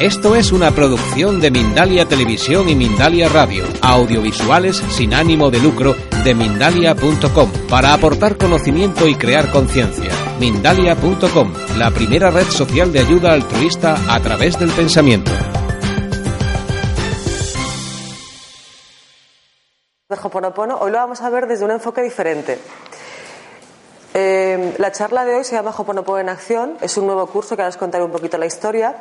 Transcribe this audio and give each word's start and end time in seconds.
Esto 0.00 0.36
es 0.36 0.52
una 0.52 0.72
producción 0.72 1.40
de 1.40 1.50
Mindalia 1.50 2.06
Televisión 2.06 2.68
y 2.68 2.74
Mindalia 2.74 3.30
Radio, 3.30 3.64
audiovisuales 3.80 4.76
sin 4.90 5.14
ánimo 5.14 5.50
de 5.50 5.58
lucro 5.58 5.96
de 6.22 6.34
mindalia.com, 6.34 7.50
para 7.70 7.94
aportar 7.94 8.36
conocimiento 8.36 9.08
y 9.08 9.14
crear 9.14 9.50
conciencia. 9.50 10.10
Mindalia.com, 10.38 11.54
la 11.78 11.90
primera 11.92 12.30
red 12.30 12.44
social 12.44 12.92
de 12.92 12.98
ayuda 12.98 13.32
altruista 13.32 13.96
a 14.14 14.20
través 14.20 14.58
del 14.58 14.70
pensamiento. 14.72 15.32
hoy 20.78 20.90
lo 20.90 20.98
vamos 20.98 21.22
a 21.22 21.30
ver 21.30 21.46
desde 21.46 21.64
un 21.64 21.70
enfoque 21.70 22.02
diferente. 22.02 22.58
Eh, 24.12 24.74
la 24.76 24.92
charla 24.92 25.24
de 25.24 25.36
hoy 25.36 25.44
se 25.44 25.56
llama 25.56 25.74
Hoponopono 25.76 26.18
en 26.18 26.28
Acción, 26.28 26.76
es 26.82 26.98
un 26.98 27.06
nuevo 27.06 27.26
curso 27.28 27.56
que 27.56 27.62
ahora 27.62 27.70
os 27.70 27.78
contaré 27.78 28.04
un 28.04 28.12
poquito 28.12 28.36
la 28.36 28.46
historia 28.46 28.94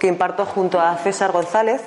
que 0.00 0.08
imparto 0.08 0.44
junto 0.46 0.80
a 0.80 0.96
César 0.96 1.30
González. 1.30 1.82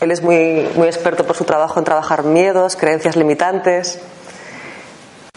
Él 0.00 0.10
es 0.10 0.22
muy, 0.22 0.68
muy 0.74 0.88
experto 0.88 1.24
por 1.24 1.36
su 1.36 1.44
trabajo 1.44 1.78
en 1.78 1.84
trabajar 1.84 2.24
miedos, 2.24 2.74
creencias 2.74 3.14
limitantes, 3.14 4.00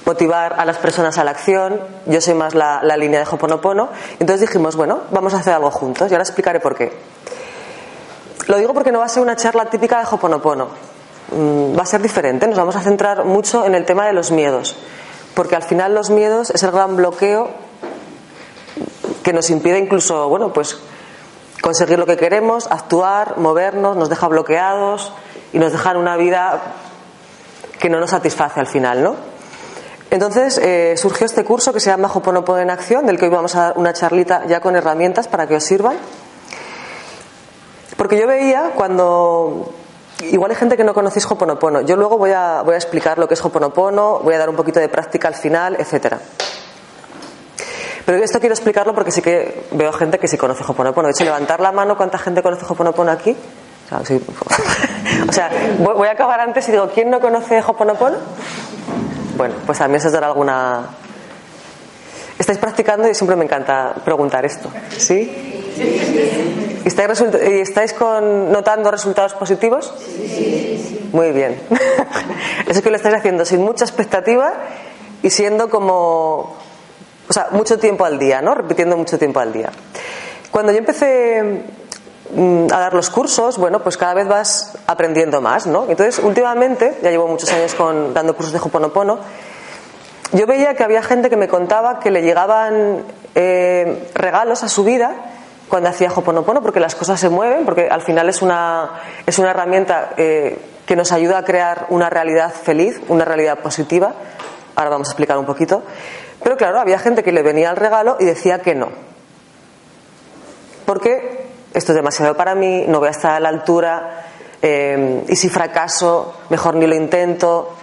motivar 0.06 0.56
a 0.58 0.66
las 0.66 0.78
personas 0.78 1.18
a 1.18 1.24
la 1.24 1.32
acción. 1.32 1.80
Yo 2.08 2.22
soy 2.22 2.34
más 2.34 2.56
la, 2.56 2.80
la 2.82 2.98
línea 2.98 3.20
de 3.20 3.28
Hoponopono. 3.30 3.90
Entonces 4.20 4.48
dijimos, 4.48 4.76
bueno, 4.76 5.02
vamos 5.12 5.34
a 5.36 5.38
hacer 5.38 5.54
algo 5.54 5.70
juntos 5.70 6.10
y 6.10 6.14
ahora 6.16 6.24
explicaré 6.24 6.60
por 6.60 6.76
qué. 6.76 6.92
Lo 8.48 8.58
digo 8.58 8.74
porque 8.74 8.92
no 8.92 9.00
va 9.00 9.06
a 9.06 9.10
ser 9.10 9.22
una 9.22 9.36
charla 9.36 9.66
típica 9.66 10.00
de 10.00 10.08
Hoponopono. 10.10 10.70
Mm, 11.32 11.78
va 11.78 11.84
a 11.84 11.86
ser 11.86 12.02
diferente. 12.02 12.48
Nos 12.48 12.58
vamos 12.58 12.78
a 12.78 12.82
centrar 12.82 13.26
mucho 13.26 13.66
en 13.66 13.76
el 13.76 13.86
tema 13.86 14.08
de 14.08 14.14
los 14.14 14.32
miedos. 14.32 14.78
Porque 15.36 15.56
al 15.56 15.64
final 15.64 15.94
los 15.94 16.10
miedos 16.10 16.50
es 16.50 16.64
el 16.64 16.72
gran 16.72 16.96
bloqueo 16.96 17.67
que 19.28 19.34
nos 19.34 19.50
impide 19.50 19.78
incluso, 19.78 20.30
bueno, 20.30 20.54
pues 20.54 20.80
conseguir 21.62 22.00
lo 22.00 22.06
que 22.06 22.16
queremos, 22.16 22.66
actuar, 22.72 23.38
movernos, 23.38 23.98
nos 23.98 24.08
deja 24.08 24.26
bloqueados 24.30 25.12
y 25.52 25.60
nos 25.60 25.74
deja 25.74 25.92
en 25.92 25.98
una 25.98 26.16
vida 26.16 26.62
que 27.78 27.90
no 27.90 28.00
nos 28.00 28.12
satisface 28.12 28.62
al 28.62 28.68
final, 28.68 29.04
¿no? 29.04 29.16
Entonces 30.12 30.58
eh, 30.60 30.96
surgió 30.96 31.26
este 31.26 31.44
curso 31.44 31.74
que 31.74 31.82
se 31.82 31.90
llama 31.90 32.10
Hoponopono 32.10 32.62
en 32.62 32.70
Acción, 32.70 33.06
del 33.06 33.20
que 33.20 33.26
hoy 33.26 33.32
vamos 33.32 33.54
a 33.58 33.64
dar 33.64 33.74
una 33.76 33.92
charlita 33.92 34.46
ya 34.48 34.62
con 34.62 34.78
herramientas 34.78 35.28
para 35.28 35.46
que 35.46 35.58
os 35.58 35.64
sirvan. 35.66 35.98
Porque 37.98 38.18
yo 38.18 38.28
veía 38.28 38.72
cuando. 38.76 39.74
Igual 40.22 40.52
hay 40.52 40.58
gente 40.58 40.78
que 40.78 40.86
no 40.86 40.94
conocéis 40.94 41.30
Hoponopono. 41.30 41.82
Yo 41.82 41.98
luego 41.98 42.18
voy 42.18 42.32
a, 42.32 42.62
voy 42.62 42.76
a 42.76 42.78
explicar 42.78 43.18
lo 43.18 43.28
que 43.28 43.34
es 43.34 43.44
Hoponopono, 43.44 44.20
voy 44.20 44.36
a 44.36 44.38
dar 44.38 44.50
un 44.50 44.56
poquito 44.56 44.80
de 44.80 44.88
práctica 44.88 45.28
al 45.28 45.36
final, 45.36 45.76
etcétera. 45.78 46.18
Pero 48.08 48.24
esto 48.24 48.40
quiero 48.40 48.54
explicarlo 48.54 48.96
porque 48.96 49.12
sí 49.12 49.22
que 49.22 49.66
veo 49.72 49.92
gente 49.92 50.18
que 50.18 50.30
sí 50.30 50.38
conoce 50.38 50.64
Hoponopono. 50.66 51.10
De 51.10 51.12
hecho, 51.12 51.26
levantar 51.26 51.60
la 51.60 51.74
mano, 51.74 51.98
¿cuánta 51.98 52.18
gente 52.18 52.42
conoce 52.42 52.64
Hoponopono 52.64 53.12
aquí? 53.12 53.36
O 53.92 55.34
sea, 55.34 55.52
voy 55.80 56.08
a 56.08 56.12
acabar 56.12 56.40
antes 56.40 56.70
y 56.70 56.72
digo, 56.72 56.90
¿quién 56.94 57.10
no 57.10 57.20
conoce 57.20 57.60
Hoponopono? 57.60 58.16
Bueno, 59.36 59.56
pues 59.66 59.82
a 59.82 59.90
mí 59.90 59.98
eso 59.98 60.10
dará 60.10 60.28
alguna... 60.28 60.86
¿Estáis 62.40 62.60
practicando? 62.60 63.10
Y 63.10 63.14
siempre 63.14 63.36
me 63.36 63.44
encanta 63.44 63.94
preguntar 64.06 64.46
esto. 64.46 64.70
¿Sí? 64.98 65.30
¿Y 66.86 66.88
estáis, 66.88 67.22
¿Y 67.46 67.60
estáis 67.60 67.92
con, 67.92 68.54
notando 68.54 68.90
resultados 68.90 69.34
positivos? 69.34 69.94
Sí. 70.00 71.10
Muy 71.12 71.34
bien. 71.34 71.60
Eso 72.68 72.82
que 72.82 72.90
lo 72.90 72.96
estáis 72.96 73.16
haciendo 73.16 73.44
sin 73.44 73.62
mucha 73.64 73.84
expectativa 73.84 74.54
y 75.24 75.30
siendo 75.30 75.70
como 75.70 76.56
o 77.30 77.34
sea, 77.34 77.48
mucho 77.52 77.78
tiempo 77.78 78.06
al 78.06 78.18
día, 78.18 78.42
¿no? 78.42 78.54
Repitiendo 78.54 78.96
mucho 78.98 79.18
tiempo 79.18 79.40
al 79.40 79.52
día. 79.52 79.72
Cuando 80.52 80.72
yo 80.72 80.78
empecé 80.78 81.64
mm, 82.34 82.68
a 82.72 82.80
dar 82.80 82.94
los 82.94 83.10
cursos, 83.10 83.58
bueno, 83.58 83.82
pues 83.82 83.98
cada 83.98 84.14
vez 84.14 84.28
vas 84.28 84.78
aprendiendo 84.88 85.42
más, 85.42 85.68
¿no? 85.68 85.86
Entonces, 85.90 86.20
últimamente, 86.24 86.98
ya 87.02 87.10
llevo 87.10 87.28
muchos 87.28 87.52
años 87.52 87.74
con, 87.76 88.14
dando 88.14 88.36
cursos 88.36 88.54
de 88.54 88.60
Hoponopono, 88.60 89.20
yo 90.34 90.46
veía 90.46 90.76
que 90.76 90.84
había 90.84 91.02
gente 91.04 91.30
que 91.30 91.38
me 91.38 91.48
contaba 91.48 92.00
que 92.00 92.12
le 92.12 92.22
llegaban 92.22 93.04
eh, 93.36 94.10
regalos 94.14 94.64
a 94.64 94.68
su 94.68 94.84
vida 94.84 95.16
cuando 95.70 95.90
hacía 95.90 96.12
Hoponopono, 96.14 96.62
porque 96.62 96.80
las 96.80 96.96
cosas 96.96 97.20
se 97.20 97.30
mueven, 97.30 97.66
porque 97.66 97.88
al 97.90 98.02
final 98.02 98.30
es 98.30 98.42
una, 98.42 98.92
es 99.26 99.38
una 99.40 99.52
herramienta 99.52 100.12
eh, 100.18 100.58
que 100.86 100.96
nos 100.96 101.12
ayuda 101.12 101.40
a 101.40 101.44
crear 101.44 101.88
una 101.90 102.10
realidad 102.10 102.54
feliz, 102.54 103.00
una 103.10 103.26
realidad 103.26 103.60
positiva. 103.60 104.14
Ahora 104.76 104.92
vamos 104.92 105.10
a 105.10 105.12
explicar 105.12 105.38
un 105.38 105.46
poquito. 105.46 105.84
Pero 106.44 106.58
claro, 106.58 106.80
había 106.80 107.00
gente 107.00 107.24
que 107.24 107.32
le 107.32 107.44
venía 107.44 107.70
al 107.70 107.76
regalo 107.76 108.18
y 108.20 108.26
decía 108.26 108.62
que 108.62 108.76
no. 108.76 108.90
Porque 110.86 111.48
esto 111.74 111.92
es 111.92 111.96
demasiado 111.96 112.36
para 112.36 112.56
mí, 112.56 112.86
no 112.88 113.00
voy 113.00 113.10
a 113.10 113.12
estar 113.12 113.34
a 113.34 113.40
la 113.40 113.50
altura, 113.50 114.26
eh, 114.62 115.24
y 115.28 115.36
si 115.36 115.50
fracaso, 115.50 116.34
mejor 116.50 116.76
ni 116.76 116.88
lo 116.88 116.96
intento. 116.96 117.76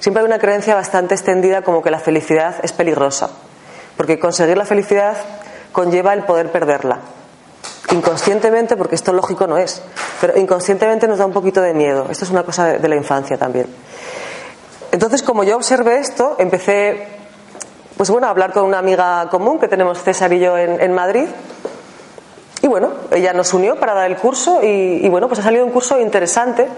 Siempre 0.00 0.22
hay 0.22 0.26
una 0.26 0.38
creencia 0.38 0.74
bastante 0.74 1.14
extendida 1.14 1.62
como 1.62 1.82
que 1.82 1.90
la 1.90 1.98
felicidad 1.98 2.56
es 2.62 2.72
peligrosa. 2.72 3.30
Porque 3.96 4.18
conseguir 4.18 4.56
la 4.56 4.64
felicidad 4.64 5.16
conlleva 5.72 6.12
el 6.12 6.24
poder 6.24 6.50
perderla. 6.50 6.98
Inconscientemente, 7.90 8.76
porque 8.76 8.94
esto 8.94 9.12
lógico 9.12 9.46
no 9.46 9.56
es, 9.56 9.82
pero 10.20 10.36
inconscientemente 10.38 11.06
nos 11.06 11.18
da 11.18 11.26
un 11.26 11.32
poquito 11.32 11.60
de 11.60 11.74
miedo. 11.74 12.06
Esto 12.10 12.24
es 12.24 12.30
una 12.30 12.42
cosa 12.42 12.66
de 12.66 12.88
la 12.88 12.96
infancia 12.96 13.36
también. 13.36 13.66
Entonces, 14.90 15.22
como 15.22 15.44
yo 15.44 15.56
observé 15.56 15.98
esto, 15.98 16.36
empecé 16.38 17.13
pues 17.96 18.10
bueno, 18.10 18.26
hablar 18.26 18.52
con 18.52 18.64
una 18.64 18.78
amiga 18.78 19.28
común 19.30 19.58
que 19.58 19.68
tenemos 19.68 20.02
César 20.02 20.32
y 20.32 20.40
yo 20.40 20.58
en, 20.58 20.92
Madrid. 20.92 21.26
Y 22.60 22.66
bueno, 22.66 22.90
ella 23.12 23.32
nos 23.32 23.54
unió 23.54 23.78
para 23.78 23.94
dar 23.94 24.10
el 24.10 24.16
curso 24.16 24.60
y, 24.62 25.08
bueno, 25.08 25.28
pues 25.28 25.40
ha 25.40 25.44
salido 25.44 25.64
un 25.64 25.70
curso 25.70 25.98
interesante. 26.00 26.68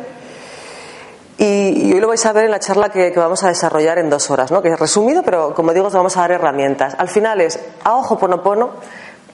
Y, 1.39 1.93
hoy 1.95 2.01
lo 2.01 2.09
vais 2.09 2.25
a 2.27 2.33
ver 2.33 2.45
en 2.45 2.51
la 2.51 2.61
charla 2.61 2.91
que, 2.91 3.13
vamos 3.17 3.45
a 3.45 3.49
desarrollar 3.49 3.99
en 3.99 4.11
dos 4.11 4.31
horas, 4.31 4.51
¿no? 4.51 4.61
que 4.61 4.69
es 4.69 4.79
resumido, 4.79 5.23
pero 5.23 5.55
como 5.55 5.73
digo, 5.73 5.87
os 5.87 5.95
vamos 5.95 6.17
a 6.19 6.21
dar 6.21 6.33
herramientas. 6.33 6.95
Al 6.99 7.09
final 7.09 7.41
es 7.41 7.61
hago 7.85 8.01
Hoponopono, 8.01 8.73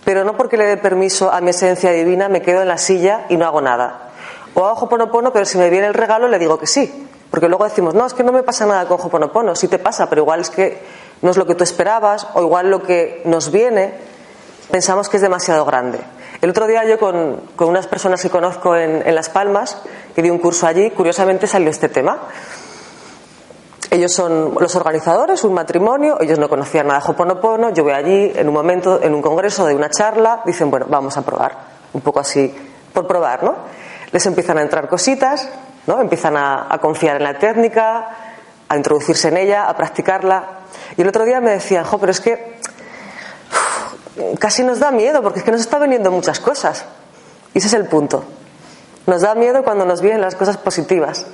pero 0.04 0.25
no 0.25 0.37
porque 0.37 0.56
le 0.56 0.66
dé 0.66 0.76
permiso 0.76 1.32
a 1.32 1.41
mi 1.41 1.50
esencia 1.50 1.91
divina 1.91 2.28
me 2.28 2.42
quedo 2.42 2.62
en 2.62 2.69
la 2.69 2.78
silla 2.78 3.26
y 3.28 3.37
no 3.37 3.47
hago 3.47 3.60
nada. 3.60 4.10
O 4.54 4.65
hago 4.65 4.82
Hoponopono, 4.82 5.32
pero 5.32 5.47
si 5.47 5.59
me 5.59 5.69
viene 5.69 5.88
el 5.88 5.94
regalo 5.94 6.28
le 6.28 6.38
digo 6.38 6.59
que 6.59 6.66
sí. 6.66 7.09
Porque 7.31 7.48
luego 7.48 7.65
decimos, 7.65 7.94
no, 7.94 8.04
es 8.04 8.12
que 8.12 8.22
no 8.22 8.31
me 8.31 8.42
pasa 8.42 8.66
nada 8.66 8.87
con 8.87 9.00
Hoponopono. 9.00 9.56
Sí 9.56 9.66
te 9.66 9.78
pasa, 9.78 10.09
pero 10.09 10.22
igual 10.22 10.41
es 10.41 10.50
que 10.50 10.82
no 11.22 11.31
es 11.31 11.37
lo 11.37 11.47
que 11.47 11.55
tú 11.55 11.65
esperabas 11.65 12.27
o 12.34 12.43
igual 12.43 12.71
lo 12.71 12.83
que 12.83 13.22
nos 13.25 13.50
viene 13.50 13.94
pensamos 14.72 15.09
que 15.09 15.19
es 15.19 15.22
demasiado 15.22 15.65
grande. 15.65 16.00
El 16.41 16.50
otro 16.50 16.66
día 16.66 16.84
yo 16.84 16.99
con, 16.99 17.41
unas 17.59 17.87
personas 17.87 18.21
que 18.21 18.31
conozco 18.31 18.75
en, 18.75 19.15
Las 19.15 19.28
Palmas, 19.28 19.81
que 20.15 20.22
di 20.22 20.31
un 20.31 20.38
curso 20.38 20.66
allí, 20.66 20.91
curiosamente 20.91 21.47
salió 21.47 21.71
este 21.71 21.88
tema. 21.88 22.19
Ellos 23.91 24.12
son 24.12 24.55
los 24.59 24.75
organizadores, 24.75 25.44
un 25.44 25.53
matrimonio, 25.53 26.19
ellos 26.21 26.38
no 26.38 26.49
conocían 26.49 26.87
nada 26.87 27.00
de 27.00 27.12
Hoponopono, 27.12 27.71
yo 27.71 27.84
voy 27.84 27.93
allí 27.93 28.33
en 28.34 28.49
un 28.49 28.54
momento, 28.54 29.00
en 29.03 29.15
un 29.15 29.21
congreso 29.21 29.66
de 29.66 29.75
una 29.75 29.91
charla, 29.91 30.41
dicen, 30.47 30.71
bueno, 30.71 30.87
vamos 30.89 31.16
a 31.19 31.22
probar, 31.22 31.56
un 31.93 32.00
poco 32.00 32.21
así, 32.21 32.53
por 32.93 33.06
probar, 33.06 33.44
¿no? 33.44 33.54
Les 34.10 34.25
empiezan 34.25 34.56
a 34.56 34.62
entrar 34.62 34.89
cositas, 34.89 35.49
¿no? 35.87 36.00
Empiezan 36.00 36.39
a, 36.39 36.66
a 36.71 36.78
confiar 36.78 37.16
en 37.16 37.25
la 37.25 37.39
técnica, 37.39 38.09
a 38.69 38.77
introducirse 38.77 39.28
en 39.28 39.37
ella, 39.37 39.69
a 39.69 39.77
practicarla, 39.77 40.62
y 40.97 41.03
el 41.03 41.08
otro 41.08 41.25
día 41.25 41.41
me 41.41 41.50
decían, 41.50 41.84
jo, 41.84 41.98
pero 41.98 42.12
es 42.12 42.20
que 42.20 42.58
casi 44.38 44.62
nos 44.62 44.78
da 44.78 44.91
miedo 44.91 45.22
porque 45.22 45.38
es 45.41 45.44
que 45.44 45.53
nos 45.53 45.60
está 45.60 45.78
veniendo 45.78 46.10
muchas 46.10 46.41
cosas. 46.41 46.84
Y 47.54 47.58
ese 47.58 47.69
es 47.69 47.75
el 47.75 47.86
punto. 47.86 48.25
Nos 49.06 49.22
da 49.22 49.34
miedo 49.34 49.62
cuando 49.62 49.84
nos 49.84 50.00
vienen 50.00 50.20
las 50.20 50.34
cosas 50.34 50.56
positivas. 50.56 51.26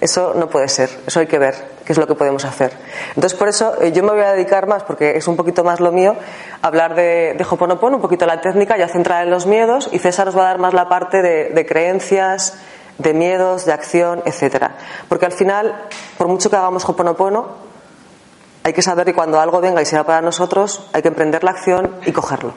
Eso 0.00 0.34
no 0.34 0.48
puede 0.48 0.68
ser, 0.68 0.90
eso 1.06 1.20
hay 1.20 1.26
que 1.26 1.38
ver 1.38 1.54
qué 1.84 1.92
es 1.92 1.98
lo 1.98 2.06
que 2.06 2.14
podemos 2.14 2.44
hacer. 2.44 2.72
Entonces, 3.14 3.38
por 3.38 3.48
eso 3.48 3.80
eh, 3.80 3.92
yo 3.92 4.02
me 4.02 4.10
voy 4.10 4.22
a 4.22 4.32
dedicar 4.32 4.66
más, 4.66 4.82
porque 4.82 5.16
es 5.16 5.28
un 5.28 5.36
poquito 5.36 5.62
más 5.62 5.78
lo 5.78 5.92
mío, 5.92 6.16
a 6.60 6.66
hablar 6.66 6.94
de, 6.96 7.34
de 7.36 7.46
Hoponopono, 7.48 7.96
un 7.96 8.02
poquito 8.02 8.26
la 8.26 8.40
técnica, 8.40 8.76
ya 8.76 8.88
centrada 8.88 9.22
en 9.22 9.30
los 9.30 9.46
miedos, 9.46 9.90
y 9.92 9.98
César 9.98 10.28
os 10.28 10.36
va 10.36 10.42
a 10.42 10.46
dar 10.46 10.58
más 10.58 10.74
la 10.74 10.88
parte 10.88 11.22
de, 11.22 11.50
de 11.50 11.66
creencias, 11.66 12.54
de 12.98 13.14
miedos, 13.14 13.64
de 13.64 13.72
acción, 13.72 14.22
etcétera. 14.24 14.76
Porque 15.08 15.26
al 15.26 15.32
final, 15.32 15.86
por 16.18 16.26
mucho 16.26 16.50
que 16.50 16.56
hagamos 16.56 16.88
Hoponopono, 16.88 17.48
hay 18.64 18.72
que 18.72 18.82
saber 18.82 19.04
que 19.04 19.14
cuando 19.14 19.40
algo 19.40 19.60
venga 19.60 19.82
y 19.82 19.86
sea 19.86 20.04
para 20.04 20.20
nosotros, 20.20 20.86
hay 20.92 21.02
que 21.02 21.08
emprender 21.08 21.42
la 21.44 21.50
acción 21.50 21.96
y 22.06 22.12
cogerlo. 22.12 22.54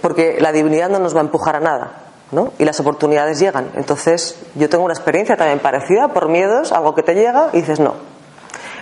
Porque 0.00 0.38
la 0.40 0.52
divinidad 0.52 0.88
no 0.88 0.98
nos 0.98 1.14
va 1.14 1.20
a 1.20 1.24
empujar 1.24 1.56
a 1.56 1.60
nada, 1.60 2.02
¿no? 2.30 2.52
Y 2.58 2.64
las 2.64 2.78
oportunidades 2.80 3.38
llegan. 3.38 3.70
Entonces, 3.74 4.36
yo 4.54 4.68
tengo 4.68 4.84
una 4.84 4.94
experiencia 4.94 5.36
también 5.36 5.58
parecida 5.58 6.08
por 6.08 6.28
miedos, 6.28 6.72
algo 6.72 6.94
que 6.94 7.02
te 7.02 7.14
llega 7.14 7.48
y 7.52 7.60
dices 7.60 7.80
no. 7.80 7.94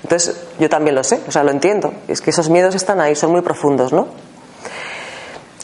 Entonces, 0.02 0.36
yo 0.58 0.68
también 0.68 0.94
lo 0.94 1.02
sé, 1.02 1.20
o 1.26 1.30
sea, 1.30 1.42
lo 1.42 1.50
entiendo. 1.50 1.92
Es 2.06 2.20
que 2.20 2.30
esos 2.30 2.50
miedos 2.50 2.74
están 2.74 3.00
ahí, 3.00 3.16
son 3.16 3.30
muy 3.32 3.40
profundos, 3.40 3.92
¿no? 3.92 4.08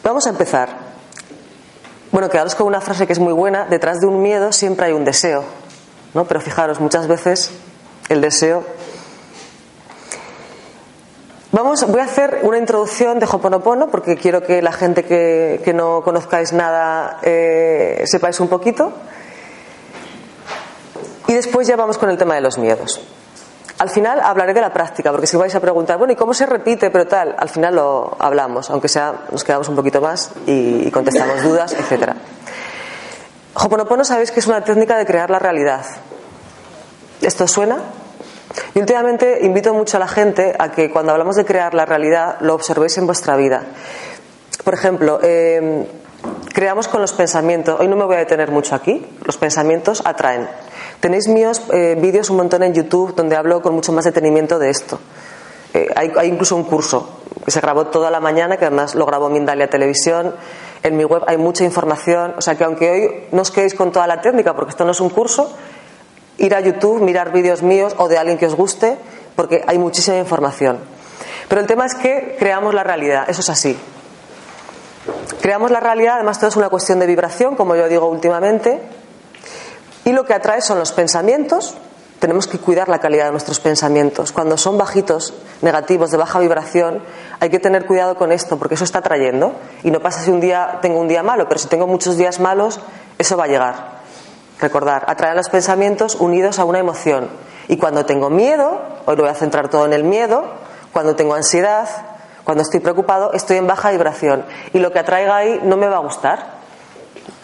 Vamos 0.03 0.27
a 0.27 0.31
empezar. 0.31 0.93
Bueno, 2.11 2.29
quedaros 2.29 2.55
con 2.55 2.67
una 2.67 2.81
frase 2.81 3.07
que 3.07 3.13
es 3.13 3.19
muy 3.19 3.33
buena: 3.33 3.67
detrás 3.67 4.01
de 4.01 4.07
un 4.07 4.23
miedo 4.23 4.53
siempre 4.53 4.87
hay 4.87 4.93
un 4.93 5.05
deseo, 5.05 5.45
¿no? 6.15 6.25
Pero 6.25 6.41
fijaros, 6.41 6.81
muchas 6.81 7.07
veces 7.09 7.51
el 8.09 8.21
deseo 8.21 8.65
Vamos, 11.55 11.87
voy 11.87 12.01
a 12.01 12.05
hacer 12.05 12.41
una 12.45 12.57
introducción 12.57 13.19
de 13.19 13.27
Hoponopono 13.31 13.89
porque 13.89 14.17
quiero 14.17 14.43
que 14.43 14.63
la 14.63 14.73
gente 14.73 15.05
que, 15.05 15.73
no 15.75 16.01
conozcáis 16.03 16.55
nada 16.55 17.19
eh, 17.21 18.05
sepáis 18.07 18.41
un 18.41 18.49
poquito. 18.49 18.91
Y 21.29 21.35
después 21.35 21.69
ya 21.69 21.77
vamos 21.77 21.99
con 21.99 22.09
el 22.09 22.17
tema 22.17 22.37
de 22.37 22.41
los 22.41 22.57
miedos. 22.57 23.03
Al 23.79 23.91
final 23.91 24.21
hablaré 24.21 24.55
de 24.55 24.63
la 24.63 24.73
práctica, 24.73 25.11
porque 25.11 25.27
si 25.27 25.37
vais 25.37 25.55
a 25.55 25.61
preguntar, 25.61 25.99
bueno, 25.99 26.15
¿y 26.15 26.17
cómo 26.17 26.33
se 26.33 26.47
repite? 26.47 26.91
Pero 26.91 27.07
tal, 27.07 27.35
al 27.39 27.51
final 27.51 27.75
lo 27.75 28.17
hablamos, 28.19 28.71
aunque 28.71 28.89
sea, 28.89 29.27
nos 29.31 29.45
quedamos 29.45 29.69
un 29.69 29.77
poquito 29.77 30.01
más 30.01 30.31
y, 30.47 30.91
contestamos 30.91 31.43
dudas, 31.43 31.75
etc. 31.75 32.13
Hoponopono 33.53 34.05
sabéis 34.05 34.31
que 34.31 34.41
es 34.41 34.47
una 34.47 34.65
técnica 34.65 34.97
de 34.97 35.05
crear 35.05 35.29
la 35.29 35.39
realidad. 35.39 35.85
¿Esto 37.21 37.47
suena? 37.47 37.77
Y 38.75 38.81
últimamente 38.81 39.39
invito 39.43 39.73
mucho 39.75 39.97
a 39.97 40.01
la 40.01 40.09
gente 40.09 40.55
a 40.59 40.71
que 40.71 40.91
cuando 40.91 41.13
hablamos 41.13 41.37
de 41.37 41.45
crear 41.45 41.75
la 41.75 41.85
realidad 41.85 42.37
lo 42.41 42.55
observéis 42.55 42.99
en 42.99 43.07
vuestra 43.07 43.37
vida. 43.37 43.63
Por 44.65 44.75
ejemplo, 44.75 45.19
eh, 45.23 45.87
creamos 46.53 46.89
con 46.89 47.01
los 47.01 47.13
pensamientos. 47.13 47.81
Hoy 47.81 47.89
no 47.89 47.97
me 47.97 48.05
voy 48.05 48.17
a 48.17 48.21
detener 48.21 48.51
mucho 48.51 48.75
aquí. 48.75 49.05
Los 49.25 49.37
pensamientos 49.37 50.03
atraen. 50.05 50.49
Tenéis 51.01 51.29
míos 51.29 51.63
eh, 51.73 51.97
vídeos 52.01 52.31
un 52.31 52.37
montón 52.37 52.63
en 52.63 52.75
YouTube 52.75 53.15
donde 53.15 53.37
hablo 53.37 53.61
con 53.63 53.75
mucho 53.75 53.93
más 53.93 54.05
detenimiento 54.05 54.59
de 54.59 54.71
esto. 54.71 55.01
Eh, 55.75 55.89
hay, 55.97 56.29
incluso 56.29 56.55
un 56.55 56.65
curso 56.65 57.21
que 57.45 57.51
se 57.51 57.61
grabó 57.61 57.87
toda 57.87 58.11
la 58.11 58.21
mañana, 58.21 58.57
que 58.57 58.67
además 58.67 58.95
lo 58.95 59.07
grabó 59.07 59.29
Mindalia 59.29 59.69
Televisión. 59.69 60.35
En 60.83 60.97
mi 60.97 61.05
web 61.05 61.23
hay 61.27 61.39
mucha 61.39 61.65
información. 61.65 62.35
O 62.37 62.41
sea 62.41 62.57
que 62.57 62.65
aunque 62.65 62.91
hoy 62.91 63.25
no 63.33 63.43
os 63.43 63.51
quedéis 63.51 63.75
con 63.75 63.91
toda 63.91 64.07
la 64.07 64.21
técnica, 64.21 64.55
porque 64.55 64.71
esto 64.71 64.85
no 64.85 64.93
es 64.93 65.01
un 65.01 65.11
curso, 65.11 65.53
ir 66.39 66.55
a 66.55 66.61
YouTube, 66.61 67.01
mirar 67.01 67.33
vídeos 67.33 67.63
míos 67.63 67.95
o 67.99 68.09
de 68.09 68.19
alguien 68.19 68.39
que 68.39 68.47
os 68.47 68.55
guste, 68.55 68.97
porque 69.37 69.65
hay 69.67 69.79
muchísima 69.79 70.19
información. 70.19 70.79
Pero 71.49 71.61
el 71.61 71.67
tema 71.67 71.87
es 71.87 71.95
que 71.95 72.37
creamos 72.39 72.75
la 72.75 72.85
realidad, 72.85 73.29
eso 73.29 73.41
es 73.41 73.51
así. 73.51 73.79
Creamos 75.41 75.71
la 75.71 75.81
realidad, 75.81 76.15
además 76.15 76.39
todo 76.39 76.49
es 76.49 76.57
una 76.57 76.69
cuestión 76.69 76.99
de 77.01 77.07
vibración, 77.07 77.57
como 77.57 77.75
yo 77.75 77.89
digo 77.89 78.07
últimamente, 78.07 78.81
y 80.05 80.13
lo 80.13 80.25
que 80.25 80.35
atrae 80.35 80.61
son 80.61 80.79
los 80.79 80.93
pensamientos. 80.93 81.75
Tenemos 82.21 82.47
que 82.47 82.59
cuidar 82.59 82.89
la 82.89 83.01
calidad 83.01 83.25
de 83.27 83.33
nuestros 83.33 83.59
pensamientos. 83.59 84.31
Cuando 84.31 84.57
son 84.57 84.79
bajitos, 84.79 85.35
negativos, 85.61 86.13
de 86.13 86.17
baja 86.17 86.39
vibración, 86.39 87.03
hay 87.41 87.51
que 87.51 87.59
tener 87.59 87.85
cuidado 87.85 88.17
con 88.17 88.31
esto, 88.31 88.59
porque 88.59 88.75
eso 88.77 88.85
está 88.85 89.01
atrayendo. 89.01 89.55
Y 89.83 89.91
no 89.91 90.01
pasa 90.01 90.23
si 90.23 90.31
un 90.31 90.41
día 90.41 90.79
tengo 90.81 91.01
un 91.01 91.09
día 91.09 91.25
malo, 91.25 91.49
pero 91.49 91.59
si 91.59 91.67
tengo 91.67 91.89
muchos 91.89 92.17
días 92.17 92.39
malos, 92.39 92.79
eso 93.19 93.37
va 93.37 93.45
a 93.45 93.49
llegar. 93.49 93.92
Recordar, 94.63 95.05
atraer 95.09 95.37
los 95.37 95.49
pensamientos 95.49 96.15
unidos 96.15 96.59
a 96.59 96.65
una 96.65 96.79
emoción. 96.79 97.29
Y 97.69 97.77
cuando 97.77 98.07
tengo 98.07 98.31
miedo, 98.31 98.81
hoy 99.05 99.17
lo 99.17 99.25
voy 99.25 99.31
a 99.31 99.35
centrar 99.35 99.69
todo 99.69 99.85
en 99.85 99.93
el 99.93 100.05
miedo, 100.05 100.45
cuando 100.93 101.17
tengo 101.17 101.35
ansiedad, 101.35 101.89
cuando 102.45 102.63
estoy 102.63 102.81
preocupado, 102.81 103.33
estoy 103.33 103.59
en 103.59 103.67
baja 103.67 103.91
vibración. 103.91 104.45
Y 104.73 104.79
lo 104.79 104.93
que 104.93 105.01
atraiga 105.01 105.37
ahí 105.37 105.61
no 105.65 105.77
me 105.77 105.89
va 105.89 105.97
a 105.97 106.01
gustar 106.01 106.63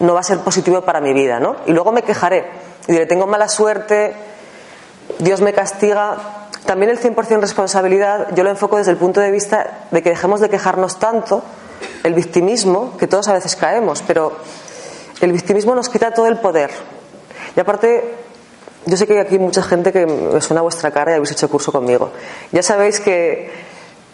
no 0.00 0.14
va 0.14 0.20
a 0.20 0.22
ser 0.22 0.38
positivo 0.38 0.82
para 0.82 1.00
mi 1.00 1.12
vida, 1.12 1.40
¿no? 1.40 1.56
Y 1.66 1.72
luego 1.72 1.92
me 1.92 2.02
quejaré 2.02 2.46
y 2.86 2.92
diré, 2.92 3.06
tengo 3.06 3.26
mala 3.26 3.48
suerte, 3.48 4.14
Dios 5.18 5.40
me 5.40 5.52
castiga. 5.52 6.16
También 6.64 6.90
el 6.90 7.00
100% 7.00 7.40
responsabilidad 7.40 8.28
yo 8.34 8.44
lo 8.44 8.50
enfoco 8.50 8.76
desde 8.76 8.92
el 8.92 8.96
punto 8.96 9.20
de 9.20 9.30
vista 9.30 9.86
de 9.90 10.02
que 10.02 10.10
dejemos 10.10 10.40
de 10.40 10.48
quejarnos 10.48 10.98
tanto, 10.98 11.42
el 12.02 12.14
victimismo, 12.14 12.96
que 12.96 13.06
todos 13.06 13.28
a 13.28 13.32
veces 13.32 13.56
caemos, 13.56 14.02
pero 14.06 14.36
el 15.20 15.32
victimismo 15.32 15.74
nos 15.74 15.88
quita 15.88 16.12
todo 16.12 16.26
el 16.26 16.38
poder. 16.38 16.70
Y 17.58 17.60
aparte, 17.60 18.14
yo 18.86 18.96
sé 18.96 19.08
que 19.08 19.14
hay 19.14 19.18
aquí 19.18 19.36
mucha 19.36 19.64
gente 19.64 19.90
que 19.90 20.06
me 20.06 20.40
suena 20.40 20.60
a 20.60 20.62
vuestra 20.62 20.92
cara 20.92 21.10
y 21.10 21.14
habéis 21.14 21.32
hecho 21.32 21.50
curso 21.50 21.72
conmigo. 21.72 22.12
Ya 22.52 22.62
sabéis 22.62 23.00
que, 23.00 23.50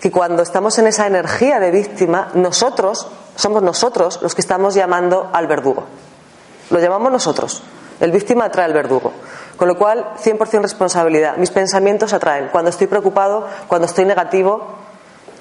que 0.01 0.11
cuando 0.11 0.43
estamos 0.43 0.79
en 0.79 0.87
esa 0.87 1.07
energía 1.07 1.61
de 1.61 1.71
víctima, 1.71 2.31
nosotros 2.33 3.07
somos 3.37 3.63
nosotros 3.63 4.21
los 4.23 4.35
que 4.35 4.41
estamos 4.41 4.75
llamando 4.75 5.29
al 5.31 5.47
verdugo. 5.47 5.85
Lo 6.71 6.81
llamamos 6.81 7.13
nosotros. 7.13 7.63
El 8.01 8.13
víctima 8.13 8.47
atrae 8.47 8.65
al 8.65 8.73
verdugo. 8.73 9.13
Con 9.59 9.69
lo 9.69 9.77
cual, 9.77 10.15
100% 10.25 10.63
responsabilidad. 10.63 11.37
Mis 11.37 11.51
pensamientos 11.51 12.15
atraen. 12.15 12.49
Cuando 12.49 12.71
estoy 12.71 12.87
preocupado, 12.87 13.47
cuando 13.69 13.85
estoy 13.85 14.07
negativo, 14.07 14.69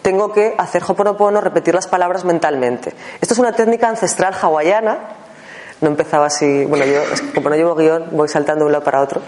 tengo 0.02 0.34
que 0.34 0.56
hacer 0.58 0.84
hoponopono, 0.86 1.40
repetir 1.40 1.74
las 1.74 1.88
palabras 1.88 2.26
mentalmente. 2.26 2.94
Esto 3.22 3.34
es 3.34 3.40
una 3.40 3.54
técnica 3.54 3.88
ancestral 3.88 4.34
hawaiana. 4.42 5.23
No 5.84 5.90
empezaba 5.90 6.28
así, 6.28 6.64
bueno, 6.64 6.86
yo 6.86 7.02
como 7.36 7.50
no 7.50 7.58
llevo 7.58 7.76
guion, 7.76 8.06
voy 8.12 8.30
saltando 8.30 8.64
de 8.64 8.68
un 8.68 8.72
lado 8.72 8.86
para 8.86 9.02
otro. 9.02 9.20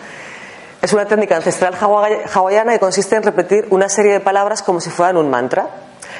Es 0.81 0.93
una 0.93 1.05
técnica 1.05 1.35
ancestral 1.35 1.75
hawaiana 1.75 2.71
que 2.71 2.79
consiste 2.79 3.17
en 3.17 3.23
repetir 3.23 3.67
una 3.71 3.89
serie 3.89 4.13
de 4.13 4.19
palabras 4.21 4.63
como 4.63 4.79
si 4.79 4.89
fueran 4.89 5.17
un 5.17 5.29
mantra. 5.29 5.67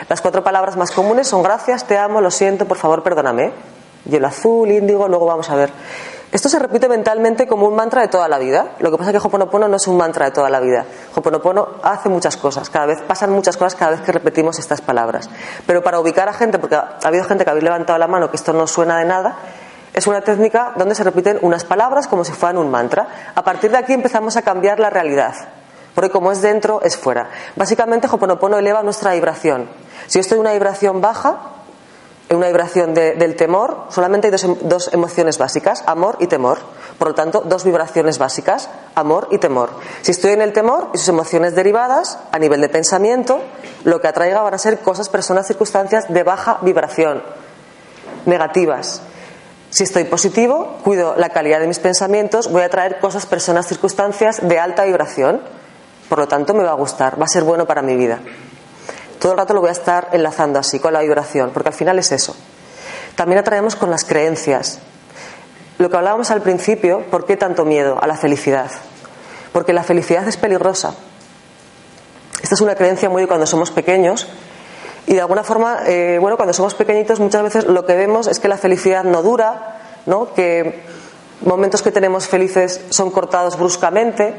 Las 0.10 0.20
cuatro 0.20 0.44
palabras 0.44 0.76
más 0.76 0.92
comunes 0.92 1.26
son 1.26 1.42
gracias, 1.42 1.86
te 1.86 1.98
amo, 1.98 2.20
lo 2.20 2.32
siento, 2.32 2.66
por 2.66 2.76
favor, 2.76 3.02
perdóname. 3.02 3.54
Hielo 4.10 4.28
azul, 4.28 4.70
índigo, 4.70 5.08
luego 5.08 5.26
vamos 5.26 5.50
a 5.50 5.56
ver. 5.56 5.72
Esto 6.34 6.50
se 6.50 6.60
repite 6.60 6.90
mentalmente 6.90 7.48
como 7.48 7.66
un 7.66 7.76
mantra 7.76 8.02
de 8.02 8.10
toda 8.10 8.28
la 8.28 8.38
vida. 8.38 8.72
Lo 8.80 8.92
que 8.92 8.98
pasa 8.98 9.12
es 9.12 9.22
que 9.22 9.26
Hoponopono 9.26 9.70
no 9.70 9.78
es 9.78 9.88
un 9.88 9.96
mantra 9.96 10.26
de 10.26 10.32
toda 10.32 10.50
la 10.50 10.60
vida. 10.60 10.84
Hoponopono 11.16 11.76
hace 11.82 12.10
muchas 12.10 12.36
cosas, 12.36 12.70
cada 12.70 12.88
vez 12.88 13.02
pasan 13.02 13.30
muchas 13.32 13.56
cosas 13.56 13.76
cada 13.76 13.92
vez 13.92 14.02
que 14.02 14.12
repetimos 14.12 14.60
estas 14.60 14.82
palabras. 14.82 15.30
Pero 15.66 15.82
para 15.82 15.98
ubicar 15.98 16.28
a 16.28 16.34
gente, 16.34 16.60
porque 16.60 16.76
ha 16.76 16.98
habido 17.06 17.24
gente 17.24 17.46
que 17.46 17.52
habéis 17.52 17.64
levantado 17.64 17.98
la 17.98 18.08
mano 18.08 18.30
que 18.30 18.36
esto 18.36 18.52
no 18.52 18.68
suena 18.68 19.00
de 19.00 19.06
nada, 19.06 19.38
es 19.96 20.08
una 20.08 20.20
técnica 20.20 20.74
donde 20.76 20.94
se 20.94 21.06
repiten 21.06 21.40
unas 21.42 21.64
palabras 21.64 22.08
como 22.08 22.26
si 22.26 22.34
fueran 22.34 22.58
un 22.58 22.70
mantra. 22.70 23.32
A 23.34 23.44
partir 23.46 23.72
de 23.72 23.78
aquí 23.78 23.94
empezamos 23.94 24.36
a 24.36 24.42
cambiar 24.42 24.78
la 24.78 24.90
realidad. 24.90 25.34
Porque 25.94 26.10
como 26.10 26.34
es 26.34 26.42
dentro, 26.42 26.82
es 26.82 26.98
fuera. 26.98 27.30
Básicamente, 27.56 28.08
Hoponopono 28.12 28.58
eleva 28.58 28.84
nuestra 28.84 29.14
vibración. 29.14 29.70
Si 30.08 30.16
yo 30.16 30.20
estoy 30.20 30.36
en 30.36 30.42
una 30.42 30.52
vibración 30.52 31.00
baja, 31.00 31.40
en 32.28 32.36
una 32.36 32.48
vibración 32.48 32.94
del 32.94 33.38
temor, 33.38 33.86
solamente 33.88 34.28
hay 34.28 34.32
dos, 34.32 34.44
em, 34.44 34.58
dos, 34.64 34.94
emociones 34.94 35.38
básicas, 35.38 35.82
amor 35.88 36.18
y 36.20 36.28
temor. 36.28 36.58
Por 37.00 37.08
lo 37.08 37.16
tanto, 37.16 37.42
dos 37.46 37.64
vibraciones 37.64 38.18
básicas, 38.18 38.68
amor 38.96 39.30
y 39.32 39.38
temor. 39.38 39.70
Si 40.02 40.12
estoy 40.12 40.34
en 40.34 40.42
el 40.42 40.52
temor 40.52 40.90
y 40.94 40.98
sus 40.98 41.08
emociones 41.08 41.56
derivadas, 41.56 42.20
a 42.34 42.38
nivel 42.38 42.60
de 42.60 42.68
pensamiento, 42.68 43.40
lo 43.86 44.02
que 44.02 44.10
atraiga 44.10 44.42
van 44.42 44.56
a 44.56 44.58
ser 44.58 44.80
cosas, 44.80 45.08
personas, 45.08 45.48
circunstancias 45.48 46.08
de 46.10 46.24
baja 46.24 46.58
vibración, 46.64 47.24
negativas. 48.26 49.02
Si 49.76 49.84
estoy 49.84 50.06
positivo, 50.06 50.78
cuido 50.86 51.16
la 51.18 51.28
calidad 51.32 51.60
de 51.60 51.68
mis 51.68 51.80
pensamientos, 51.80 52.50
voy 52.50 52.62
a 52.62 52.70
traer 52.70 52.98
cosas, 53.00 53.26
personas, 53.26 53.68
circunstancias 53.68 54.40
de 54.42 54.58
alta 54.58 54.86
vibración. 54.86 55.42
Por 56.08 56.18
lo 56.18 56.30
tanto, 56.30 56.54
me 56.54 56.64
va 56.64 56.72
a 56.72 56.76
gustar, 56.76 57.20
va 57.20 57.26
a 57.26 57.28
ser 57.28 57.44
bueno 57.44 57.66
para 57.66 57.82
mi 57.82 57.94
vida. 57.98 58.20
Todo 59.20 59.34
el 59.34 59.38
rato 59.38 59.54
lo 59.54 59.60
voy 59.60 59.68
a 59.68 59.74
estar 59.74 60.12
enlazando 60.14 60.60
así, 60.60 60.80
con 60.80 60.94
la 60.94 61.02
vibración, 61.02 61.52
porque 61.54 61.68
al 61.68 61.76
final 61.76 62.00
es 62.00 62.14
eso. 62.14 62.38
También 63.18 63.40
atraemos 63.40 63.76
con 63.76 63.92
las 63.92 64.06
creencias. 64.06 64.80
Lo 65.78 65.90
que 65.90 65.98
hablábamos 65.98 66.32
al 66.32 66.42
principio, 66.42 67.02
¿por 67.12 67.26
qué 67.26 67.36
tanto 67.36 67.66
miedo 67.66 68.02
a 68.02 68.08
la 68.08 68.16
felicidad? 68.16 68.72
Porque 69.52 69.74
la 69.74 69.84
felicidad 69.84 70.26
es 70.26 70.38
peligrosa. 70.38 70.96
Esta 72.42 72.56
es 72.56 72.62
una 72.62 72.76
creencia 72.76 73.10
muy 73.10 73.28
cuando 73.28 73.46
somos 73.46 73.72
pequeños 73.72 74.26
y 75.08 75.14
de 75.14 75.22
alguna 75.22 75.44
forma, 75.44 75.80
eh, 75.86 76.18
bueno, 76.20 76.36
cuando 76.36 76.54
somos 76.54 76.74
pequeñitos 76.74 77.20
muchas 77.20 77.44
veces 77.44 77.66
lo 77.66 77.86
que 77.86 77.96
vemos 77.96 78.28
es 78.28 78.40
que 78.40 78.48
la 78.48 78.58
felicidad 78.58 79.04
no 79.04 79.22
dura, 79.22 79.80
¿no? 80.06 80.34
que 80.34 80.84
momentos 81.42 81.82
que 81.82 81.92
tenemos 81.92 82.28
felices 82.28 82.82
son 82.90 83.12
cortados 83.12 83.58
bruscamente, 83.58 84.34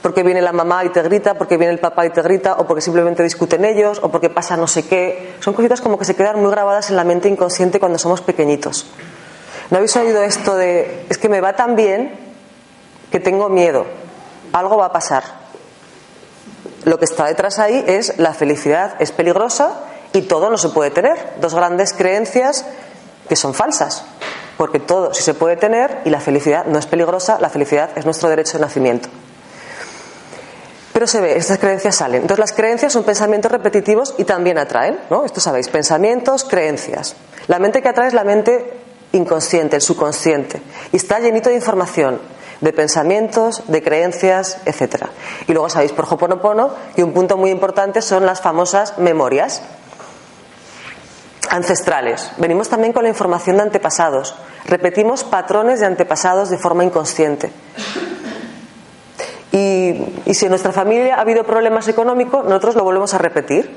porque 0.00 0.22
viene 0.22 0.40
la 0.40 0.52
mamá 0.52 0.84
y 0.86 0.88
te 0.88 1.02
grita, 1.02 1.34
porque 1.34 1.58
viene 1.58 1.74
el 1.74 1.78
papá 1.78 2.06
y 2.06 2.10
te 2.10 2.22
grita, 2.22 2.54
o 2.54 2.66
porque 2.66 2.80
simplemente 2.80 3.22
discuten 3.22 3.66
ellos, 3.66 4.00
o 4.02 4.10
porque 4.10 4.30
pasa 4.30 4.56
no 4.56 4.66
sé 4.66 4.86
qué. 4.86 5.34
Son 5.40 5.52
cositas 5.52 5.82
como 5.82 5.98
que 5.98 6.06
se 6.06 6.16
quedan 6.16 6.40
muy 6.40 6.50
grabadas 6.50 6.88
en 6.88 6.96
la 6.96 7.04
mente 7.04 7.28
inconsciente 7.28 7.78
cuando 7.78 7.98
somos 7.98 8.22
pequeñitos. 8.22 8.86
¿No 9.70 9.76
habéis 9.76 9.94
oído 9.96 10.22
esto 10.22 10.56
de, 10.56 11.04
es 11.10 11.18
que 11.18 11.28
me 11.28 11.42
va 11.42 11.54
tan 11.54 11.76
bien 11.76 12.14
que 13.10 13.20
tengo 13.20 13.50
miedo, 13.50 13.84
algo 14.54 14.78
va 14.78 14.86
a 14.86 14.92
pasar? 14.92 15.39
Lo 16.84 16.98
que 16.98 17.04
está 17.04 17.26
detrás 17.26 17.58
ahí 17.58 17.84
es 17.86 18.18
la 18.18 18.32
felicidad 18.32 18.94
es 19.00 19.12
peligrosa 19.12 19.80
y 20.12 20.22
todo 20.22 20.50
no 20.50 20.58
se 20.58 20.70
puede 20.70 20.90
tener. 20.90 21.16
Dos 21.40 21.54
grandes 21.54 21.92
creencias 21.92 22.64
que 23.28 23.36
son 23.36 23.54
falsas. 23.54 24.04
Porque 24.56 24.78
todo 24.78 25.14
sí 25.14 25.22
se 25.22 25.34
puede 25.34 25.56
tener 25.56 26.00
y 26.04 26.10
la 26.10 26.20
felicidad 26.20 26.66
no 26.66 26.78
es 26.78 26.86
peligrosa, 26.86 27.38
la 27.40 27.48
felicidad 27.48 27.90
es 27.96 28.04
nuestro 28.04 28.28
derecho 28.28 28.58
de 28.58 28.62
nacimiento. 28.62 29.08
Pero 30.92 31.06
se 31.06 31.20
ve, 31.20 31.36
estas 31.36 31.58
creencias 31.58 31.96
salen. 31.96 32.22
Entonces 32.22 32.40
las 32.40 32.52
creencias 32.52 32.92
son 32.92 33.04
pensamientos 33.04 33.50
repetitivos 33.50 34.14
y 34.18 34.24
también 34.24 34.58
atraen, 34.58 34.98
¿no? 35.08 35.24
Esto 35.24 35.40
sabéis, 35.40 35.68
pensamientos, 35.68 36.44
creencias. 36.44 37.14
La 37.46 37.58
mente 37.58 37.80
que 37.80 37.88
atrae 37.88 38.08
es 38.08 38.14
la 38.14 38.24
mente 38.24 38.72
inconsciente, 39.12 39.76
el 39.76 39.82
subconsciente. 39.82 40.60
Y 40.92 40.96
está 40.96 41.20
llenito 41.20 41.48
de 41.48 41.54
información 41.54 42.20
de 42.60 42.72
pensamientos, 42.72 43.62
de 43.68 43.82
creencias, 43.82 44.58
etc. 44.66 45.06
Y 45.46 45.52
luego 45.52 45.68
sabéis 45.68 45.92
por 45.92 46.06
Hoponopono 46.08 46.70
que 46.94 47.04
un 47.04 47.12
punto 47.12 47.36
muy 47.36 47.50
importante 47.50 48.02
son 48.02 48.26
las 48.26 48.40
famosas 48.40 48.98
memorias 48.98 49.62
ancestrales. 51.48 52.30
Venimos 52.38 52.68
también 52.68 52.92
con 52.92 53.02
la 53.02 53.08
información 53.08 53.56
de 53.56 53.62
antepasados. 53.62 54.34
Repetimos 54.66 55.24
patrones 55.24 55.80
de 55.80 55.86
antepasados 55.86 56.50
de 56.50 56.58
forma 56.58 56.84
inconsciente. 56.84 57.50
Y, 59.52 59.96
y 60.26 60.34
si 60.34 60.46
en 60.46 60.50
nuestra 60.50 60.72
familia 60.72 61.16
ha 61.16 61.20
habido 61.22 61.44
problemas 61.44 61.88
económicos, 61.88 62.44
nosotros 62.44 62.76
lo 62.76 62.84
volvemos 62.84 63.14
a 63.14 63.18
repetir. 63.18 63.74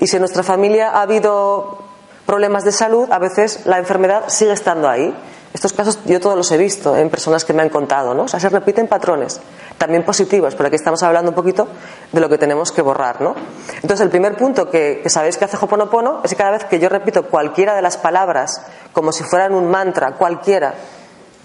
Y 0.00 0.08
si 0.08 0.16
en 0.16 0.22
nuestra 0.22 0.42
familia 0.42 0.90
ha 0.90 1.02
habido 1.02 1.78
problemas 2.26 2.64
de 2.64 2.72
salud, 2.72 3.10
a 3.12 3.18
veces 3.18 3.64
la 3.64 3.78
enfermedad 3.78 4.24
sigue 4.28 4.52
estando 4.52 4.88
ahí. 4.88 5.14
Estos 5.54 5.72
casos 5.72 6.00
yo 6.04 6.18
todos 6.18 6.36
los 6.36 6.50
he 6.50 6.58
visto 6.58 6.96
en 6.96 7.08
personas 7.10 7.44
que 7.44 7.52
me 7.52 7.62
han 7.62 7.68
contado, 7.68 8.12
¿no? 8.12 8.24
O 8.24 8.28
sea, 8.28 8.40
se 8.40 8.48
repiten 8.48 8.88
patrones, 8.88 9.40
también 9.78 10.04
positivos, 10.04 10.56
pero 10.56 10.66
aquí 10.66 10.74
estamos 10.74 11.00
hablando 11.04 11.30
un 11.30 11.36
poquito 11.36 11.68
de 12.10 12.20
lo 12.20 12.28
que 12.28 12.38
tenemos 12.38 12.72
que 12.72 12.82
borrar, 12.82 13.20
¿no? 13.20 13.36
Entonces, 13.76 14.00
el 14.00 14.10
primer 14.10 14.36
punto 14.36 14.68
que, 14.68 15.02
sabéis 15.06 15.38
que 15.38 15.44
hace 15.44 15.56
Hoponopono 15.56 16.22
es 16.24 16.32
que 16.32 16.36
cada 16.36 16.50
vez 16.50 16.64
que 16.64 16.80
yo 16.80 16.88
repito 16.88 17.26
cualquiera 17.28 17.76
de 17.76 17.82
las 17.82 17.96
palabras 17.96 18.62
como 18.92 19.12
si 19.12 19.22
fueran 19.22 19.54
un 19.54 19.70
mantra, 19.70 20.14
cualquiera, 20.14 20.74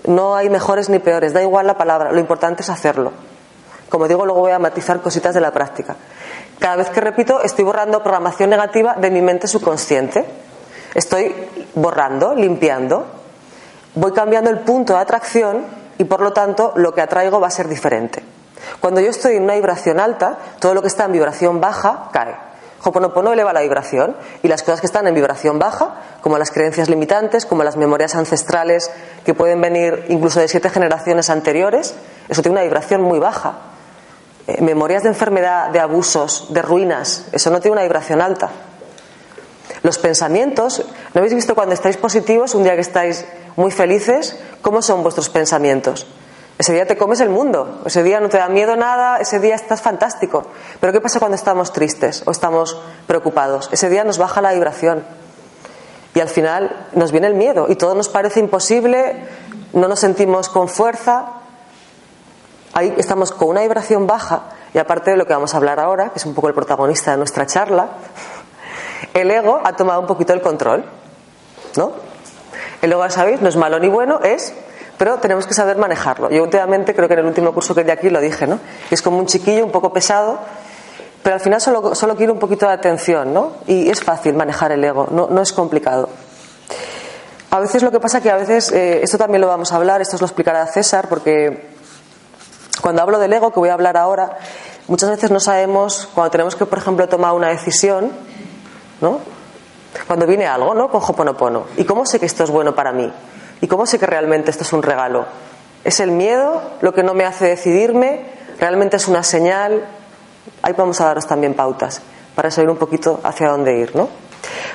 no 0.08 0.36
hay 0.36 0.50
mejores 0.50 0.90
ni 0.90 0.98
peores, 0.98 1.32
da 1.32 1.44
igual 1.44 1.68
la 1.68 1.78
palabra, 1.78 2.12
lo 2.12 2.20
importante 2.20 2.64
es 2.64 2.70
hacerlo. 2.70 3.12
Como 3.90 4.08
digo, 4.08 4.26
luego 4.26 4.42
voy 4.42 4.52
a 4.52 4.60
matizar 4.60 5.02
cositas 5.02 5.36
de 5.36 5.42
la 5.42 5.52
práctica. 5.52 5.96
Cada 6.58 6.78
vez 6.78 6.90
que 6.90 7.00
repito, 7.00 7.42
estoy 7.44 7.64
borrando 7.64 8.02
programación 8.02 8.50
negativa 8.50 8.96
de 8.96 9.12
mi 9.12 9.22
mente 9.22 9.48
subconsciente. 9.48 10.26
Estoy 10.96 11.34
borrando, 11.76 12.34
limpiando. 12.34 13.06
Voy 13.96 14.12
cambiando 14.14 14.50
el 14.50 14.60
punto 14.60 14.94
de 14.94 15.00
atracción 15.00 15.66
y 15.98 16.04
por 16.04 16.22
lo 16.22 16.34
tanto 16.34 16.74
lo 16.76 16.94
que 16.94 17.02
atraigo 17.02 17.40
va 17.40 17.48
a 17.48 17.52
ser 17.52 17.68
diferente. 17.68 18.24
Cuando 18.80 19.02
yo 19.02 19.10
estoy 19.10 19.36
en 19.36 19.44
una 19.44 19.56
vibración 19.56 20.00
alta, 20.00 20.38
todo 20.60 20.74
lo 20.74 20.82
que 20.82 20.88
está 20.88 21.06
en 21.06 21.14
vibración 21.14 21.60
baja 21.60 22.10
cae. 22.12 22.36
Hoponopono 22.84 23.34
eleva 23.34 23.52
la 23.52 23.62
vibración 23.62 24.16
y 24.42 24.48
las 24.48 24.64
cosas 24.64 24.80
que 24.80 24.86
están 24.86 25.06
en 25.08 25.14
vibración 25.14 25.60
baja, 25.60 25.96
como 26.22 26.38
las 26.38 26.52
creencias 26.52 26.88
limitantes, 26.88 27.46
como 27.46 27.64
las 27.64 27.76
memorias 27.76 28.16
ancestrales 28.16 28.90
que 29.26 29.34
pueden 29.34 29.60
venir 29.60 30.06
incluso 30.08 30.40
de 30.40 30.48
siete 30.48 30.70
generaciones 30.70 31.30
anteriores, 31.30 31.96
eso 32.30 32.42
tiene 32.42 32.54
una 32.54 32.64
vibración 32.64 33.02
muy 33.02 33.20
baja. 33.20 33.56
Eh, 34.48 34.62
memorias 34.62 35.04
de 35.04 35.10
enfermedad, 35.10 35.70
de 35.72 35.80
abusos, 35.80 36.48
de 36.54 36.62
ruinas, 36.62 37.26
eso 37.34 37.50
no 37.50 37.60
tiene 37.60 37.74
una 37.74 37.84
vibración 37.84 38.22
alta. 38.22 38.50
Los 39.82 39.98
pensamientos, 39.98 40.86
¿no 41.14 41.20
habéis 41.20 41.34
visto 41.34 41.56
cuando 41.56 41.74
estáis 41.74 41.98
positivos, 41.98 42.54
un 42.56 42.64
día 42.64 42.76
que 42.76 42.82
estáis 42.82 43.26
muy 43.56 43.72
felices, 43.72 44.38
cómo 44.62 44.82
son 44.82 45.04
vuestros 45.04 45.30
pensamientos? 45.30 46.06
Ese 46.58 46.74
día 46.74 46.86
te 46.86 46.98
comes 46.98 47.22
el 47.22 47.30
mundo, 47.30 47.84
ese 47.86 48.04
día 48.04 48.20
no 48.20 48.28
te 48.28 48.38
da 48.38 48.50
miedo 48.50 48.76
nada, 48.76 49.18
ese 49.18 49.40
día 49.40 49.56
estás 49.56 49.82
fantástico. 49.82 50.46
Pero 50.82 50.92
¿qué 50.92 51.00
pasa 51.00 51.20
cuando 51.20 51.36
estamos 51.36 51.72
tristes 51.72 52.24
o 52.26 52.32
estamos 52.32 52.78
preocupados? 53.08 53.70
Ese 53.72 53.90
día 53.90 54.04
nos 54.04 54.18
baja 54.18 54.42
la 54.42 54.52
vibración 54.52 55.06
y 56.14 56.20
al 56.20 56.28
final 56.28 56.88
nos 56.92 57.14
viene 57.14 57.28
el 57.28 57.36
miedo 57.36 57.68
y 57.70 57.78
todo 57.78 57.96
nos 57.96 58.10
parece 58.10 58.42
imposible, 58.42 59.16
no 59.72 59.88
nos 59.88 60.02
sentimos 60.02 60.50
con 60.50 60.68
fuerza. 60.68 61.28
Ahí 62.74 62.94
estamos 62.98 63.32
con 63.32 63.48
una 63.48 63.62
vibración 63.62 64.06
baja 64.06 64.44
y 64.74 64.80
aparte 64.80 65.12
de 65.12 65.18
lo 65.18 65.26
que 65.26 65.34
vamos 65.34 65.54
a 65.54 65.58
hablar 65.58 65.80
ahora, 65.80 66.10
que 66.10 66.20
es 66.20 66.26
un 66.26 66.36
poco 66.36 66.50
el 66.50 66.54
protagonista 66.54 67.12
de 67.12 67.18
nuestra 67.18 67.46
charla, 67.46 67.88
el 69.14 69.32
ego 69.32 69.62
ha 69.64 69.76
tomado 69.76 70.00
un 70.02 70.08
poquito 70.08 70.34
el 70.34 70.42
control, 70.42 70.86
¿no? 71.76 71.92
El 72.82 72.92
ego, 72.92 73.04
ya 73.04 73.10
sabéis, 73.10 73.42
no 73.42 73.50
es 73.50 73.56
malo 73.56 73.80
ni 73.80 73.90
bueno, 73.90 74.20
es, 74.24 74.54
pero 74.98 75.18
tenemos 75.18 75.48
que 75.48 75.54
saber 75.54 75.78
manejarlo. 75.78 76.30
Yo 76.30 76.44
últimamente, 76.44 76.94
creo 76.94 77.08
que 77.08 77.14
en 77.14 77.22
el 77.22 77.26
último 77.26 77.54
curso 77.54 77.74
que 77.74 77.84
di 77.84 77.92
aquí 77.92 78.10
lo 78.10 78.20
dije, 78.20 78.48
¿no? 78.48 78.60
Es 78.92 79.02
como 79.02 79.18
un 79.18 79.26
chiquillo 79.26 79.66
un 79.66 79.72
poco 79.72 79.94
pesado, 79.94 80.40
pero 81.24 81.36
al 81.36 81.42
final 81.42 81.62
solo, 81.62 81.96
solo 81.96 82.16
quiere 82.16 82.32
un 82.32 82.40
poquito 82.40 82.66
de 82.68 82.74
atención, 82.74 83.34
¿no? 83.34 83.54
Y 83.68 83.90
es 83.90 84.04
fácil 84.04 84.34
manejar 84.34 84.72
el 84.72 84.84
ego, 84.84 85.08
no, 85.12 85.42
es 85.42 85.54
complicado. 85.54 86.10
A 87.52 87.60
veces 87.60 87.82
lo 87.82 87.92
que 87.92 88.00
pasa 88.00 88.22
que 88.22 88.30
a 88.30 88.36
veces, 88.36 88.72
eh, 88.72 89.02
esto 89.02 89.18
también 89.18 89.42
lo 89.42 89.48
vamos 89.48 89.72
a 89.72 89.78
hablar, 89.78 90.02
esto 90.02 90.16
os 90.16 90.22
lo 90.22 90.28
explicará 90.28 90.66
César, 90.68 91.08
porque 91.10 91.70
cuando 92.82 93.02
hablo 93.02 93.20
del 93.20 93.34
ego, 93.34 93.52
que 93.52 93.60
voy 93.60 93.70
a 93.70 93.74
hablar 93.74 93.98
ahora, 93.98 94.38
muchas 94.88 95.10
veces 95.10 95.32
no 95.32 95.40
sabemos, 95.40 96.08
cuando 96.14 96.32
tenemos 96.32 96.56
que, 96.56 96.66
por 96.66 96.78
ejemplo, 96.78 97.08
tomar 97.10 97.34
una 97.34 97.50
decisión, 97.50 98.12
¿no? 99.02 99.20
Cuando 100.08 100.28
viene 100.28 100.46
algo, 100.46 100.74
¿no? 100.74 100.90
Con 100.90 101.02
Hoponopono. 101.02 101.66
¿Y 101.78 101.86
cómo 101.86 102.06
sé 102.06 102.20
que 102.20 102.26
esto 102.26 102.44
es 102.44 102.50
bueno 102.50 102.76
para 102.76 102.92
mí? 102.92 103.12
¿Y 103.62 103.68
cómo 103.68 103.86
sé 103.86 104.00
que 104.00 104.06
realmente 104.06 104.52
esto 104.52 104.64
es 104.64 104.74
un 104.74 104.84
regalo? 104.84 105.26
¿Es 105.84 106.00
el 106.00 106.12
miedo 106.12 106.62
lo 106.82 106.94
que 106.94 107.04
no 107.04 107.14
me 107.14 107.26
hace 107.26 107.46
decidirme? 107.46 108.26
¿Realmente 108.60 108.98
es 108.98 109.08
una 109.08 109.24
señal? 109.24 109.88
Ahí 110.62 110.74
vamos 110.78 111.00
a 111.02 111.06
daros 111.06 111.26
también 111.26 111.54
pautas 111.54 112.02
para 112.36 112.52
saber 112.52 112.70
un 112.70 112.78
poquito 112.78 113.20
hacia 113.24 113.50
dónde 113.50 113.78
ir, 113.78 113.96
¿no? 113.96 114.08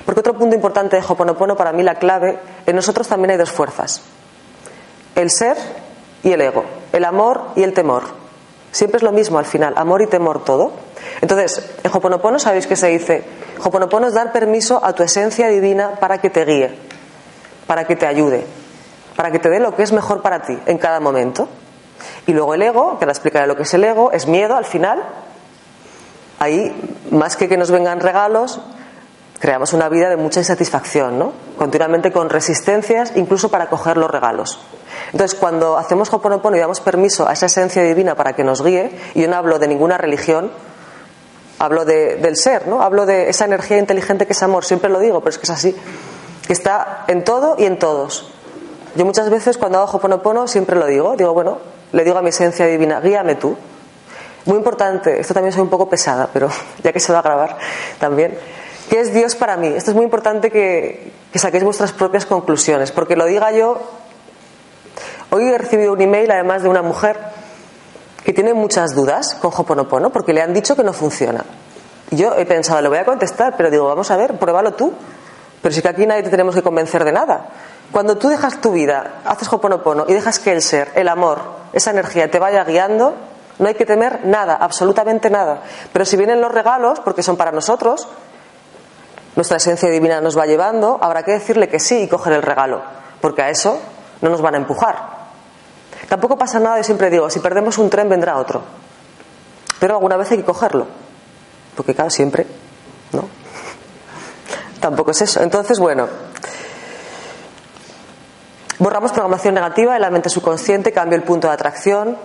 Porque 0.04 0.20
otro 0.20 0.34
punto 0.34 0.54
importante 0.54 0.96
de 0.96 1.02
Hoponopono, 1.06 1.56
para 1.56 1.72
mí 1.72 1.82
la 1.82 1.94
clave, 1.94 2.38
en 2.66 2.76
nosotros 2.76 3.08
también 3.08 3.30
hay 3.32 3.36
dos 3.36 3.50
fuerzas. 3.50 4.02
El 5.14 5.30
ser 5.30 5.56
y 6.22 6.32
el 6.32 6.40
ego. 6.40 6.64
El 6.92 7.04
amor 7.04 7.42
y 7.56 7.62
el 7.62 7.72
temor. 7.72 8.02
Siempre 8.72 8.96
es 8.96 9.02
lo 9.02 9.12
mismo 9.12 9.38
al 9.38 9.44
final, 9.44 9.74
amor 9.76 10.02
y 10.02 10.06
temor 10.06 10.44
todo. 10.44 10.72
Entonces, 11.20 11.70
en 11.82 11.90
Hoponopono 11.92 12.38
sabéis 12.38 12.66
que 12.66 12.76
se 12.76 12.88
dice, 12.88 13.24
Hoponopono 13.62 14.06
es 14.08 14.14
dar 14.14 14.32
permiso 14.32 14.80
a 14.84 14.92
tu 14.92 15.02
esencia 15.02 15.48
divina 15.48 15.92
para 16.00 16.18
que 16.18 16.30
te 16.30 16.44
guíe, 16.44 16.76
para 17.66 17.84
que 17.84 17.96
te 17.96 18.06
ayude, 18.06 18.44
para 19.16 19.30
que 19.30 19.38
te 19.38 19.48
dé 19.48 19.60
lo 19.60 19.74
que 19.74 19.82
es 19.82 19.92
mejor 19.92 20.22
para 20.22 20.42
ti 20.42 20.58
en 20.66 20.78
cada 20.78 21.00
momento. 21.00 21.48
Y 22.26 22.32
luego 22.32 22.54
el 22.54 22.62
ego, 22.62 22.98
que 22.98 23.06
la 23.06 23.12
explicaré 23.12 23.46
lo 23.46 23.56
que 23.56 23.62
es 23.62 23.74
el 23.74 23.84
ego, 23.84 24.12
es 24.12 24.26
miedo 24.26 24.56
al 24.56 24.64
final. 24.64 25.02
Ahí, 26.38 26.74
más 27.10 27.36
que 27.36 27.48
que 27.48 27.56
nos 27.56 27.70
vengan 27.70 28.00
regalos, 28.00 28.60
creamos 29.38 29.72
una 29.72 29.88
vida 29.88 30.08
de 30.08 30.16
mucha 30.16 30.40
insatisfacción, 30.40 31.18
¿no? 31.18 31.32
Continuamente 31.58 32.12
con 32.12 32.28
resistencias, 32.30 33.12
incluso 33.14 33.50
para 33.50 33.66
coger 33.68 33.96
los 33.96 34.10
regalos. 34.10 34.58
Entonces, 35.12 35.38
cuando 35.38 35.76
hacemos 35.76 36.12
Hoponopono 36.12 36.56
y 36.56 36.60
damos 36.60 36.80
permiso 36.80 37.28
a 37.28 37.32
esa 37.32 37.46
esencia 37.46 37.82
divina 37.82 38.14
para 38.14 38.32
que 38.32 38.42
nos 38.42 38.62
guíe, 38.62 38.90
y 39.14 39.22
yo 39.22 39.28
no 39.28 39.36
hablo 39.36 39.58
de 39.58 39.68
ninguna 39.68 39.98
religión, 39.98 40.50
hablo 41.58 41.84
de, 41.84 42.16
del 42.16 42.36
ser, 42.36 42.66
¿no? 42.66 42.82
Hablo 42.82 43.06
de 43.06 43.28
esa 43.28 43.44
energía 43.44 43.78
inteligente 43.78 44.26
que 44.26 44.32
es 44.32 44.42
amor, 44.42 44.64
siempre 44.64 44.90
lo 44.90 44.98
digo, 45.00 45.20
pero 45.20 45.30
es 45.30 45.38
que 45.38 45.44
es 45.44 45.50
así, 45.50 45.74
que 46.46 46.52
está 46.52 47.04
en 47.08 47.24
todo 47.24 47.56
y 47.58 47.64
en 47.64 47.78
todos. 47.78 48.30
Yo 48.96 49.04
muchas 49.04 49.28
veces 49.30 49.58
cuando 49.58 49.78
hago 49.78 49.90
Hoponopono 49.96 50.46
siempre 50.46 50.76
lo 50.76 50.86
digo, 50.86 51.16
digo, 51.16 51.32
bueno, 51.32 51.58
le 51.92 52.04
digo 52.04 52.18
a 52.18 52.22
mi 52.22 52.28
esencia 52.28 52.66
divina, 52.66 53.00
guíame 53.00 53.34
tú. 53.34 53.56
Muy 54.46 54.56
importante, 54.58 55.20
esto 55.20 55.32
también 55.32 55.52
soy 55.52 55.62
un 55.62 55.70
poco 55.70 55.88
pesada, 55.88 56.28
pero 56.32 56.48
ya 56.82 56.92
que 56.92 57.00
se 57.00 57.12
va 57.12 57.20
a 57.20 57.22
grabar 57.22 57.58
también. 57.98 58.38
¿Qué 58.88 59.00
es 59.00 59.14
Dios 59.14 59.34
para 59.34 59.56
mí? 59.56 59.68
Esto 59.68 59.90
es 59.90 59.96
muy 59.96 60.04
importante 60.04 60.50
que, 60.50 61.12
que 61.32 61.38
saquéis 61.38 61.64
vuestras 61.64 61.92
propias 61.92 62.26
conclusiones, 62.26 62.92
porque 62.92 63.16
lo 63.16 63.24
diga 63.24 63.50
yo. 63.52 63.80
Hoy 65.30 65.48
he 65.48 65.58
recibido 65.58 65.94
un 65.94 66.00
email 66.00 66.30
además 66.30 66.62
de 66.62 66.68
una 66.68 66.82
mujer 66.82 67.18
que 68.24 68.32
tiene 68.32 68.54
muchas 68.54 68.94
dudas 68.94 69.34
con 69.34 69.52
Hoponopono 69.54 70.10
porque 70.10 70.32
le 70.32 70.42
han 70.42 70.54
dicho 70.54 70.74
que 70.74 70.82
no 70.82 70.92
funciona. 70.92 71.44
Yo 72.10 72.34
he 72.36 72.46
pensado, 72.46 72.80
le 72.80 72.88
voy 72.88 72.98
a 72.98 73.04
contestar, 73.04 73.54
pero 73.56 73.70
digo, 73.70 73.86
vamos 73.86 74.10
a 74.10 74.16
ver, 74.16 74.38
pruébalo 74.38 74.72
tú. 74.72 74.92
Pero 75.60 75.74
si 75.74 75.82
que 75.82 75.88
aquí 75.88 76.06
nadie 76.06 76.22
te 76.22 76.30
tenemos 76.30 76.54
que 76.54 76.62
convencer 76.62 77.04
de 77.04 77.12
nada. 77.12 77.48
Cuando 77.92 78.16
tú 78.16 78.28
dejas 78.28 78.60
tu 78.60 78.72
vida, 78.72 79.20
haces 79.24 79.52
Hoponopono 79.52 80.04
y 80.08 80.14
dejas 80.14 80.38
que 80.38 80.52
el 80.52 80.62
ser, 80.62 80.90
el 80.94 81.08
amor, 81.08 81.40
esa 81.72 81.90
energía 81.90 82.30
te 82.30 82.38
vaya 82.38 82.64
guiando, 82.64 83.14
no 83.58 83.68
hay 83.68 83.74
que 83.74 83.86
temer 83.86 84.24
nada, 84.24 84.56
absolutamente 84.56 85.30
nada. 85.30 85.62
Pero 85.92 86.04
si 86.04 86.16
vienen 86.16 86.40
los 86.40 86.52
regalos, 86.52 87.00
porque 87.00 87.22
son 87.22 87.36
para 87.36 87.52
nosotros, 87.52 88.08
nuestra 89.36 89.58
esencia 89.58 89.88
divina 89.90 90.20
nos 90.20 90.36
va 90.38 90.46
llevando, 90.46 90.98
habrá 91.00 91.22
que 91.22 91.32
decirle 91.32 91.68
que 91.68 91.80
sí 91.80 92.02
y 92.02 92.08
coger 92.08 92.32
el 92.32 92.42
regalo, 92.42 92.82
porque 93.20 93.42
a 93.42 93.50
eso 93.50 93.78
no 94.22 94.30
nos 94.30 94.40
van 94.40 94.54
a 94.54 94.58
empujar. 94.58 95.23
Tampoco 96.08 96.36
pasa 96.36 96.60
nada, 96.60 96.78
yo 96.78 96.84
siempre 96.84 97.10
digo, 97.10 97.30
si 97.30 97.40
perdemos 97.40 97.78
un 97.78 97.90
tren 97.90 98.08
vendrá 98.08 98.36
otro. 98.36 98.62
Pero 99.78 99.94
alguna 99.94 100.16
vez 100.16 100.30
hay 100.30 100.38
que 100.38 100.44
cogerlo, 100.44 100.86
porque 101.76 101.94
claro, 101.94 102.10
siempre, 102.10 102.46
¿no? 103.12 103.28
Tampoco 104.80 105.10
es 105.10 105.22
eso. 105.22 105.42
Entonces, 105.42 105.78
bueno, 105.78 106.08
borramos 108.78 109.12
programación 109.12 109.54
negativa 109.54 109.94
de 109.94 110.00
la 110.00 110.10
mente 110.10 110.28
subconsciente, 110.28 110.92
cambio 110.92 111.16
el 111.16 111.22
punto 111.24 111.48
de 111.48 111.54
atracción, 111.54 112.16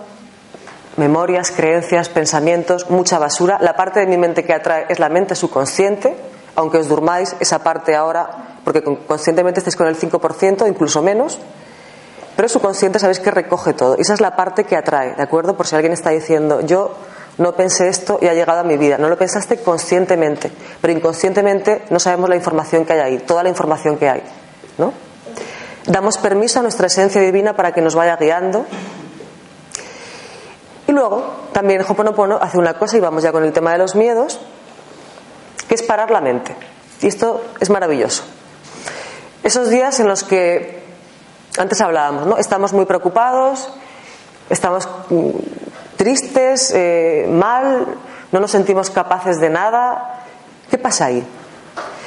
memorias, 0.96 1.50
creencias, 1.50 2.08
pensamientos, 2.08 2.90
mucha 2.90 3.18
basura. 3.18 3.58
La 3.60 3.76
parte 3.76 4.00
de 4.00 4.06
mi 4.06 4.18
mente 4.18 4.44
que 4.44 4.52
atrae 4.52 4.86
es 4.88 4.98
la 4.98 5.08
mente 5.08 5.34
subconsciente, 5.34 6.16
aunque 6.56 6.78
os 6.78 6.88
durmáis, 6.88 7.36
esa 7.40 7.62
parte 7.62 7.94
ahora, 7.94 8.58
porque 8.64 8.82
conscientemente 8.82 9.60
estáis 9.60 9.76
con 9.76 9.86
el 9.86 9.96
5%, 9.96 10.68
incluso 10.68 11.02
menos, 11.02 11.38
pero 12.40 12.48
subconsciente 12.48 12.98
sabéis 12.98 13.20
que 13.20 13.30
recoge 13.30 13.74
todo. 13.74 13.96
Y 13.98 14.00
esa 14.00 14.14
es 14.14 14.20
la 14.22 14.34
parte 14.34 14.64
que 14.64 14.74
atrae, 14.74 15.12
¿de 15.14 15.22
acuerdo? 15.22 15.58
Por 15.58 15.66
si 15.66 15.74
alguien 15.74 15.92
está 15.92 16.08
diciendo, 16.08 16.62
yo 16.62 16.94
no 17.36 17.52
pensé 17.52 17.88
esto 17.88 18.18
y 18.22 18.28
ha 18.28 18.32
llegado 18.32 18.60
a 18.60 18.62
mi 18.62 18.78
vida. 18.78 18.96
No 18.96 19.10
lo 19.10 19.18
pensaste 19.18 19.58
conscientemente, 19.58 20.50
pero 20.80 20.90
inconscientemente 20.90 21.82
no 21.90 22.00
sabemos 22.00 22.30
la 22.30 22.36
información 22.36 22.86
que 22.86 22.94
hay 22.94 23.00
ahí, 23.00 23.18
toda 23.18 23.42
la 23.42 23.50
información 23.50 23.98
que 23.98 24.08
hay, 24.08 24.22
¿no? 24.78 24.94
Damos 25.84 26.16
permiso 26.16 26.60
a 26.60 26.62
nuestra 26.62 26.86
esencia 26.86 27.20
divina 27.20 27.54
para 27.54 27.72
que 27.72 27.82
nos 27.82 27.94
vaya 27.94 28.16
guiando. 28.16 28.64
Y 30.88 30.92
luego, 30.92 31.50
también 31.52 31.84
Hoponopono 31.86 32.38
hace 32.40 32.56
una 32.56 32.72
cosa, 32.72 32.96
y 32.96 33.00
vamos 33.00 33.22
ya 33.22 33.32
con 33.32 33.44
el 33.44 33.52
tema 33.52 33.72
de 33.72 33.78
los 33.80 33.94
miedos, 33.94 34.40
que 35.68 35.74
es 35.74 35.82
parar 35.82 36.10
la 36.10 36.22
mente. 36.22 36.56
Y 37.02 37.06
esto 37.06 37.44
es 37.60 37.68
maravilloso. 37.68 38.22
Esos 39.42 39.68
días 39.68 40.00
en 40.00 40.08
los 40.08 40.24
que 40.24 40.80
antes 41.58 41.80
hablábamos, 41.80 42.26
¿no? 42.26 42.36
Estamos 42.36 42.72
muy 42.72 42.84
preocupados, 42.84 43.68
estamos 44.48 44.88
tristes, 45.96 46.72
eh, 46.74 47.26
mal, 47.30 47.86
no 48.32 48.40
nos 48.40 48.50
sentimos 48.50 48.90
capaces 48.90 49.40
de 49.40 49.50
nada. 49.50 50.24
¿Qué 50.70 50.78
pasa 50.78 51.06
ahí? 51.06 51.26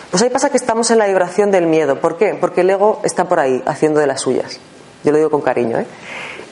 Pues 0.09 0.23
ahí 0.23 0.29
pasa 0.29 0.49
que 0.49 0.57
estamos 0.57 0.89
en 0.91 0.99
la 0.99 1.07
vibración 1.07 1.51
del 1.51 1.67
miedo. 1.67 1.99
¿Por 1.99 2.17
qué? 2.17 2.35
Porque 2.39 2.61
el 2.61 2.69
ego 2.69 3.01
está 3.03 3.25
por 3.25 3.39
ahí, 3.39 3.61
haciendo 3.65 3.99
de 3.99 4.07
las 4.07 4.21
suyas. 4.21 4.59
Yo 5.03 5.11
lo 5.11 5.17
digo 5.17 5.29
con 5.29 5.41
cariño. 5.41 5.79
¿eh? 5.79 5.87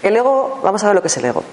El 0.03 0.17
ego, 0.17 0.59
vamos 0.63 0.83
a 0.83 0.87
ver 0.87 0.95
lo 0.95 1.01
que 1.01 1.07
es 1.07 1.17
el 1.17 1.25
ego. 1.25 1.43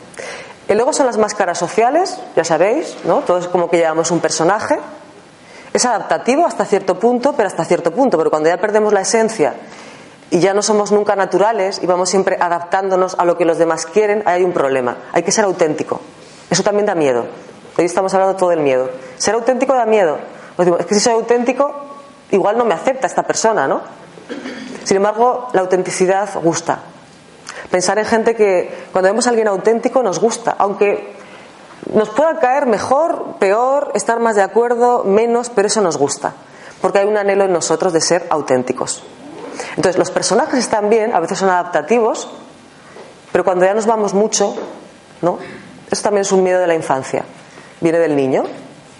El 0.67 0.81
ego 0.81 0.93
son 0.93 1.07
las 1.07 1.17
máscaras 1.17 1.59
sociales, 1.59 2.19
ya 2.35 2.45
sabéis, 2.45 2.97
¿no? 3.05 3.21
Todo 3.21 3.39
es 3.39 3.47
como 3.47 3.71
que 3.71 3.77
llevamos 3.77 4.11
un 4.11 4.21
personaje. 4.21 4.79
Es 5.73 5.85
adaptativo 5.85 6.47
hasta 6.47 6.65
cierto 6.65 6.99
punto, 6.99 7.35
pero 7.35 7.47
hasta 7.47 7.65
cierto 7.65 7.93
punto. 7.93 8.19
Pero 8.19 8.31
cuando 8.31 8.49
ya 8.49 8.57
perdemos 8.57 8.93
la 8.93 9.03
esencia 9.03 9.55
y 10.31 10.41
ya 10.41 10.55
no 10.55 10.63
somos 10.63 10.93
nunca 10.93 11.17
naturales 11.17 11.81
y 11.83 11.87
vamos 11.87 12.11
siempre 12.11 12.37
adaptándonos 12.41 13.17
a 13.19 13.25
lo 13.25 13.37
que 13.37 13.45
los 13.45 13.59
demás 13.59 13.87
quieren, 13.87 14.23
ahí 14.27 14.41
hay 14.41 14.45
un 14.45 14.53
problema. 14.53 14.97
Hay 15.13 15.23
que 15.23 15.33
ser 15.33 15.45
auténtico. 15.45 16.01
Eso 16.51 16.63
también 16.63 16.87
da 16.87 16.95
miedo. 16.95 17.27
Hoy 17.77 17.85
estamos 17.85 18.13
hablando 18.15 18.37
todo 18.37 18.51
del 18.51 18.61
miedo. 18.61 18.91
Ser 19.17 19.35
auténtico 19.35 19.75
da 19.75 19.87
miedo. 19.87 20.19
Es 20.79 20.87
que 20.87 20.95
si 20.95 21.01
soy 21.01 21.15
auténtico, 21.15 21.73
igual 22.31 22.59
no 22.59 22.65
me 22.65 22.75
acepta 22.75 23.07
esta 23.07 23.23
persona, 23.23 23.67
¿no? 23.67 23.81
Sin 24.85 24.97
embargo, 24.97 25.49
la 25.53 25.61
autenticidad 25.61 26.29
gusta. 26.43 26.81
Pensar 27.71 27.99
en 27.99 28.05
gente 28.05 28.35
que 28.35 28.87
cuando 28.93 29.11
vemos 29.11 29.27
a 29.27 29.31
alguien 29.31 29.49
auténtico 29.49 30.03
nos 30.03 30.19
gusta, 30.19 30.55
aunque 30.59 31.15
nos 31.93 32.09
pueda 32.11 32.39
caer 32.39 32.67
mejor, 32.67 33.37
peor, 33.39 33.93
estar 33.95 34.21
más 34.21 34.37
de 34.37 34.43
acuerdo, 34.43 35.05
menos, 35.05 35.51
pero 35.51 35.69
eso 35.69 35.81
nos 35.81 35.97
gusta, 35.97 36.35
porque 36.81 36.99
hay 36.99 37.07
un 37.07 37.17
anhelo 37.17 37.45
en 37.45 37.53
nosotros 37.53 37.93
de 37.93 38.01
ser 38.01 38.27
auténticos. 38.31 39.05
Entonces, 39.77 39.99
los 39.99 40.11
personajes 40.11 40.59
están 40.59 40.91
bien, 40.91 41.15
a 41.15 41.21
veces 41.21 41.39
son 41.39 41.51
adaptativos, 41.51 42.29
pero 43.33 43.45
cuando 43.45 43.65
ya 43.65 43.75
nos 43.75 43.87
vamos 43.87 44.15
mucho, 44.15 44.55
¿no? 45.23 45.39
Eso 45.91 46.03
también 46.03 46.23
es 46.23 46.33
un 46.33 46.43
miedo 46.43 46.61
de 46.61 46.67
la 46.67 46.75
infancia. 46.75 47.25
Viene 47.81 47.99
del 47.99 48.17
niño, 48.17 48.45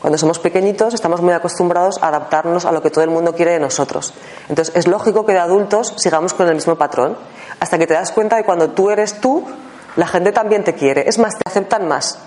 cuando 0.01 0.17
somos 0.17 0.39
pequeñitos 0.39 0.95
estamos 0.95 1.21
muy 1.21 1.33
acostumbrados 1.33 1.99
a 2.03 2.09
adaptarnos 2.09 2.65
a 2.65 2.73
lo 2.73 2.83
que 2.83 2.91
todo 2.91 3.03
el 3.03 3.11
mundo 3.11 3.35
quiere 3.35 3.53
de 3.53 3.59
nosotros. 3.59 4.15
Entonces 4.49 4.75
es 4.77 4.87
lógico 4.87 5.27
que 5.27 5.33
de 5.33 5.41
adultos 5.41 5.95
sigamos 5.97 6.35
con 6.35 6.47
el 6.49 6.55
mismo 6.55 6.77
patrón, 6.77 7.17
hasta 7.59 7.79
que 7.79 7.87
te 7.87 7.95
das 7.95 8.13
cuenta 8.13 8.37
de 8.37 8.43
que 8.43 8.47
cuando 8.47 8.71
tú 8.71 8.91
eres 8.91 9.21
tú, 9.21 9.45
la 9.97 10.07
gente 10.07 10.31
también 10.31 10.63
te 10.63 10.75
quiere. 10.75 11.09
Es 11.09 11.19
más, 11.19 11.35
te 11.35 11.43
aceptan 11.49 11.89
más. 11.89 12.21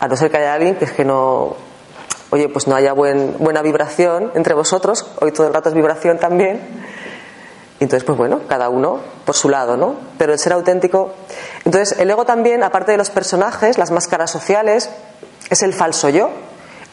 A 0.00 0.08
no 0.08 0.16
ser 0.16 0.30
que 0.30 0.38
haya 0.38 0.54
alguien 0.54 0.74
que 0.74 0.86
es 0.86 0.92
que 0.92 1.04
no, 1.04 1.54
oye, 2.34 2.48
pues 2.48 2.66
no 2.66 2.74
haya 2.74 2.92
buena 2.92 3.62
vibración 3.62 4.32
entre 4.34 4.54
vosotros, 4.54 5.06
hoy 5.20 5.30
todo 5.30 5.46
el 5.46 5.54
rato 5.54 5.68
es 5.68 5.74
vibración 5.76 6.18
también. 6.18 6.60
Entonces, 7.78 8.02
pues 8.02 8.18
bueno, 8.18 8.40
cada 8.48 8.68
uno 8.70 8.98
por 9.24 9.36
su 9.36 9.48
lado, 9.48 9.76
¿no? 9.76 9.94
Pero 10.18 10.32
el 10.32 10.38
ser 10.40 10.52
auténtico. 10.52 11.12
Entonces, 11.64 11.96
el 12.00 12.10
ego 12.10 12.24
también, 12.24 12.64
aparte 12.64 12.90
de 12.90 12.98
los 12.98 13.10
personajes, 13.10 13.78
las 13.78 13.92
máscaras 13.92 14.32
sociales, 14.32 14.90
es 15.48 15.62
el 15.62 15.74
falso 15.74 16.08
yo. 16.08 16.30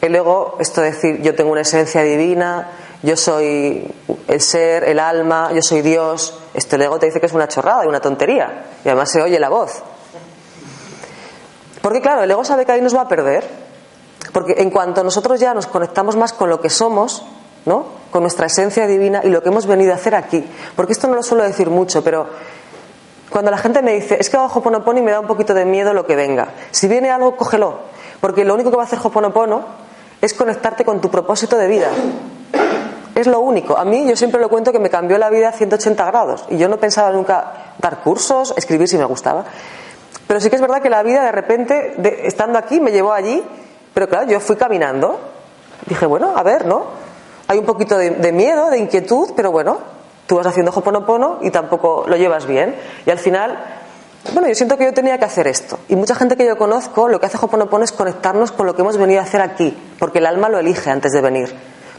El 0.00 0.14
ego, 0.14 0.58
esto 0.60 0.80
de 0.80 0.92
decir, 0.92 1.22
yo 1.22 1.34
tengo 1.34 1.50
una 1.50 1.62
esencia 1.62 2.02
divina, 2.02 2.68
yo 3.02 3.16
soy 3.16 3.92
el 4.28 4.40
ser, 4.40 4.84
el 4.84 5.00
alma, 5.00 5.50
yo 5.52 5.62
soy 5.62 5.82
Dios. 5.82 6.38
Este 6.54 6.76
el 6.76 6.82
ego 6.82 7.00
te 7.00 7.06
dice 7.06 7.18
que 7.18 7.26
es 7.26 7.32
una 7.32 7.48
chorrada 7.48 7.84
y 7.84 7.88
una 7.88 8.00
tontería. 8.00 8.66
Y 8.84 8.88
además 8.88 9.10
se 9.10 9.20
oye 9.20 9.40
la 9.40 9.48
voz. 9.48 9.82
Porque 11.80 12.00
claro, 12.00 12.22
el 12.22 12.30
ego 12.30 12.44
sabe 12.44 12.64
que 12.64 12.70
ahí 12.70 12.80
nos 12.80 12.94
va 12.94 13.00
a 13.00 13.08
perder. 13.08 13.71
Porque 14.32 14.54
en 14.58 14.70
cuanto 14.70 15.04
nosotros 15.04 15.38
ya 15.38 15.54
nos 15.54 15.66
conectamos 15.66 16.16
más 16.16 16.32
con 16.32 16.48
lo 16.48 16.60
que 16.60 16.70
somos, 16.70 17.24
¿no? 17.66 17.84
Con 18.10 18.22
nuestra 18.22 18.46
esencia 18.46 18.86
divina 18.86 19.20
y 19.22 19.28
lo 19.28 19.42
que 19.42 19.50
hemos 19.50 19.66
venido 19.66 19.92
a 19.92 19.96
hacer 19.96 20.14
aquí. 20.14 20.44
Porque 20.74 20.92
esto 20.92 21.06
no 21.08 21.14
lo 21.14 21.22
suelo 21.22 21.44
decir 21.44 21.70
mucho, 21.70 22.02
pero 22.02 22.26
cuando 23.30 23.50
la 23.50 23.58
gente 23.58 23.82
me 23.82 23.94
dice, 23.94 24.18
es 24.20 24.28
que 24.28 24.36
hago 24.36 24.46
Hoponopono 24.46 24.98
y 24.98 25.02
me 25.02 25.10
da 25.10 25.20
un 25.20 25.26
poquito 25.26 25.54
de 25.54 25.64
miedo 25.64 25.94
lo 25.94 26.06
que 26.06 26.16
venga. 26.16 26.48
Si 26.70 26.88
viene 26.88 27.10
algo, 27.10 27.36
cógelo. 27.36 27.78
Porque 28.20 28.44
lo 28.44 28.54
único 28.54 28.70
que 28.70 28.76
va 28.76 28.82
a 28.82 28.86
hacer 28.86 28.98
Hoponopono 29.02 29.64
es 30.20 30.34
conectarte 30.34 30.84
con 30.84 31.00
tu 31.00 31.10
propósito 31.10 31.56
de 31.56 31.66
vida. 31.66 31.88
Es 33.14 33.26
lo 33.26 33.40
único. 33.40 33.76
A 33.76 33.84
mí 33.84 34.06
yo 34.06 34.16
siempre 34.16 34.40
lo 34.40 34.48
cuento 34.48 34.72
que 34.72 34.78
me 34.78 34.88
cambió 34.88 35.18
la 35.18 35.30
vida 35.30 35.48
a 35.48 35.52
180 35.52 36.04
grados. 36.06 36.44
Y 36.48 36.58
yo 36.58 36.68
no 36.68 36.78
pensaba 36.78 37.10
nunca 37.10 37.74
dar 37.78 38.00
cursos, 38.00 38.54
escribir 38.56 38.88
si 38.88 38.96
me 38.96 39.04
gustaba. 39.04 39.44
Pero 40.26 40.40
sí 40.40 40.48
que 40.48 40.56
es 40.56 40.62
verdad 40.62 40.80
que 40.80 40.88
la 40.90 41.02
vida 41.02 41.24
de 41.24 41.32
repente, 41.32 41.94
estando 42.26 42.58
aquí, 42.58 42.80
me 42.80 42.92
llevó 42.92 43.12
allí. 43.12 43.42
Pero 43.94 44.08
claro, 44.08 44.30
yo 44.30 44.40
fui 44.40 44.56
caminando. 44.56 45.18
Dije, 45.86 46.06
bueno, 46.06 46.32
a 46.36 46.42
ver, 46.42 46.66
¿no? 46.66 46.84
Hay 47.48 47.58
un 47.58 47.66
poquito 47.66 47.98
de, 47.98 48.32
miedo, 48.32 48.70
de 48.70 48.78
inquietud, 48.78 49.30
pero 49.36 49.50
bueno, 49.50 49.78
tú 50.26 50.36
vas 50.36 50.46
haciendo 50.46 50.72
Hoponopono 50.72 51.38
y 51.42 51.50
tampoco 51.50 52.04
lo 52.06 52.16
llevas 52.16 52.46
bien. 52.46 52.74
Y 53.04 53.10
al 53.10 53.18
final 53.18 53.58
bueno, 54.32 54.46
yo 54.48 54.54
siento 54.54 54.78
que 54.78 54.84
yo 54.84 54.94
tenía 54.94 55.18
que 55.18 55.24
hacer 55.24 55.48
esto. 55.48 55.80
Y 55.88 55.96
mucha 55.96 56.14
gente 56.14 56.36
que 56.36 56.46
yo 56.46 56.56
conozco 56.56 57.08
lo 57.08 57.18
que 57.18 57.26
hace 57.26 57.38
Hoponopono 57.40 57.84
es 57.84 57.90
conectarnos 57.90 58.52
con 58.52 58.66
lo 58.66 58.74
que 58.74 58.82
hemos 58.82 58.96
venido 58.96 59.20
a 59.20 59.24
hacer 59.24 59.40
aquí, 59.40 59.76
porque 59.98 60.18
el 60.18 60.26
alma 60.26 60.48
lo 60.48 60.58
elige 60.58 60.90
antes 60.90 61.12
de 61.12 61.20
venir, 61.20 61.52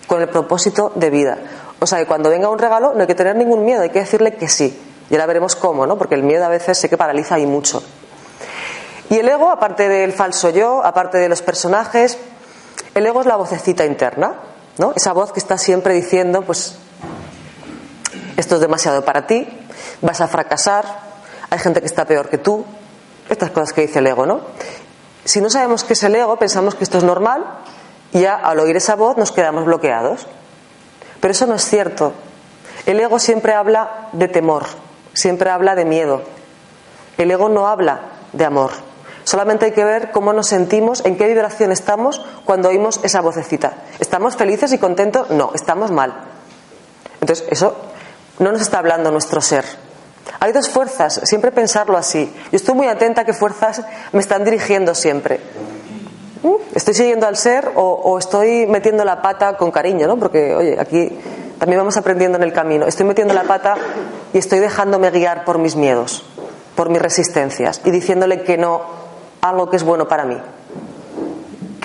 con 0.08 0.22
el 0.22 0.30
propósito 0.30 0.94
de 0.96 1.10
vida. 1.10 1.38
O 1.80 1.86
sea 1.86 2.00
que 2.00 2.06
cuando 2.06 2.30
venga 2.30 2.48
un 2.48 2.60
regalo 2.60 2.94
no 2.94 3.02
hay 3.02 3.08
que 3.08 3.16
tener 3.16 3.36
ningún 3.36 3.66
miedo, 3.66 3.82
hay 3.82 3.90
que 3.90 4.00
decirle 4.00 4.36
que 4.36 4.48
sí. 4.48 4.80
Y 5.10 5.16
ahora 5.16 5.26
veremos 5.26 5.58
cómo, 5.58 5.86
¿no? 5.86 5.98
Porque 5.98 6.16
el 6.16 6.24
miedo 6.24 6.46
a 6.46 6.50
veces 6.50 6.78
sé 6.78 6.90
que 6.90 6.96
paraliza 6.96 7.38
y 7.40 7.46
mucho. 7.46 7.84
Y 9.10 9.18
el 9.20 9.30
ego, 9.30 9.52
aparte 9.52 9.90
del 9.90 10.14
falso 10.14 10.50
yo, 10.50 10.84
aparte 10.84 11.18
de 11.18 11.30
los 11.30 11.42
personajes, 11.42 12.18
el 12.96 13.06
ego 13.06 13.22
es 13.22 13.28
la 13.28 13.36
vocecita 13.36 13.86
interna, 13.86 14.36
¿no? 14.78 14.94
Esa 14.96 15.14
voz 15.14 15.32
que 15.32 15.40
está 15.40 15.58
siempre 15.58 15.94
diciendo, 15.94 16.44
pues, 16.44 16.76
esto 18.38 18.56
es 18.56 18.62
demasiado 18.62 19.04
para 19.04 19.28
ti, 19.28 19.48
vas 20.02 20.22
a 20.22 20.28
fracasar, 20.28 20.86
hay 21.50 21.60
gente 21.60 21.82
que 21.82 21.86
está 21.86 22.06
peor 22.06 22.30
que 22.30 22.38
tú, 22.38 22.66
estas 23.30 23.52
cosas 23.52 23.74
que 23.74 23.82
dice 23.82 24.00
el 24.00 24.08
ego, 24.08 24.26
¿no? 24.26 24.42
Si 25.26 25.42
no 25.42 25.50
sabemos 25.50 25.84
qué 25.84 25.94
es 25.94 26.04
el 26.04 26.16
ego, 26.16 26.38
pensamos 26.38 26.76
que 26.76 26.84
esto 26.84 26.98
es 26.98 27.04
normal 27.04 27.46
y 28.12 28.22
ya 28.22 28.36
al 28.36 28.60
oír 28.60 28.76
esa 28.76 28.96
voz 28.96 29.18
nos 29.18 29.32
quedamos 29.32 29.66
bloqueados. 29.66 30.28
Pero 31.22 31.32
eso 31.32 31.46
no 31.46 31.56
es 31.56 31.66
cierto. 31.66 32.14
El 32.86 33.00
ego 33.00 33.18
siempre 33.20 33.54
habla 33.54 34.10
de 34.12 34.28
temor, 34.28 34.66
siempre 35.14 35.50
habla 35.50 35.76
de 35.76 35.86
miedo. 35.86 36.22
El 37.18 37.32
ego 37.32 37.48
no 37.48 37.68
habla 37.68 38.02
de 38.34 38.44
amor. 38.44 38.72
Solamente 39.24 39.66
hay 39.66 39.72
que 39.72 39.84
ver 39.84 40.12
cómo 40.12 40.34
nos 40.34 40.48
sentimos, 40.48 41.04
en 41.06 41.18
qué 41.18 41.28
vibración 41.28 41.72
estamos 41.72 42.22
cuando 42.46 42.70
oímos 42.70 43.00
esa 43.04 43.22
vocecita. 43.22 43.74
¿Estamos 44.00 44.36
felices 44.36 44.74
y 44.74 44.78
contentos? 44.78 45.30
No, 45.30 45.52
estamos 45.54 45.92
mal. 45.92 46.14
Entonces, 47.22 47.46
eso 47.50 47.76
no 48.40 48.52
nos 48.52 48.62
está 48.62 48.80
hablando 48.80 49.12
nuestro 49.12 49.42
ser. 49.42 49.66
Hay 50.40 50.52
dos 50.52 50.70
fuerzas, 50.70 51.22
siempre 51.24 51.52
pensarlo 51.52 51.98
así. 51.98 52.34
Yo 52.52 52.58
estoy 52.58 52.76
muy 52.76 52.88
atenta 52.88 53.22
a 53.22 53.26
qué 53.26 53.34
fuerzas 53.34 53.82
me 54.12 54.20
están 54.20 54.44
dirigiendo 54.44 54.94
siempre. 54.96 55.40
¿Mm? 56.44 56.76
¿Estoy 56.76 56.94
siguiendo 56.94 57.28
al 57.28 57.38
ser 57.38 57.72
o, 57.76 58.18
estoy 58.18 58.68
metiendo 58.68 59.06
la 59.06 59.22
pata 59.22 59.56
con 59.56 59.72
cariño? 59.72 60.08
¿no? 60.08 60.18
Porque, 60.18 60.54
oye, 60.54 60.78
aquí 60.80 61.18
también 61.60 61.80
vamos 61.80 61.96
aprendiendo 61.96 62.38
en 62.38 62.44
el 62.44 62.52
camino. 62.52 62.86
Estoy 62.86 63.06
metiendo 63.06 63.34
la 63.34 63.44
pata 63.44 63.76
y 64.34 64.38
estoy 64.38 64.60
dejándome 64.60 65.12
guiar 65.12 65.46
por 65.46 65.60
mis 65.60 65.78
miedos, 65.78 66.26
por 66.76 66.90
mis 66.90 67.02
resistencias 67.02 67.82
y 67.86 67.92
diciéndole 67.92 68.44
que 68.44 68.58
no 68.58 69.03
algo 69.44 69.70
que 69.70 69.76
es 69.76 69.84
bueno 69.84 70.08
para 70.08 70.24
mí. 70.24 70.38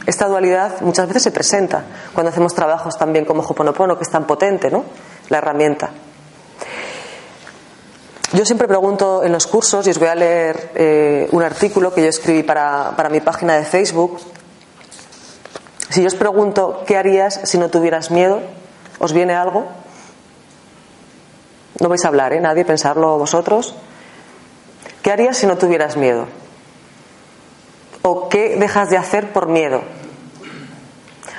Esta 0.07 0.27
dualidad 0.27 0.81
muchas 0.81 1.07
veces 1.09 1.25
se 1.25 1.33
presenta 1.33 1.85
cuando 2.14 2.31
hacemos 2.31 2.55
trabajos 2.55 2.97
también 2.97 3.25
como 3.25 3.42
Hoponopono, 3.42 3.99
que 3.99 4.05
es 4.05 4.11
tan 4.11 4.27
potente, 4.27 4.71
¿no? 4.71 4.85
La 5.29 5.38
herramienta. 5.38 5.90
Yo 8.33 8.44
siempre 8.44 8.68
pregunto 8.68 9.25
en 9.25 9.33
los 9.33 9.47
cursos, 9.47 9.87
y 9.87 9.90
os 9.90 9.99
voy 9.99 10.09
a 10.09 10.14
leer 10.14 10.71
eh, 10.75 11.29
un 11.33 11.42
artículo 11.42 11.92
que 11.92 12.03
yo 12.03 12.09
escribí 12.09 12.42
para, 12.42 12.92
para 12.97 13.09
mi 13.09 13.21
página 13.21 13.57
de 13.57 13.64
Facebook. 13.64 14.18
Si 15.90 16.01
yo 16.01 16.07
os 16.07 16.14
pregunto, 16.14 16.85
¿qué 16.87 16.97
harías 16.97 17.40
si 17.44 17.59
no 17.59 17.71
tuvieras 17.71 18.11
miedo? 18.11 18.40
¿Os 18.99 19.12
viene 19.12 19.35
algo? 19.35 19.66
No 21.81 21.88
vais 21.88 22.05
a 22.05 22.09
hablar, 22.09 22.33
¿eh? 22.33 22.40
Nadie, 22.40 22.64
pensarlo 22.64 23.18
vosotros. 23.18 23.75
¿Qué 25.03 25.11
harías 25.11 25.37
si 25.37 25.47
no 25.47 25.59
tuvieras 25.59 25.97
miedo? 25.97 26.27
¿O 28.11 28.31
qué 28.31 28.57
dejas 28.57 28.88
de 28.88 28.97
hacer 28.97 29.35
por 29.35 29.49
miedo? 29.49 29.83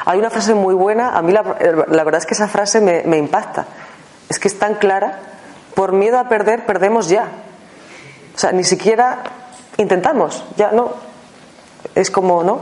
Hay 0.06 0.20
una 0.20 0.30
frase 0.30 0.54
muy 0.54 0.76
buena, 0.76 1.18
a 1.18 1.24
mí 1.24 1.32
la, 1.32 1.42
verdad 1.42 2.18
es 2.18 2.28
que 2.28 2.36
esa 2.36 2.48
frase 2.48 2.80
me, 2.80 3.02
me 3.08 3.18
impacta. 3.18 3.66
Es 4.30 4.38
que 4.38 4.48
es 4.48 4.60
tan 4.60 4.76
clara 4.76 5.18
por 5.74 5.94
miedo 5.94 6.20
a 6.20 6.30
perder, 6.30 6.68
perdemos 6.68 7.10
ya. 7.10 7.28
O 8.36 8.38
sea, 8.38 8.52
ni 8.52 8.64
siquiera 8.64 9.24
intentamos, 9.78 10.44
ya 10.58 10.72
no. 10.72 10.94
Es 11.96 12.12
como, 12.12 12.44
¿no? 12.44 12.60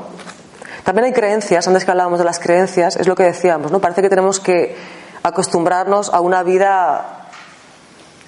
También 0.86 1.08
hay 1.08 1.12
creencias, 1.12 1.68
antes 1.68 1.84
que 1.84 1.92
hablábamos 1.92 2.20
de 2.20 2.26
las 2.26 2.40
creencias, 2.40 2.96
es 2.96 3.08
lo 3.08 3.16
que 3.16 3.24
decíamos, 3.24 3.74
¿no? 3.74 3.80
Parece 3.80 4.02
que 4.02 4.10
tenemos 4.10 4.40
que 4.40 4.74
acostumbrarnos 5.22 6.14
a 6.14 6.22
una 6.22 6.44
vida, 6.44 7.28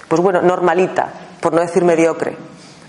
pues 0.10 0.22
bueno, 0.22 0.42
normalita, 0.42 1.08
por 1.39 1.54
no 1.54 1.62
decir 1.62 1.86
mediocre, 1.86 2.36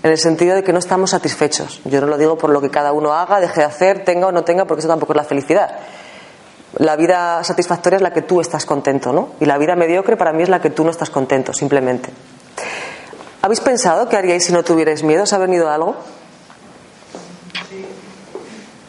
en 0.03 0.11
el 0.11 0.17
sentido 0.17 0.55
de 0.55 0.63
que 0.63 0.73
no 0.73 0.79
estamos 0.79 1.11
satisfechos. 1.11 1.81
Yo 1.85 2.01
no 2.01 2.07
lo 2.07 2.17
digo 2.17 2.37
por 2.37 2.49
lo 2.49 2.61
que 2.61 2.69
cada 2.69 2.91
uno 2.91 3.13
haga, 3.13 3.39
deje 3.39 3.61
de 3.61 3.65
hacer, 3.65 4.03
tenga 4.03 4.27
o 4.27 4.31
no 4.31 4.43
tenga, 4.43 4.65
porque 4.65 4.79
eso 4.79 4.87
tampoco 4.87 5.13
es 5.13 5.17
la 5.17 5.23
felicidad 5.23 5.79
la 6.77 6.95
vida 6.95 7.43
satisfactoria 7.43 7.97
es 7.97 8.01
la 8.01 8.13
que 8.13 8.21
tú 8.21 8.39
estás 8.39 8.65
contento, 8.65 9.11
¿no? 9.11 9.29
Y 9.39 9.45
la 9.45 9.57
vida 9.57 9.75
mediocre 9.75 10.15
para 10.15 10.31
mí 10.31 10.43
es 10.43 10.49
la 10.49 10.61
que 10.61 10.69
tú 10.69 10.83
no 10.83 10.91
estás 10.91 11.09
contento, 11.09 11.53
simplemente. 11.53 12.11
¿Habéis 13.41 13.59
pensado 13.59 14.07
qué 14.07 14.17
haríais 14.17 14.45
si 14.45 14.53
no 14.53 14.63
tuvierais 14.63 15.03
miedo? 15.03 15.23
¿Os 15.23 15.33
ha 15.33 15.37
venido 15.37 15.69
algo? 15.69 15.95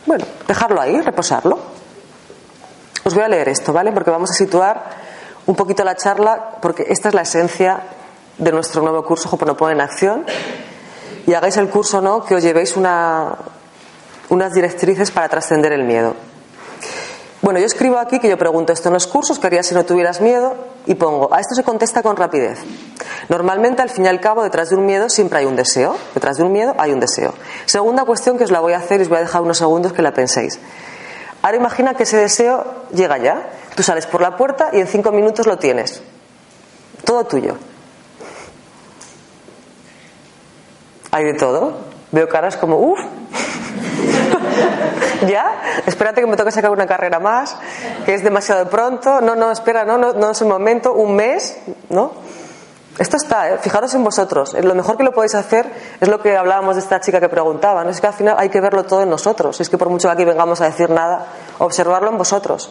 Bueno, 0.07 0.25
dejarlo 0.47 0.81
ahí, 0.81 1.01
reposarlo. 1.01 1.59
Os 3.05 3.15
voy 3.15 3.25
a 3.25 3.29
leer 3.29 3.49
esto, 3.49 3.73
¿vale? 3.73 3.91
Porque 3.93 4.11
vamos 4.11 4.31
a 4.31 4.35
situar 4.35 4.85
un 5.47 5.57
poquito 5.57 5.83
la 5.83 5.97
charla, 5.97 6.59
porque 6.61 6.87
esta 6.89 7.09
es 7.09 7.15
la 7.15 7.23
esencia 7.23 7.81
de 8.39 8.53
nuestro 8.53 8.83
nuevo 8.83 9.05
curso 9.05 9.29
Hoponopono 9.33 9.73
en 9.73 9.81
Acción. 9.81 10.25
Y 11.27 11.35
hagáis 11.35 11.57
el 11.57 11.69
curso 11.69 11.99
o 11.99 12.01
no, 12.01 12.25
que 12.25 12.35
os 12.35 12.43
llevéis 12.43 12.77
una, 12.77 13.37
unas 14.29 14.53
directrices 14.53 15.11
para 15.11 15.29
trascender 15.29 15.73
el 15.73 15.85
miedo. 15.85 16.15
Bueno, 17.43 17.59
yo 17.59 17.67
escribo 17.67 17.99
aquí 17.99 18.21
que 18.21 18.29
yo 18.29 18.39
pregunto 18.39 18.73
esto 18.73 18.89
en 18.89 18.95
los 18.95 19.09
cursos, 19.09 19.41
¿qué 19.41 19.49
harías 19.49 19.67
si 19.67 19.75
no 19.75 19.85
tuvieras 19.85 20.21
miedo? 20.21 20.55
Y 20.87 20.95
pongo, 20.95 21.35
a 21.35 21.41
esto 21.41 21.57
se 21.57 21.65
contesta 21.65 22.01
con 22.01 22.17
rapidez. 22.17 22.61
Normalmente, 23.29 23.83
al 23.83 23.91
fin 23.91 24.05
y 24.05 24.09
al 24.09 24.21
cabo, 24.21 24.45
detrás 24.45 24.71
de 24.71 24.77
un 24.77 24.87
miedo 24.87 25.09
siempre 25.09 25.41
hay 25.41 25.45
un 25.45 25.57
deseo. 25.57 25.97
Detrás 26.15 26.37
de 26.37 26.45
un 26.45 26.53
miedo 26.53 26.75
hay 26.79 26.93
un 26.93 27.01
deseo. 27.01 27.35
Segunda 27.67 28.05
cuestión 28.05 28.39
que 28.39 28.45
os 28.45 28.53
la 28.53 28.61
voy 28.61 28.75
a 28.75 28.79
hacer 28.79 29.01
y 29.01 29.03
os 29.03 29.09
voy 29.09 29.19
a 29.19 29.23
dejar 29.23 29.43
unos 29.43 29.59
segundos 29.59 29.93
que 29.93 30.03
la 30.03 30.13
penséis. 30.13 30.61
Ahora 31.43 31.57
imagina 31.57 31.95
que 31.95 32.05
ese 32.05 32.17
deseo 32.17 32.65
llega 32.95 33.19
ya. 33.19 33.51
Tú 33.75 33.83
sales 33.83 34.07
por 34.07 34.21
la 34.21 34.37
puerta 34.37 34.71
y 34.73 34.79
en 34.79 34.87
cinco 34.87 35.11
minutos 35.11 35.47
lo 35.47 35.59
tienes. 35.59 36.01
Todo 37.05 37.25
tuyo. 37.25 37.57
Hay 41.13 41.25
de 41.25 41.35
todo. 41.35 41.75
Veo 42.11 42.29
caras 42.29 42.57
como, 42.57 42.79
uff, 42.79 42.99
¿Ya? 45.27 45.63
Espérate 45.87 46.21
que 46.21 46.27
me 46.27 46.37
toque 46.37 46.51
sacar 46.51 46.71
una 46.71 46.87
carrera 46.87 47.19
más, 47.19 47.57
que 48.05 48.15
es 48.15 48.25
demasiado 48.25 48.69
pronto. 48.69 49.21
No, 49.21 49.37
no, 49.37 49.51
espera, 49.51 49.85
no, 49.85 49.99
no, 49.99 50.13
no 50.13 50.31
es 50.31 50.41
el 50.41 50.49
momento, 50.49 50.93
un 50.93 51.17
mes, 51.17 51.59
¿no? 51.91 52.13
Esto 52.99 53.17
está, 53.17 53.51
¿eh? 53.51 53.59
fijaros 53.59 53.95
en 53.95 54.05
vosotros. 54.05 54.55
Lo 54.55 54.75
mejor 54.75 54.99
que 54.99 55.03
lo 55.03 55.13
podéis 55.13 55.35
hacer 55.35 55.67
es 55.99 56.09
lo 56.09 56.21
que 56.21 56.37
hablábamos 56.37 56.77
de 56.77 56.83
esta 56.83 57.01
chica 57.01 57.21
que 57.21 57.29
preguntaba. 57.29 57.85
¿no? 57.85 57.91
Es 57.91 58.01
que 58.03 58.07
al 58.07 58.13
final 58.13 58.37
hay 58.39 58.51
que 58.51 58.61
verlo 58.61 58.85
todo 58.85 59.03
en 59.03 59.09
nosotros. 59.09 59.61
Es 59.61 59.71
que 59.71 59.79
por 59.79 59.89
mucho 59.89 60.09
que 60.09 60.13
aquí 60.13 60.25
vengamos 60.27 60.61
a 60.61 60.67
decir 60.67 60.91
nada, 60.91 61.27
observarlo 61.59 62.11
en 62.11 62.19
vosotros. 62.19 62.71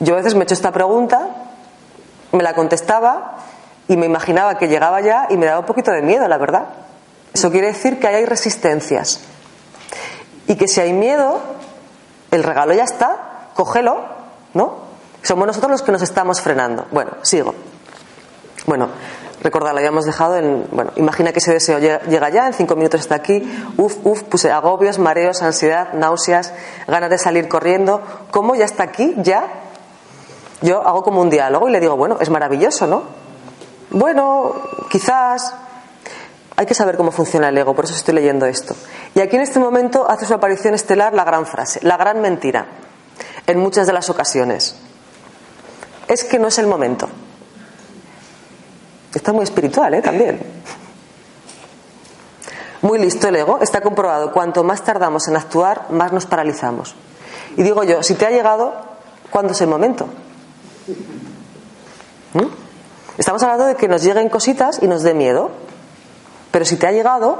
Yo 0.00 0.14
a 0.14 0.16
veces 0.16 0.34
me 0.34 0.40
he 0.40 0.44
hecho 0.44 0.54
esta 0.54 0.72
pregunta, 0.72 1.28
me 2.32 2.42
la 2.42 2.54
contestaba 2.54 3.36
y 3.86 3.98
me 3.98 4.06
imaginaba 4.06 4.56
que 4.56 4.66
llegaba 4.66 5.02
ya 5.02 5.26
y 5.28 5.36
me 5.36 5.44
daba 5.44 5.60
un 5.60 5.66
poquito 5.66 5.90
de 5.90 6.00
miedo, 6.00 6.26
la 6.26 6.38
verdad. 6.38 6.64
Eso 7.38 7.52
quiere 7.52 7.68
decir 7.68 8.00
que 8.00 8.08
hay 8.08 8.26
resistencias. 8.26 9.20
Y 10.48 10.56
que 10.56 10.66
si 10.66 10.80
hay 10.80 10.92
miedo, 10.92 11.38
el 12.32 12.42
regalo 12.42 12.74
ya 12.74 12.82
está, 12.82 13.50
cógelo, 13.54 14.00
¿no? 14.54 14.78
Somos 15.22 15.46
nosotros 15.46 15.70
los 15.70 15.82
que 15.82 15.92
nos 15.92 16.02
estamos 16.02 16.40
frenando. 16.40 16.86
Bueno, 16.90 17.12
sigo. 17.22 17.54
Bueno, 18.66 18.88
recordad, 19.40 19.70
lo 19.70 19.78
habíamos 19.78 20.04
dejado 20.04 20.36
en. 20.36 20.66
Bueno, 20.72 20.90
imagina 20.96 21.32
que 21.32 21.38
ese 21.38 21.52
deseo 21.52 21.78
llega 21.78 22.28
ya, 22.28 22.48
en 22.48 22.54
cinco 22.54 22.74
minutos 22.74 23.02
está 23.02 23.14
aquí. 23.14 23.40
Uf, 23.76 23.98
uf, 24.02 24.24
puse 24.24 24.50
agobios, 24.50 24.98
mareos, 24.98 25.40
ansiedad, 25.40 25.92
náuseas, 25.92 26.52
ganas 26.88 27.08
de 27.08 27.18
salir 27.18 27.46
corriendo. 27.46 28.02
¿Cómo 28.32 28.56
ya 28.56 28.64
está 28.64 28.82
aquí? 28.82 29.14
¿Ya? 29.18 29.46
Yo 30.60 30.84
hago 30.84 31.04
como 31.04 31.20
un 31.20 31.30
diálogo 31.30 31.68
y 31.68 31.70
le 31.70 31.78
digo, 31.78 31.96
bueno, 31.96 32.16
es 32.20 32.30
maravilloso, 32.30 32.88
¿no? 32.88 33.04
Bueno, 33.90 34.56
quizás, 34.90 35.54
hay 36.58 36.66
que 36.66 36.74
saber 36.74 36.96
cómo 36.96 37.12
funciona 37.12 37.50
el 37.50 37.56
ego, 37.56 37.72
por 37.72 37.84
eso 37.84 37.94
estoy 37.94 38.14
leyendo 38.14 38.44
esto. 38.44 38.74
Y 39.14 39.20
aquí 39.20 39.36
en 39.36 39.42
este 39.42 39.60
momento 39.60 40.10
hace 40.10 40.26
su 40.26 40.34
aparición 40.34 40.74
estelar 40.74 41.14
la 41.14 41.22
gran 41.22 41.46
frase, 41.46 41.78
la 41.84 41.96
gran 41.96 42.20
mentira, 42.20 42.66
en 43.46 43.60
muchas 43.60 43.86
de 43.86 43.92
las 43.92 44.10
ocasiones. 44.10 44.74
Es 46.08 46.24
que 46.24 46.36
no 46.36 46.48
es 46.48 46.58
el 46.58 46.66
momento. 46.66 47.08
Está 49.14 49.32
muy 49.32 49.44
espiritual, 49.44 49.94
¿eh? 49.94 50.02
También. 50.02 50.40
Muy 52.82 52.98
listo 52.98 53.28
el 53.28 53.36
ego, 53.36 53.60
está 53.60 53.80
comprobado. 53.80 54.32
Cuanto 54.32 54.64
más 54.64 54.82
tardamos 54.82 55.28
en 55.28 55.36
actuar, 55.36 55.86
más 55.90 56.12
nos 56.12 56.26
paralizamos. 56.26 56.96
Y 57.56 57.62
digo 57.62 57.84
yo, 57.84 58.02
si 58.02 58.14
te 58.14 58.26
ha 58.26 58.30
llegado, 58.30 58.74
¿cuándo 59.30 59.52
es 59.52 59.60
el 59.60 59.68
momento? 59.68 60.08
¿Mm? 62.34 62.46
Estamos 63.16 63.44
hablando 63.44 63.66
de 63.66 63.76
que 63.76 63.86
nos 63.86 64.02
lleguen 64.02 64.28
cositas 64.28 64.82
y 64.82 64.88
nos 64.88 65.04
dé 65.04 65.14
miedo. 65.14 65.67
Pero 66.58 66.66
si 66.66 66.76
te 66.76 66.88
ha 66.88 66.90
llegado, 66.90 67.38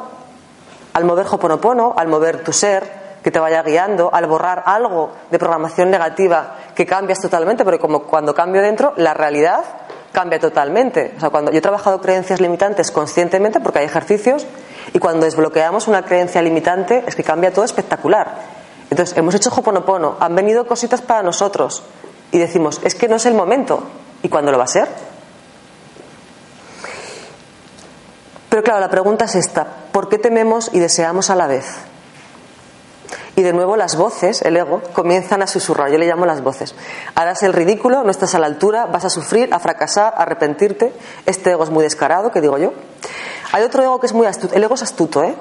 al 0.93 1.05
mover 1.05 1.27
Hoponopono, 1.29 1.93
al 1.97 2.07
mover 2.07 2.45
tu 2.45 2.53
ser, 2.53 3.19
que 3.21 3.33
te 3.33 3.41
vaya 3.41 3.65
guiando, 3.65 4.11
al 4.15 4.29
borrar 4.29 4.63
algo 4.65 5.11
de 5.29 5.41
programación 5.41 5.91
negativa 5.91 6.55
que 6.77 6.87
cambias 6.87 7.19
totalmente, 7.19 7.65
porque 7.65 7.81
como 7.81 8.05
cuando 8.05 8.33
cambio 8.33 8.63
dentro, 8.63 8.93
la 8.95 9.15
realidad 9.15 9.65
cambia 10.13 10.39
totalmente. 10.39 11.15
O 11.17 11.19
sea, 11.19 11.31
cuando 11.31 11.51
yo 11.51 11.59
he 11.59 11.61
trabajado 11.61 12.01
creencias 12.01 12.41
limitantes 12.41 12.93
conscientemente, 12.93 13.59
porque 13.59 13.81
hay 13.81 13.87
ejercicios, 13.87 14.47
y 14.95 15.01
cuando 15.01 15.25
desbloqueamos 15.25 15.89
una 15.89 16.05
creencia 16.05 16.41
limitante, 16.41 17.03
es 17.05 17.17
que 17.17 17.25
cambia 17.25 17.53
todo 17.53 17.65
espectacular. 17.65 18.37
Entonces, 18.89 19.19
hemos 19.19 19.35
hecho 19.35 19.51
Hoponopono, 19.51 20.15
han 20.21 20.37
venido 20.37 20.65
cositas 20.69 21.03
para 21.03 21.25
nosotros, 21.25 21.83
y 22.31 22.39
decimos, 22.39 22.81
es 22.85 22.95
que 22.95 23.09
no 23.09 23.17
es 23.17 23.27
el 23.27 23.35
momento. 23.35 23.83
¿Y 24.23 24.29
cuándo 24.29 24.53
lo 24.53 24.59
va 24.59 24.65
a 24.65 24.69
ser? 24.69 24.87
Pero 28.59 28.65
claro, 28.65 28.81
la 28.81 28.91
pregunta 28.91 29.27
es 29.27 29.37
esta, 29.37 29.65
¿por 29.93 30.09
qué 30.09 30.19
tememos 30.19 30.71
y 30.73 30.81
deseamos 30.81 31.31
a 31.31 31.37
la 31.37 31.47
vez? 31.47 31.77
Y 33.37 33.43
de 33.43 33.53
nuevo 33.53 33.77
las 33.77 33.95
voces, 33.95 34.43
el 34.43 34.57
ego, 34.57 34.83
comienzan 34.95 35.43
a 35.43 35.47
susurrar. 35.47 35.93
Yo 35.93 35.99
le 35.99 36.09
llamo 36.09 36.27
las 36.27 36.43
voces. 36.43 36.75
Harás 37.15 37.45
el 37.45 37.53
ridículo, 37.53 38.03
no 38.03 38.11
estás 38.11 38.35
a 38.35 38.41
la 38.41 38.47
altura, 38.47 38.87
vas 38.87 39.05
a 39.05 39.11
sufrir, 39.11 39.55
a 39.55 39.61
fracasar, 39.61 40.13
a 40.17 40.23
arrepentirte. 40.23 40.93
Este 41.25 41.53
ego 41.53 41.63
es 41.63 41.71
muy 41.71 41.85
descarado, 41.85 42.33
que 42.33 42.41
digo 42.41 42.59
yo. 42.59 42.73
Hay 43.53 43.63
otro 43.63 43.81
ego 43.85 44.01
que 44.01 44.07
es 44.07 44.13
muy 44.13 44.27
astuto. 44.27 44.57
El 44.57 44.65
ego 44.65 44.75
es 44.75 44.83
astuto, 44.83 45.23
¿eh? 45.23 45.37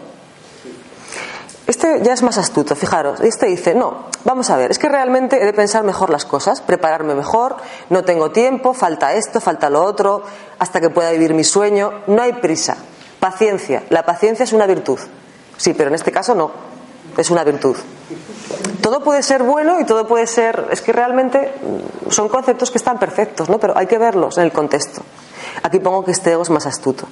Este 1.66 2.00
ya 2.04 2.14
es 2.14 2.22
más 2.22 2.38
astuto, 2.38 2.76
fijaros. 2.76 3.20
Este 3.22 3.48
dice, 3.48 3.74
no, 3.74 4.06
vamos 4.26 4.52
a 4.52 4.58
ver, 4.58 4.70
es 4.70 4.78
que 4.78 4.90
realmente 4.90 5.42
he 5.42 5.46
de 5.46 5.54
pensar 5.54 5.84
mejor 5.84 6.12
las 6.12 6.24
cosas, 6.24 6.62
prepararme 6.62 7.16
mejor, 7.16 7.58
no 7.90 8.04
tengo 8.04 8.30
tiempo, 8.30 8.76
falta 8.76 9.14
esto, 9.14 9.42
falta 9.42 9.72
lo 9.72 9.84
otro, 9.84 10.22
hasta 10.60 10.80
que 10.80 10.92
pueda 10.92 11.10
vivir 11.10 11.34
mi 11.34 11.44
sueño. 11.44 12.04
No 12.06 12.22
hay 12.22 12.34
prisa. 12.34 12.78
Paciencia. 13.20 13.84
La 13.90 14.04
paciencia 14.04 14.44
es 14.44 14.54
una 14.54 14.68
virtud. 14.68 15.00
Sí, 15.58 15.74
pero 15.74 15.90
en 15.90 15.96
este 15.96 16.12
caso 16.12 16.36
no. 16.36 16.52
Es 17.18 17.30
una 17.32 17.44
virtud. 17.44 17.76
Todo 18.82 19.04
puede 19.04 19.24
ser 19.24 19.44
bueno 19.44 19.80
y 19.80 19.86
todo 19.86 20.08
puede 20.08 20.28
ser. 20.28 20.68
Es 20.72 20.82
que 20.82 20.94
realmente 20.94 21.52
son 22.10 22.30
conceptos 22.30 22.70
que 22.72 22.78
están 22.78 23.00
perfectos, 23.00 23.50
¿no? 23.50 23.60
Pero 23.60 23.78
hay 23.78 23.88
que 23.88 23.98
verlos 23.98 24.38
en 24.38 24.44
el 24.44 24.52
contexto. 24.52 25.02
Aquí 25.64 25.80
pongo 25.80 26.06
que 26.06 26.12
este 26.12 26.32
ego 26.32 26.44
es 26.44 26.50
más 26.50 26.66
astuto. 26.66 27.08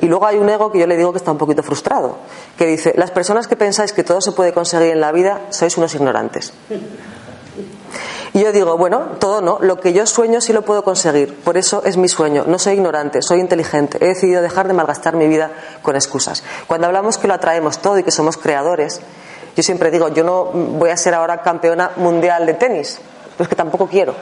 Y 0.00 0.06
luego 0.06 0.26
hay 0.26 0.38
un 0.38 0.48
ego 0.48 0.72
que 0.72 0.78
yo 0.78 0.86
le 0.86 0.96
digo 0.96 1.12
que 1.12 1.18
está 1.18 1.30
un 1.30 1.38
poquito 1.38 1.62
frustrado, 1.62 2.18
que 2.58 2.66
dice, 2.66 2.92
las 2.96 3.10
personas 3.10 3.46
que 3.46 3.56
pensáis 3.56 3.92
que 3.92 4.04
todo 4.04 4.20
se 4.20 4.32
puede 4.32 4.52
conseguir 4.52 4.92
en 4.92 5.00
la 5.00 5.12
vida 5.12 5.42
sois 5.50 5.76
unos 5.76 5.94
ignorantes. 5.94 6.52
Y 8.36 8.42
yo 8.42 8.52
digo, 8.52 8.76
bueno, 8.76 9.12
todo 9.18 9.40
no, 9.40 9.56
lo 9.62 9.80
que 9.80 9.94
yo 9.94 10.04
sueño 10.04 10.42
sí 10.42 10.52
lo 10.52 10.60
puedo 10.60 10.84
conseguir, 10.84 11.34
por 11.42 11.56
eso 11.56 11.80
es 11.86 11.96
mi 11.96 12.06
sueño, 12.06 12.44
no 12.46 12.58
soy 12.58 12.74
ignorante, 12.74 13.22
soy 13.22 13.40
inteligente, 13.40 13.96
he 13.98 14.08
decidido 14.08 14.42
dejar 14.42 14.68
de 14.68 14.74
malgastar 14.74 15.16
mi 15.16 15.26
vida 15.26 15.52
con 15.80 15.96
excusas. 15.96 16.44
Cuando 16.66 16.86
hablamos 16.86 17.16
que 17.16 17.28
lo 17.28 17.32
atraemos 17.32 17.78
todo 17.78 17.98
y 17.98 18.02
que 18.02 18.10
somos 18.10 18.36
creadores, 18.36 19.00
yo 19.56 19.62
siempre 19.62 19.90
digo, 19.90 20.08
yo 20.08 20.22
no 20.22 20.44
voy 20.44 20.90
a 20.90 20.98
ser 20.98 21.14
ahora 21.14 21.40
campeona 21.40 21.92
mundial 21.96 22.44
de 22.44 22.52
tenis, 22.52 22.98
pero 23.38 23.44
es 23.44 23.48
que 23.48 23.56
tampoco 23.56 23.86
quiero. 23.86 24.14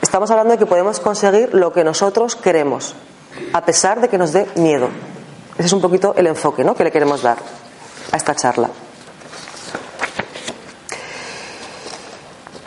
Estamos 0.00 0.30
hablando 0.30 0.52
de 0.52 0.58
que 0.58 0.66
podemos 0.66 1.00
conseguir 1.00 1.52
lo 1.52 1.72
que 1.72 1.82
nosotros 1.82 2.36
queremos, 2.36 2.94
a 3.52 3.64
pesar 3.64 4.00
de 4.00 4.08
que 4.08 4.18
nos 4.18 4.32
dé 4.32 4.46
miedo. 4.54 4.88
Ese 5.58 5.66
es 5.66 5.72
un 5.72 5.80
poquito 5.80 6.14
el 6.16 6.28
enfoque 6.28 6.62
¿no? 6.62 6.76
que 6.76 6.84
le 6.84 6.92
queremos 6.92 7.22
dar 7.22 7.38
a 8.12 8.16
esta 8.16 8.36
charla. 8.36 8.70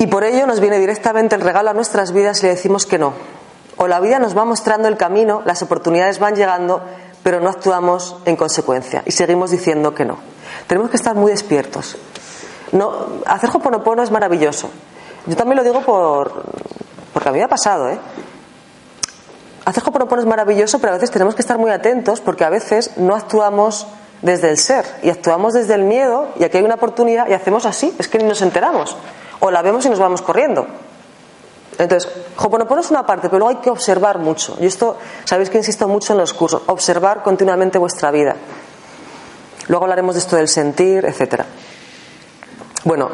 Y 0.04 0.08
por 0.08 0.26
ello 0.26 0.46
nos 0.46 0.60
viene 0.60 0.80
directamente 0.80 1.34
el 1.34 1.40
regalo 1.40 1.70
a 1.70 1.74
nuestras 1.74 2.12
vidas 2.12 2.44
y 2.44 2.48
le 2.48 2.50
decimos 2.50 2.86
que 2.86 2.98
no. 2.98 3.14
O 3.78 3.88
la 3.88 4.02
vida 4.02 4.20
nos 4.20 4.38
va 4.38 4.44
mostrando 4.44 4.90
el 4.90 4.98
camino, 4.98 5.42
las 5.46 5.62
oportunidades 5.62 6.20
van 6.20 6.36
llegando, 6.36 6.82
pero 7.24 7.40
no 7.40 7.50
actuamos 7.50 8.18
en 8.26 8.36
consecuencia 8.36 9.04
y 9.06 9.12
seguimos 9.12 9.52
diciendo 9.52 9.96
que 9.96 10.04
no. 10.04 10.18
Tenemos 10.68 10.90
que 10.90 10.98
estar 10.98 11.16
muy 11.16 11.32
despiertos. 11.32 11.96
No, 12.74 12.92
hacer 13.26 13.50
Hoponopono 13.54 14.04
es 14.04 14.12
maravilloso. 14.12 14.70
Yo 15.26 15.38
también 15.38 15.56
lo 15.56 15.64
digo 15.64 15.80
por, 15.80 16.48
porque 17.14 17.30
a 17.30 17.32
mí 17.32 17.38
me 17.38 17.46
ha 17.46 17.48
pasado, 17.48 17.90
¿eh? 17.90 17.98
Hacer 19.64 19.84
Hoponopono 19.88 20.22
es 20.22 20.28
maravilloso, 20.28 20.80
pero 20.80 20.92
a 20.92 20.96
veces 20.96 21.12
tenemos 21.12 21.34
que 21.34 21.44
estar 21.44 21.58
muy 21.58 21.72
atentos 21.72 22.20
porque 22.20 22.44
a 22.44 22.50
veces 22.50 22.98
no 22.98 23.16
actuamos 23.16 23.88
desde 24.22 24.50
el 24.50 24.58
ser 24.58 24.84
y 25.02 25.10
actuamos 25.10 25.54
desde 25.54 25.76
el 25.76 25.84
miedo 25.84 26.28
y 26.38 26.44
aquí 26.44 26.58
hay 26.58 26.64
una 26.66 26.76
oportunidad 26.76 27.30
y 27.30 27.34
hacemos 27.34 27.66
así, 27.66 27.96
es 27.98 28.10
que 28.10 28.18
ni 28.18 28.26
nos 28.26 28.42
enteramos 28.42 28.98
o 29.46 29.52
la 29.52 29.62
vemos 29.62 29.86
y 29.86 29.90
nos 29.90 30.00
vamos 30.00 30.22
corriendo. 30.22 30.66
Entonces, 31.78 32.10
Hoponopono 32.38 32.80
es 32.80 32.90
una 32.92 33.06
parte, 33.06 33.28
pero 33.28 33.40
luego 33.40 33.58
hay 33.58 33.62
que 33.62 33.70
observar 33.70 34.18
mucho. 34.18 34.56
Y 34.62 34.66
esto, 34.66 34.98
sabéis 35.26 35.50
que 35.50 35.58
insisto 35.58 35.86
mucho 35.86 36.14
en 36.14 36.20
los 36.20 36.34
cursos, 36.34 36.62
observar 36.68 37.24
continuamente 37.24 37.78
vuestra 37.78 38.10
vida. 38.10 38.38
Luego 39.68 39.84
hablaremos 39.84 40.16
de 40.16 40.22
esto 40.22 40.38
del 40.38 40.48
sentir, 40.48 41.04
etcétera. 41.04 41.46
Bueno, 42.86 43.10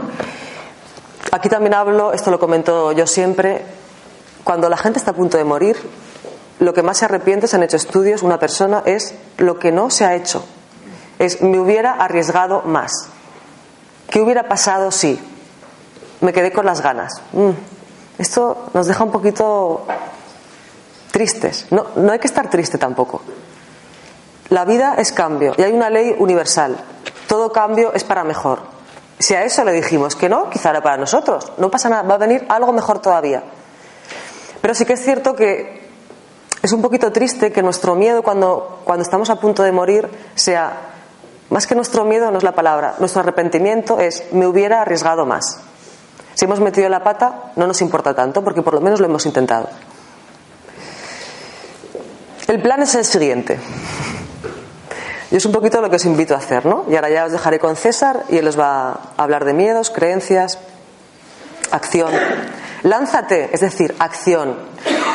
aquí 1.32 1.50
también 1.50 1.74
hablo, 1.74 2.13
esto 2.13 2.30
lo 2.30 2.38
comento 2.38 2.92
yo 2.92 3.08
siempre, 3.08 3.65
cuando 4.44 4.70
la 4.70 4.78
gente 4.78 5.00
está 5.00 5.12
a 5.12 5.15
punto 5.15 5.36
de 5.36 5.46
morir, 5.46 5.78
lo 6.60 6.76
que 6.76 6.84
más 6.84 7.00
se 7.00 7.06
arrepiente, 7.06 7.48
se 7.48 7.56
han 7.56 7.63
hecho 7.63 7.78
estudios, 7.78 8.22
una 8.22 8.38
persona, 8.38 8.84
es 8.86 9.15
lo 9.38 9.58
que 9.58 9.72
no 9.72 9.89
se 9.89 10.06
ha 10.06 10.13
hecho. 10.13 10.46
Es, 11.18 11.42
me 11.42 11.60
hubiera 11.60 11.94
arriesgado 11.94 12.62
más. 12.62 13.10
¿Qué 14.12 14.22
hubiera 14.22 14.48
pasado 14.48 14.92
si? 14.92 15.20
Me 16.22 16.34
quedé 16.34 16.52
con 16.52 16.66
las 16.66 16.82
ganas. 16.82 17.22
Mm, 17.34 17.52
esto 18.18 18.70
nos 18.74 18.88
deja 18.88 19.04
un 19.04 19.12
poquito 19.12 19.86
tristes. 21.12 21.68
No, 21.72 21.88
no 21.96 22.12
hay 22.12 22.20
que 22.20 22.28
estar 22.28 22.50
triste 22.50 22.78
tampoco. 22.78 23.22
La 24.50 24.66
vida 24.66 24.96
es 24.98 25.12
cambio 25.12 25.54
y 25.58 25.62
hay 25.62 25.72
una 25.72 25.90
ley 25.90 26.16
universal. 26.18 26.76
Todo 27.28 27.52
cambio 27.52 27.94
es 27.94 28.04
para 28.04 28.24
mejor. 28.24 28.60
Si 29.20 29.36
a 29.36 29.44
eso 29.44 29.64
le 29.64 29.74
dijimos 29.74 30.16
que 30.16 30.30
no, 30.30 30.50
quizá 30.50 30.72
era 30.72 30.82
para 30.82 30.98
nosotros. 30.98 31.52
No 31.58 31.70
pasa 31.70 31.90
nada, 31.90 32.04
va 32.04 32.16
a 32.16 32.18
venir 32.18 32.46
algo 32.50 32.74
mejor 32.74 33.00
todavía. 33.00 33.44
Pero 34.62 34.74
sí 34.74 34.86
que 34.86 34.94
es 34.94 35.04
cierto 35.04 35.36
que 35.36 35.88
es 36.62 36.72
un 36.74 36.82
poquito 36.82 37.12
triste 37.12 37.52
que 37.52 37.62
nuestro 37.62 37.96
miedo 37.96 38.24
cuando, 38.24 38.80
cuando 38.84 39.04
estamos 39.04 39.30
a 39.30 39.40
punto 39.40 39.64
de 39.64 39.72
morir 39.72 40.10
sea, 40.36 40.74
más 41.50 41.68
que 41.68 41.76
nuestro 41.76 42.04
miedo 42.04 42.32
no 42.32 42.38
es 42.38 42.44
la 42.44 42.54
palabra, 42.54 42.96
nuestro 43.00 43.22
arrepentimiento 43.22 44.00
es 44.00 44.24
me 44.32 44.48
hubiera 44.48 44.82
arriesgado 44.82 45.26
más. 45.26 45.60
Si 46.39 46.45
hemos 46.45 46.62
metido 46.62 46.88
la 46.88 47.04
pata 47.04 47.52
no 47.58 47.67
nos 47.67 47.82
importa 47.82 48.13
tanto 48.13 48.41
porque 48.41 48.62
por 48.62 48.73
lo 48.73 48.80
menos 48.80 49.02
lo 49.02 49.08
hemos 49.08 49.25
intentado. 49.25 49.67
El 52.47 52.62
plan 52.62 52.82
es 52.82 52.95
el 52.95 53.04
siguiente. 53.04 53.60
Y 55.32 55.36
es 55.36 55.45
un 55.45 55.52
poquito 55.52 55.82
lo 55.82 55.89
que 55.89 55.97
os 55.97 56.06
invito 56.06 56.36
a 56.36 56.38
hacer, 56.38 56.65
¿no? 56.65 56.86
Y 56.89 56.95
ahora 56.95 57.10
ya 57.10 57.25
os 57.25 57.34
dejaré 57.34 57.60
con 57.60 57.75
César 57.75 58.23
y 58.30 58.38
él 58.38 58.47
os 58.47 58.58
va 58.58 58.91
a 58.91 58.99
hablar 59.17 59.43
de 59.43 59.52
miedos, 59.52 59.89
creencias, 59.89 60.60
acción. 61.71 62.13
Lánzate, 62.84 63.49
es 63.52 63.60
decir, 63.60 63.93
acción. 63.99 64.56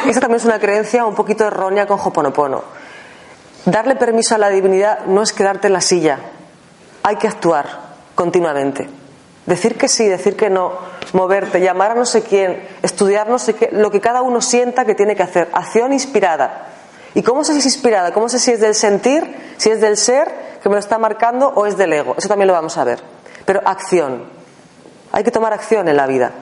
Esta 0.06 0.20
también 0.20 0.40
es 0.40 0.44
una 0.44 0.58
creencia 0.58 1.06
un 1.06 1.14
poquito 1.14 1.46
errónea 1.46 1.86
con 1.86 1.98
Hoponopono. 2.04 2.64
Darle 3.64 3.96
permiso 3.96 4.34
a 4.34 4.38
la 4.38 4.50
divinidad 4.50 5.06
no 5.06 5.22
es 5.22 5.32
quedarte 5.32 5.68
en 5.68 5.72
la 5.72 5.80
silla, 5.80 6.18
hay 7.02 7.16
que 7.16 7.28
actuar 7.28 7.66
continuamente. 8.14 8.90
Decir 9.46 9.76
que 9.76 9.88
sí, 9.88 10.06
decir 10.06 10.36
que 10.36 10.48
no, 10.48 10.72
moverte, 11.14 11.60
llamar 11.60 11.92
a 11.92 11.94
no 11.94 12.04
sé 12.04 12.22
quién, 12.22 12.62
estudiar 12.82 13.28
no 13.28 13.38
sé 13.38 13.54
qué, 13.54 13.70
lo 13.72 13.90
que 13.90 14.00
cada 14.00 14.20
uno 14.20 14.40
sienta 14.40 14.84
que 14.84 14.94
tiene 14.94 15.16
que 15.16 15.22
hacer. 15.22 15.48
Acción 15.52 15.92
inspirada. 15.92 16.66
¿Y 17.14 17.22
cómo 17.22 17.44
sé 17.44 17.52
si 17.52 17.60
es 17.60 17.66
inspirada? 17.66 18.12
¿Cómo 18.12 18.28
sé 18.28 18.38
si 18.38 18.50
es 18.50 18.60
del 18.60 18.74
sentir, 18.74 19.54
si 19.56 19.70
es 19.70 19.80
del 19.80 19.96
ser 19.96 20.58
que 20.62 20.68
me 20.68 20.74
lo 20.74 20.80
está 20.80 20.98
marcando 20.98 21.48
o 21.48 21.66
es 21.66 21.76
del 21.76 21.92
ego? 21.92 22.14
Eso 22.18 22.28
también 22.28 22.48
lo 22.48 22.52
vamos 22.52 22.76
a 22.76 22.84
ver. 22.84 23.00
Pero 23.46 23.62
acción. 23.64 24.24
Hay 25.12 25.22
que 25.22 25.30
tomar 25.30 25.52
acción 25.52 25.88
en 25.88 25.96
la 25.96 26.06
vida. 26.06 26.32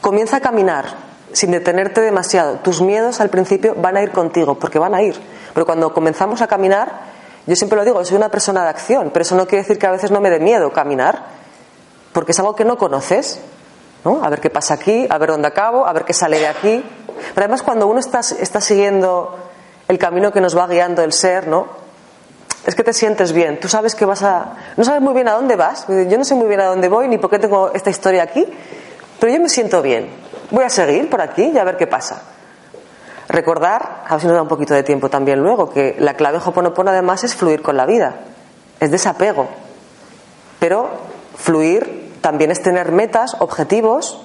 Comienza 0.00 0.36
a 0.36 0.40
caminar 0.40 0.84
sin 1.32 1.50
detenerte 1.50 2.00
demasiado. 2.00 2.56
Tus 2.58 2.80
miedos 2.80 3.20
al 3.20 3.30
principio 3.30 3.74
van 3.74 3.96
a 3.96 4.02
ir 4.02 4.12
contigo, 4.12 4.58
porque 4.58 4.78
van 4.78 4.94
a 4.94 5.02
ir. 5.02 5.16
Pero 5.52 5.66
cuando 5.66 5.92
comenzamos 5.92 6.40
a 6.42 6.46
caminar, 6.46 6.92
yo 7.46 7.56
siempre 7.56 7.76
lo 7.76 7.84
digo, 7.84 8.04
soy 8.04 8.16
una 8.16 8.28
persona 8.28 8.62
de 8.62 8.68
acción, 8.68 9.10
pero 9.12 9.22
eso 9.22 9.34
no 9.34 9.46
quiere 9.46 9.62
decir 9.62 9.78
que 9.78 9.86
a 9.86 9.90
veces 9.90 10.12
no 10.12 10.20
me 10.20 10.30
dé 10.30 10.38
miedo 10.38 10.72
caminar, 10.72 11.41
porque 12.12 12.32
es 12.32 12.38
algo 12.38 12.54
que 12.54 12.64
no 12.64 12.76
conoces. 12.76 13.40
¿no? 14.04 14.22
A 14.22 14.28
ver 14.28 14.40
qué 14.40 14.50
pasa 14.50 14.74
aquí, 14.74 15.06
a 15.08 15.18
ver 15.18 15.30
dónde 15.30 15.48
acabo, 15.48 15.86
a 15.86 15.92
ver 15.92 16.04
qué 16.04 16.12
sale 16.12 16.38
de 16.38 16.46
aquí. 16.46 16.84
Pero 17.34 17.44
además 17.44 17.62
cuando 17.62 17.86
uno 17.86 18.00
está, 18.00 18.20
está 18.20 18.60
siguiendo 18.60 19.36
el 19.88 19.98
camino 19.98 20.32
que 20.32 20.40
nos 20.40 20.56
va 20.56 20.66
guiando 20.66 21.02
el 21.02 21.12
ser, 21.12 21.46
¿no? 21.46 21.66
Es 22.64 22.74
que 22.74 22.84
te 22.84 22.92
sientes 22.92 23.32
bien. 23.32 23.58
Tú 23.58 23.68
sabes 23.68 23.94
que 23.94 24.04
vas 24.04 24.22
a... 24.22 24.54
No 24.76 24.84
sabes 24.84 25.02
muy 25.02 25.14
bien 25.14 25.28
a 25.28 25.32
dónde 25.32 25.56
vas. 25.56 25.86
Yo 25.88 26.16
no 26.16 26.24
sé 26.24 26.34
muy 26.34 26.46
bien 26.46 26.60
a 26.60 26.66
dónde 26.66 26.88
voy 26.88 27.08
ni 27.08 27.18
por 27.18 27.28
qué 27.28 27.38
tengo 27.38 27.72
esta 27.72 27.90
historia 27.90 28.22
aquí. 28.22 28.46
Pero 29.18 29.32
yo 29.32 29.40
me 29.40 29.48
siento 29.48 29.82
bien. 29.82 30.10
Voy 30.50 30.64
a 30.64 30.68
seguir 30.68 31.10
por 31.10 31.20
aquí 31.20 31.50
y 31.52 31.58
a 31.58 31.64
ver 31.64 31.76
qué 31.76 31.88
pasa. 31.88 32.22
Recordar, 33.28 34.04
a 34.06 34.12
ver 34.12 34.20
si 34.20 34.26
nos 34.26 34.36
da 34.36 34.42
un 34.42 34.48
poquito 34.48 34.74
de 34.74 34.82
tiempo 34.82 35.08
también 35.08 35.40
luego, 35.40 35.70
que 35.70 35.96
la 35.98 36.14
clave 36.14 36.38
Hoponopono 36.44 36.90
además 36.90 37.24
es 37.24 37.34
fluir 37.34 37.62
con 37.62 37.76
la 37.76 37.86
vida. 37.86 38.14
Es 38.78 38.90
desapego. 38.90 39.48
Pero 40.60 40.88
fluir 41.36 42.01
también 42.22 42.50
es 42.50 42.62
tener 42.62 42.90
metas, 42.92 43.36
objetivos. 43.38 44.22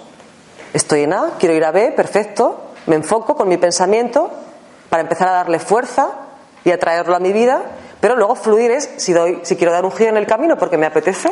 Estoy 0.74 1.04
en 1.04 1.14
A, 1.14 1.32
quiero 1.38 1.54
ir 1.54 1.66
a 1.66 1.72
B, 1.72 1.92
perfecto 1.92 2.68
me 2.88 2.96
enfoco 2.96 3.36
con 3.36 3.48
mi 3.48 3.58
pensamiento 3.58 4.32
para 4.90 5.04
empezar 5.04 5.28
a 5.28 5.34
darle 5.34 5.60
fuerza 5.60 6.10
y 6.64 6.72
a 6.72 6.80
traerlo 6.80 7.16
a 7.16 7.20
mi 7.20 7.32
vida, 7.32 7.62
pero 8.00 8.16
luego 8.16 8.36
fluir 8.36 8.72
es 8.72 8.90
si 8.98 9.14
doy, 9.14 9.40
si 9.44 9.56
quiero 9.56 9.74
dar 9.74 9.86
un 9.86 9.92
giro 9.92 10.10
en 10.10 10.18
el 10.18 10.26
camino 10.26 10.58
porque 10.58 10.78
me 10.78 10.86
apetece, 10.86 11.32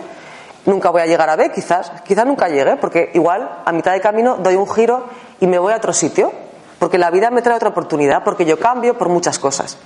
nunca 0.66 0.90
voy 0.90 1.02
a 1.02 1.06
llegar 1.06 1.30
a 1.30 1.36
B, 1.36 1.52
quizás, 1.52 1.92
quizás 2.06 2.26
nunca 2.26 2.50
llegue, 2.50 2.76
porque 2.76 3.10
igual 3.14 3.62
a 3.66 3.72
mitad 3.72 3.94
de 3.94 4.02
camino 4.02 4.36
doy 4.38 4.56
un 4.56 4.70
giro 4.70 5.06
y 5.40 5.48
me 5.48 5.58
voy 5.58 5.74
a 5.74 5.78
otro 5.78 5.94
sitio, 5.94 6.32
porque 6.78 6.98
la 6.98 7.10
vida 7.10 7.32
me 7.32 7.42
trae 7.42 7.56
otra 7.56 7.70
oportunidad, 7.70 8.24
porque 8.24 8.46
yo 8.46 8.60
cambio 8.60 8.98
por 8.98 9.08
muchas 9.08 9.40
cosas. 9.40 9.78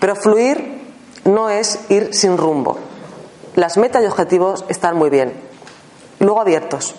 Pero 0.00 0.16
fluir 0.16 0.82
no 1.24 1.50
es 1.50 1.80
ir 1.90 2.14
sin 2.14 2.38
rumbo. 2.38 2.78
Las 3.56 3.76
metas 3.76 4.02
y 4.02 4.06
objetivos 4.06 4.64
están 4.68 4.96
muy 4.96 5.10
bien, 5.10 5.34
luego 6.24 6.40
abiertos. 6.40 6.94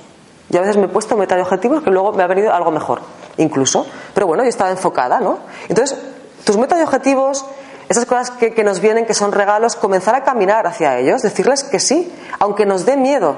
Y 0.50 0.58
a 0.58 0.62
veces 0.62 0.78
me 0.78 0.86
he 0.86 0.90
puesto 0.90 1.18
metas 1.18 1.38
y 1.38 1.42
objetivos 1.42 1.84
que 1.84 1.90
luego 1.90 2.14
me 2.14 2.24
ha 2.24 2.28
venido 2.28 2.54
algo 2.54 2.72
mejor 2.72 3.02
incluso. 3.38 3.86
Pero 4.14 4.28
bueno, 4.28 4.44
yo 4.44 4.50
estaba 4.50 4.72
enfocada, 4.72 5.20
¿no? 5.20 5.40
Entonces, 5.68 5.98
tus 6.44 6.58
metas 6.58 6.80
y 6.80 6.84
objetivos, 6.84 7.46
esas 7.90 8.06
cosas 8.06 8.32
que, 8.32 8.64
nos 8.64 8.80
vienen, 8.80 9.06
que 9.06 9.14
son 9.14 9.32
regalos, 9.32 9.76
comenzar 9.76 10.16
a 10.16 10.24
caminar 10.24 10.68
hacia 10.68 10.98
ellos, 10.98 11.22
decirles 11.22 11.64
que 11.64 11.80
sí, 11.80 12.12
aunque 12.40 12.66
nos 12.66 12.86
dé 12.86 12.98
miedo. 12.98 13.38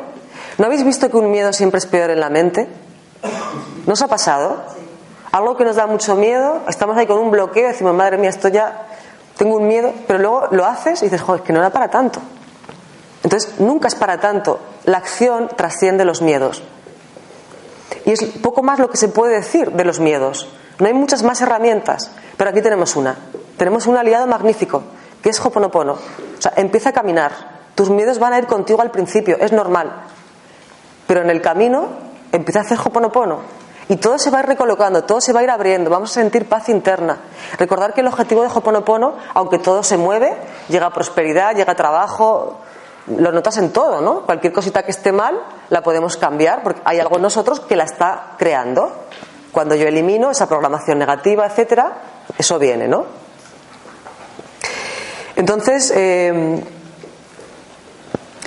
¿No 0.58 0.66
habéis 0.66 0.84
visto 0.84 1.10
que 1.10 1.18
un 1.18 1.32
miedo 1.32 1.54
siempre 1.54 1.78
es 1.80 1.86
peor 1.86 2.10
en 2.10 2.20
la 2.20 2.30
mente? 2.30 2.68
¿No 3.86 3.94
os 3.94 4.02
ha 4.02 4.08
pasado? 4.08 4.58
Algo 5.32 5.56
que 5.56 5.66
nos 5.66 5.76
da 5.76 5.88
mucho 5.88 6.16
miedo, 6.16 6.62
estamos 6.68 6.98
ahí 6.98 7.06
con 7.06 7.20
un 7.20 7.32
bloqueo 7.32 7.68
decimos, 7.68 7.94
madre 7.94 8.18
mía, 8.18 8.30
esto 8.30 8.48
ya, 8.48 8.88
tengo 9.38 9.58
un 9.58 9.68
miedo, 9.68 9.94
pero 10.08 10.20
luego 10.20 10.48
lo 10.52 10.66
haces 10.66 11.02
y 11.02 11.06
dices, 11.06 11.22
joder, 11.22 11.42
que 11.42 11.54
no 11.54 11.60
era 11.60 11.70
para 11.70 11.90
tanto. 11.90 12.20
Entonces, 13.28 13.60
nunca 13.60 13.90
es 13.90 13.96
para 13.96 14.22
tanto. 14.22 14.58
La 14.86 15.00
acción 15.00 15.50
trasciende 15.54 16.06
los 16.06 16.22
miedos. 16.22 16.64
Y 18.06 18.12
es 18.12 18.24
poco 18.42 18.64
más 18.64 18.80
lo 18.80 18.90
que 18.90 18.96
se 18.96 19.10
puede 19.10 19.36
decir 19.36 19.74
de 19.74 19.84
los 19.84 20.00
miedos. 20.00 20.48
No 20.80 20.88
hay 20.88 20.94
muchas 20.94 21.24
más 21.24 21.42
herramientas, 21.42 22.10
pero 22.38 22.52
aquí 22.52 22.62
tenemos 22.62 22.96
una. 22.96 23.18
Tenemos 23.58 23.86
un 23.86 23.98
aliado 23.98 24.28
magnífico, 24.28 24.82
que 25.22 25.30
es 25.30 25.46
Hoponopono. 25.46 25.92
O 25.92 26.42
sea, 26.42 26.54
empieza 26.56 26.92
a 26.92 26.94
caminar. 26.94 27.34
Tus 27.76 27.90
miedos 27.90 28.18
van 28.18 28.32
a 28.32 28.38
ir 28.38 28.48
contigo 28.48 28.82
al 28.82 28.92
principio, 28.92 29.36
es 29.42 29.52
normal. 29.52 29.92
Pero 31.06 31.22
en 31.22 31.30
el 31.30 31.42
camino 31.42 31.90
empieza 32.32 32.60
a 32.60 32.62
hacer 32.62 32.80
Hoponopono. 32.80 33.40
Y 33.90 33.98
todo 33.98 34.18
se 34.18 34.30
va 34.30 34.38
a 34.38 34.42
ir 34.44 34.48
recolocando, 34.48 35.04
todo 35.04 35.20
se 35.20 35.34
va 35.34 35.42
a 35.42 35.44
ir 35.44 35.50
abriendo, 35.50 35.90
vamos 35.90 36.12
a 36.12 36.22
sentir 36.22 36.48
paz 36.48 36.70
interna. 36.70 37.18
Recordar 37.58 37.94
que 37.94 38.00
el 38.00 38.08
objetivo 38.08 38.42
de 38.42 38.48
Hoponopono, 38.48 39.16
aunque 39.34 39.60
todo 39.60 39.84
se 39.84 39.98
mueve, 39.98 40.34
llega 40.70 40.90
prosperidad, 40.92 41.54
llega 41.56 41.76
trabajo, 41.76 42.62
lo 43.08 43.32
notas 43.32 43.58
en 43.58 43.72
todo, 43.72 44.02
¿no? 44.02 44.22
Cualquier 44.22 44.52
cosita 44.52 44.84
que 44.84 44.92
esté 44.92 45.12
mal 45.12 45.40
la 45.70 45.82
podemos 45.82 46.18
cambiar 46.18 46.64
porque 46.64 46.82
hay 46.84 47.00
algo 47.00 47.16
en 47.16 47.22
nosotros 47.22 47.60
que 47.62 47.76
la 47.76 47.86
está 47.86 48.36
creando. 48.38 48.92
Cuando 49.52 49.76
yo 49.76 49.88
elimino 49.88 50.30
esa 50.30 50.48
programación 50.48 51.00
negativa, 51.00 51.46
etcétera, 51.46 51.94
eso 52.38 52.60
viene, 52.60 52.88
¿no? 52.88 53.06
Entonces, 55.36 55.92
eh, 55.96 56.64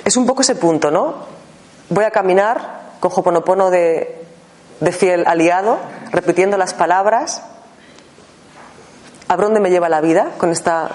es 0.05 0.17
un 0.17 0.25
poco 0.25 0.41
ese 0.41 0.55
punto, 0.55 0.91
¿no? 0.91 1.15
Voy 1.89 2.03
a 2.03 2.11
caminar 2.11 2.81
con 2.99 3.11
Hoponopono 3.13 3.71
de, 3.71 4.25
de 4.79 4.91
fiel 4.91 5.25
aliado, 5.25 5.79
repitiendo 6.11 6.57
las 6.57 6.73
palabras. 6.73 7.43
¿A 9.27 9.37
dónde 9.37 9.59
me 9.59 9.69
lleva 9.69 9.89
la 9.89 10.01
vida 10.01 10.31
con 10.37 10.51
esta 10.51 10.89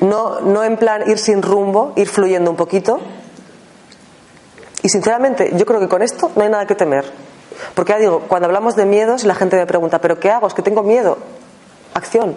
no, 0.00 0.40
no 0.40 0.64
en 0.64 0.76
plan 0.76 1.08
ir 1.08 1.18
sin 1.18 1.42
rumbo, 1.42 1.92
ir 1.96 2.08
fluyendo 2.08 2.50
un 2.50 2.56
poquito. 2.56 3.00
Y 4.82 4.88
sinceramente, 4.88 5.52
yo 5.54 5.66
creo 5.66 5.80
que 5.80 5.88
con 5.88 6.02
esto 6.02 6.30
no 6.36 6.42
hay 6.42 6.48
nada 6.48 6.66
que 6.66 6.74
temer. 6.74 7.04
Porque 7.74 7.92
ya 7.92 7.98
digo, 7.98 8.20
cuando 8.26 8.46
hablamos 8.46 8.76
de 8.76 8.86
miedos, 8.86 9.24
la 9.24 9.34
gente 9.34 9.56
me 9.56 9.66
pregunta, 9.66 10.00
¿pero 10.00 10.18
qué 10.18 10.30
hago? 10.30 10.46
Es 10.46 10.54
que 10.54 10.62
tengo 10.62 10.82
miedo. 10.82 11.18
Acción. 11.92 12.34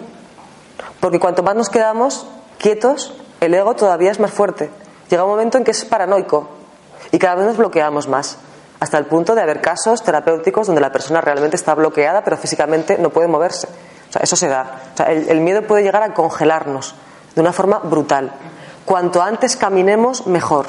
Porque 1.00 1.18
cuanto 1.18 1.42
más 1.42 1.54
nos 1.54 1.70
quedamos 1.70 2.26
quietos, 2.58 3.14
el 3.40 3.54
ego 3.54 3.74
todavía 3.74 4.10
es 4.10 4.20
más 4.20 4.30
fuerte. 4.30 4.70
Llega 5.08 5.24
un 5.24 5.30
momento 5.30 5.56
en 5.56 5.64
que 5.64 5.70
es 5.70 5.84
paranoico 5.84 6.48
y 7.12 7.18
cada 7.18 7.36
vez 7.36 7.46
nos 7.46 7.56
bloqueamos 7.56 8.08
más. 8.08 8.38
Hasta 8.80 8.98
el 8.98 9.06
punto 9.06 9.34
de 9.34 9.40
haber 9.40 9.62
casos 9.62 10.02
terapéuticos 10.02 10.66
donde 10.66 10.82
la 10.82 10.92
persona 10.92 11.20
realmente 11.22 11.56
está 11.56 11.74
bloqueada, 11.74 12.22
pero 12.24 12.36
físicamente 12.36 12.98
no 12.98 13.10
puede 13.10 13.28
moverse. 13.28 13.68
O 14.08 14.12
sea, 14.12 14.22
eso 14.22 14.36
se 14.36 14.48
da. 14.48 14.80
O 14.92 14.96
sea, 14.96 15.10
el 15.10 15.40
miedo 15.40 15.62
puede 15.62 15.82
llegar 15.82 16.02
a 16.02 16.12
congelarnos 16.12 16.94
de 17.34 17.40
una 17.40 17.52
forma 17.52 17.78
brutal. 17.78 18.32
Cuanto 18.84 19.22
antes 19.22 19.56
caminemos, 19.56 20.26
mejor. 20.26 20.66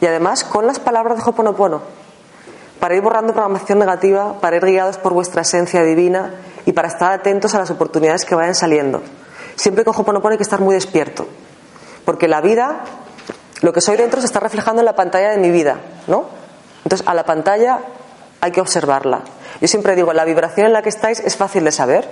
Y 0.00 0.06
además 0.06 0.44
con 0.44 0.66
las 0.66 0.78
palabras 0.78 1.16
de 1.16 1.30
Hoponopono, 1.30 1.82
para 2.80 2.94
ir 2.94 3.02
borrando 3.02 3.32
programación 3.32 3.78
negativa, 3.78 4.40
para 4.40 4.56
ir 4.56 4.64
guiados 4.64 4.98
por 4.98 5.12
vuestra 5.12 5.42
esencia 5.42 5.82
divina 5.82 6.34
y 6.66 6.72
para 6.72 6.88
estar 6.88 7.12
atentos 7.12 7.54
a 7.54 7.58
las 7.58 7.70
oportunidades 7.70 8.24
que 8.24 8.34
vayan 8.34 8.54
saliendo. 8.54 9.02
Siempre 9.56 9.84
con 9.84 9.94
Hoponopono 9.96 10.32
hay 10.32 10.38
que 10.38 10.44
estar 10.44 10.60
muy 10.60 10.74
despierto, 10.74 11.26
porque 12.04 12.28
la 12.28 12.40
vida, 12.40 12.84
lo 13.62 13.72
que 13.72 13.80
soy 13.80 13.96
dentro 13.96 14.20
se 14.20 14.26
está 14.26 14.40
reflejando 14.40 14.80
en 14.80 14.86
la 14.86 14.94
pantalla 14.94 15.30
de 15.30 15.38
mi 15.38 15.50
vida, 15.50 15.78
¿no? 16.06 16.26
Entonces, 16.84 17.06
a 17.06 17.14
la 17.14 17.24
pantalla 17.24 17.80
hay 18.40 18.52
que 18.52 18.60
observarla. 18.60 19.22
Yo 19.60 19.66
siempre 19.66 19.96
digo, 19.96 20.12
la 20.12 20.24
vibración 20.24 20.68
en 20.68 20.72
la 20.72 20.82
que 20.82 20.88
estáis 20.88 21.18
es 21.20 21.36
fácil 21.36 21.64
de 21.64 21.72
saber 21.72 22.08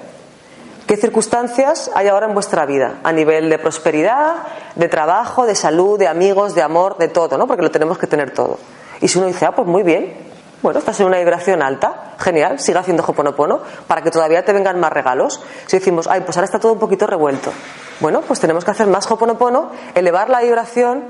¿Qué 0.87 0.97
circunstancias 0.97 1.91
hay 1.97 2.07
ahora 2.07 2.27
en 2.27 2.35
vuestra 2.35 2.65
vida? 2.65 3.01
A 3.03 3.11
nivel 3.11 3.51
de 3.51 3.59
prosperidad, 3.59 4.37
de 4.77 4.89
trabajo, 4.89 5.45
de 5.45 5.57
salud, 5.57 5.99
de 5.99 6.07
amigos, 6.07 6.55
de 6.55 6.63
amor, 6.63 6.97
de 6.97 7.09
todo, 7.09 7.37
¿no? 7.37 7.49
Porque 7.49 7.63
lo 7.63 7.73
tenemos 7.73 7.99
que 7.99 8.07
tener 8.07 8.31
todo. 8.31 8.59
Y 9.01 9.09
si 9.09 9.19
uno 9.19 9.27
dice, 9.27 9.47
ah, 9.47 9.53
pues 9.53 9.67
muy 9.67 9.83
bien, 9.83 10.15
bueno, 10.63 10.79
estás 10.79 11.01
en 11.01 11.07
una 11.07 11.19
vibración 11.19 11.61
alta, 11.61 12.15
genial, 12.19 12.61
siga 12.61 12.81
haciendo 12.81 13.03
Hoponopono 13.05 13.61
para 13.89 14.03
que 14.03 14.13
todavía 14.13 14.45
te 14.45 14.53
vengan 14.53 14.79
más 14.79 14.93
regalos. 14.93 15.41
Si 15.67 15.77
decimos, 15.77 16.07
ay, 16.07 16.21
pues 16.21 16.37
ahora 16.37 16.45
está 16.45 16.61
todo 16.61 16.73
un 16.73 16.79
poquito 16.79 17.05
revuelto. 17.09 17.53
Bueno, 17.99 18.21
pues 18.21 18.39
tenemos 18.39 18.65
que 18.65 18.71
hacer 18.71 18.87
más 18.87 19.11
Hoponopono, 19.11 19.71
elevar 19.97 20.31
la 20.31 20.41
vibración, 20.41 21.03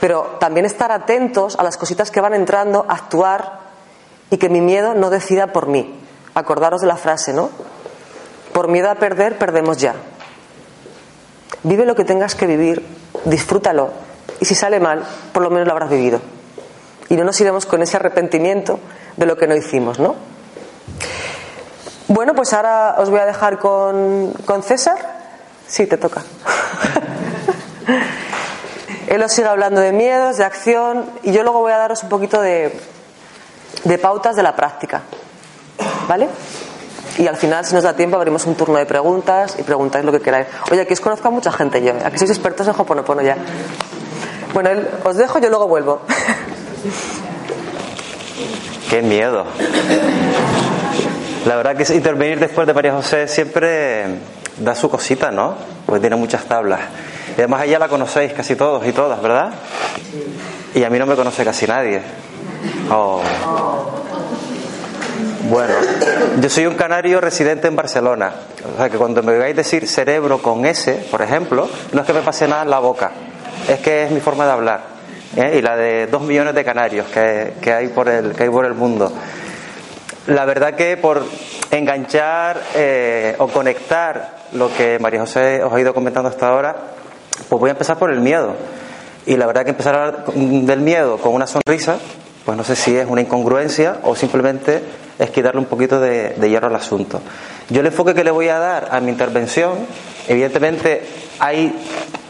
pero 0.00 0.36
también 0.38 0.66
estar 0.66 0.92
atentos 0.92 1.58
a 1.58 1.62
las 1.62 1.78
cositas 1.78 2.10
que 2.10 2.20
van 2.20 2.34
entrando, 2.34 2.84
actuar 2.88 3.60
y 4.30 4.36
que 4.36 4.50
mi 4.50 4.60
miedo 4.60 4.92
no 4.92 5.08
decida 5.08 5.46
por 5.48 5.66
mí. 5.66 5.98
Acordaros 6.34 6.82
de 6.82 6.88
la 6.88 6.96
frase, 6.96 7.32
¿no? 7.32 7.48
Por 8.56 8.68
miedo 8.68 8.90
a 8.90 8.94
perder, 8.94 9.36
perdemos 9.36 9.76
ya. 9.76 9.94
Vive 11.62 11.84
lo 11.84 11.94
que 11.94 12.06
tengas 12.06 12.34
que 12.34 12.46
vivir, 12.46 12.82
disfrútalo. 13.26 13.90
Y 14.40 14.46
si 14.46 14.54
sale 14.54 14.80
mal, 14.80 15.04
por 15.34 15.42
lo 15.42 15.50
menos 15.50 15.66
lo 15.66 15.74
habrás 15.74 15.90
vivido. 15.90 16.22
Y 17.10 17.16
no 17.16 17.24
nos 17.24 17.38
iremos 17.38 17.66
con 17.66 17.82
ese 17.82 17.98
arrepentimiento 17.98 18.80
de 19.18 19.26
lo 19.26 19.36
que 19.36 19.46
no 19.46 19.54
hicimos, 19.54 19.98
¿no? 19.98 20.14
Bueno, 22.08 22.34
pues 22.34 22.54
ahora 22.54 22.94
os 22.96 23.10
voy 23.10 23.20
a 23.20 23.26
dejar 23.26 23.58
con, 23.58 24.32
con 24.46 24.62
César. 24.62 24.96
Sí, 25.68 25.86
te 25.86 25.98
toca. 25.98 26.22
Él 29.06 29.22
os 29.22 29.32
sigue 29.32 29.48
hablando 29.48 29.82
de 29.82 29.92
miedos, 29.92 30.38
de 30.38 30.44
acción, 30.44 31.04
y 31.22 31.32
yo 31.32 31.42
luego 31.42 31.60
voy 31.60 31.72
a 31.72 31.76
daros 31.76 32.02
un 32.04 32.08
poquito 32.08 32.40
de, 32.40 32.74
de 33.84 33.98
pautas 33.98 34.34
de 34.34 34.42
la 34.42 34.56
práctica. 34.56 35.02
¿Vale? 36.08 36.28
Y 37.18 37.26
al 37.26 37.36
final, 37.36 37.64
si 37.64 37.74
nos 37.74 37.82
da 37.82 37.94
tiempo, 37.94 38.16
abrimos 38.16 38.44
un 38.46 38.54
turno 38.54 38.78
de 38.78 38.86
preguntas 38.86 39.56
y 39.58 39.62
preguntáis 39.62 40.04
lo 40.04 40.12
que 40.12 40.20
queráis. 40.20 40.46
Oye, 40.70 40.82
aquí 40.82 40.92
os 40.92 41.00
conozco 41.00 41.28
a 41.28 41.30
mucha 41.30 41.50
gente 41.50 41.82
yo. 41.82 41.92
Aquí 42.04 42.18
sois 42.18 42.30
expertos 42.30 42.68
en 42.68 42.74
Hoponopono 42.76 43.22
ya. 43.22 43.36
Bueno, 44.52 44.70
os 45.04 45.16
dejo, 45.16 45.38
yo 45.38 45.48
luego 45.48 45.66
vuelvo. 45.66 46.02
Qué 48.90 49.02
miedo. 49.02 49.44
La 51.46 51.56
verdad 51.56 51.76
que 51.76 51.94
intervenir 51.94 52.38
después 52.38 52.66
de 52.66 52.74
María 52.74 52.92
José 52.92 53.28
siempre 53.28 54.04
da 54.58 54.74
su 54.74 54.90
cosita, 54.90 55.30
¿no? 55.30 55.54
Porque 55.86 56.00
tiene 56.00 56.16
muchas 56.16 56.44
tablas. 56.44 56.80
Y 57.36 57.40
además 57.40 57.64
ella 57.64 57.78
la 57.78 57.88
conocéis 57.88 58.32
casi 58.32 58.56
todos 58.56 58.86
y 58.86 58.92
todas, 58.92 59.20
¿verdad? 59.22 59.52
Y 60.74 60.84
a 60.84 60.90
mí 60.90 60.98
no 60.98 61.06
me 61.06 61.16
conoce 61.16 61.44
casi 61.44 61.66
nadie. 61.66 62.02
Oh. 62.90 63.22
Bueno, 65.48 65.74
yo 66.40 66.50
soy 66.50 66.66
un 66.66 66.74
canario 66.74 67.20
residente 67.20 67.68
en 67.68 67.76
Barcelona. 67.76 68.32
O 68.74 68.76
sea 68.76 68.90
que 68.90 68.98
cuando 68.98 69.22
me 69.22 69.32
a 69.32 69.52
decir 69.52 69.86
cerebro 69.86 70.42
con 70.42 70.66
S, 70.66 71.06
por 71.08 71.22
ejemplo, 71.22 71.68
no 71.92 72.00
es 72.00 72.06
que 72.06 72.12
me 72.12 72.22
pase 72.22 72.48
nada 72.48 72.62
en 72.62 72.70
la 72.70 72.80
boca, 72.80 73.12
es 73.68 73.78
que 73.78 74.04
es 74.04 74.10
mi 74.10 74.18
forma 74.18 74.44
de 74.44 74.52
hablar. 74.52 74.80
¿eh? 75.36 75.56
Y 75.58 75.62
la 75.62 75.76
de 75.76 76.08
dos 76.08 76.22
millones 76.22 76.52
de 76.52 76.64
canarios 76.64 77.06
que, 77.06 77.72
hay 77.72 77.88
por 77.88 78.08
el, 78.08 78.32
que 78.32 78.42
hay 78.42 78.48
por 78.48 78.64
el 78.64 78.74
mundo. 78.74 79.12
La 80.26 80.44
verdad 80.46 80.74
que 80.74 80.96
por 80.96 81.22
enganchar 81.70 82.60
eh, 82.74 83.36
o 83.38 83.46
conectar 83.46 84.38
lo 84.52 84.74
que 84.74 84.98
María 84.98 85.20
José 85.20 85.62
os 85.62 85.72
ha 85.72 85.80
ido 85.80 85.94
comentando 85.94 86.28
hasta 86.28 86.48
ahora, 86.48 86.74
pues 87.48 87.60
voy 87.60 87.68
a 87.68 87.72
empezar 87.72 87.98
por 87.98 88.10
el 88.10 88.18
miedo. 88.18 88.56
Y 89.26 89.36
la 89.36 89.46
verdad 89.46 89.62
que 89.62 89.70
empezar 89.70 90.24
del 90.34 90.80
miedo 90.80 91.18
con 91.18 91.34
una 91.34 91.46
sonrisa, 91.46 91.98
pues 92.46 92.56
no 92.56 92.62
sé 92.62 92.76
si 92.76 92.96
es 92.96 93.08
una 93.08 93.20
incongruencia 93.20 93.98
o 94.04 94.14
simplemente 94.14 94.80
es 95.18 95.30
quitarle 95.30 95.58
un 95.58 95.66
poquito 95.66 95.98
de, 95.98 96.36
hierro 96.48 96.68
al 96.68 96.76
asunto. 96.76 97.20
Yo 97.68 97.80
el 97.80 97.86
enfoque 97.86 98.14
que 98.14 98.22
le 98.22 98.30
voy 98.30 98.48
a 98.48 98.60
dar 98.60 98.88
a 98.92 99.00
mi 99.00 99.10
intervención, 99.10 99.72
evidentemente 100.28 101.02
hay 101.40 101.74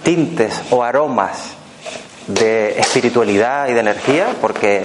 tintes 0.03 0.63
o 0.71 0.83
aromas 0.83 1.51
de 2.29 2.79
espiritualidad 2.79 3.69
y 3.69 3.75
de 3.75 3.81
energía, 3.81 4.29
porque, 4.41 4.85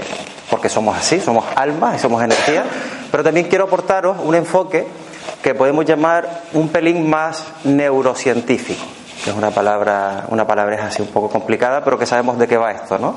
porque 0.50 0.68
somos 0.68 0.98
así, 0.98 1.22
somos 1.22 1.46
almas 1.56 1.96
y 1.96 2.00
somos 2.00 2.22
energía, 2.22 2.66
pero 3.10 3.24
también 3.24 3.48
quiero 3.48 3.64
aportaros 3.64 4.18
un 4.22 4.36
enfoque 4.36 4.86
que 5.42 5.56
podemos 5.56 5.86
llamar 5.86 6.42
un 6.52 6.68
pelín 6.68 7.10
más 7.10 7.46
neurocientífico, 7.64 8.84
que 9.24 9.30
es 9.30 9.36
una 9.36 9.52
palabra, 9.52 10.26
una 10.28 10.46
palabra 10.46 10.76
es 10.76 10.82
así 10.82 11.02
un 11.02 11.08
poco 11.08 11.30
complicada, 11.30 11.86
pero 11.86 11.98
que 11.98 12.06
sabemos 12.06 12.38
de 12.38 12.50
qué 12.50 12.58
va 12.58 12.74
esto, 12.74 12.98
¿no? 13.00 13.16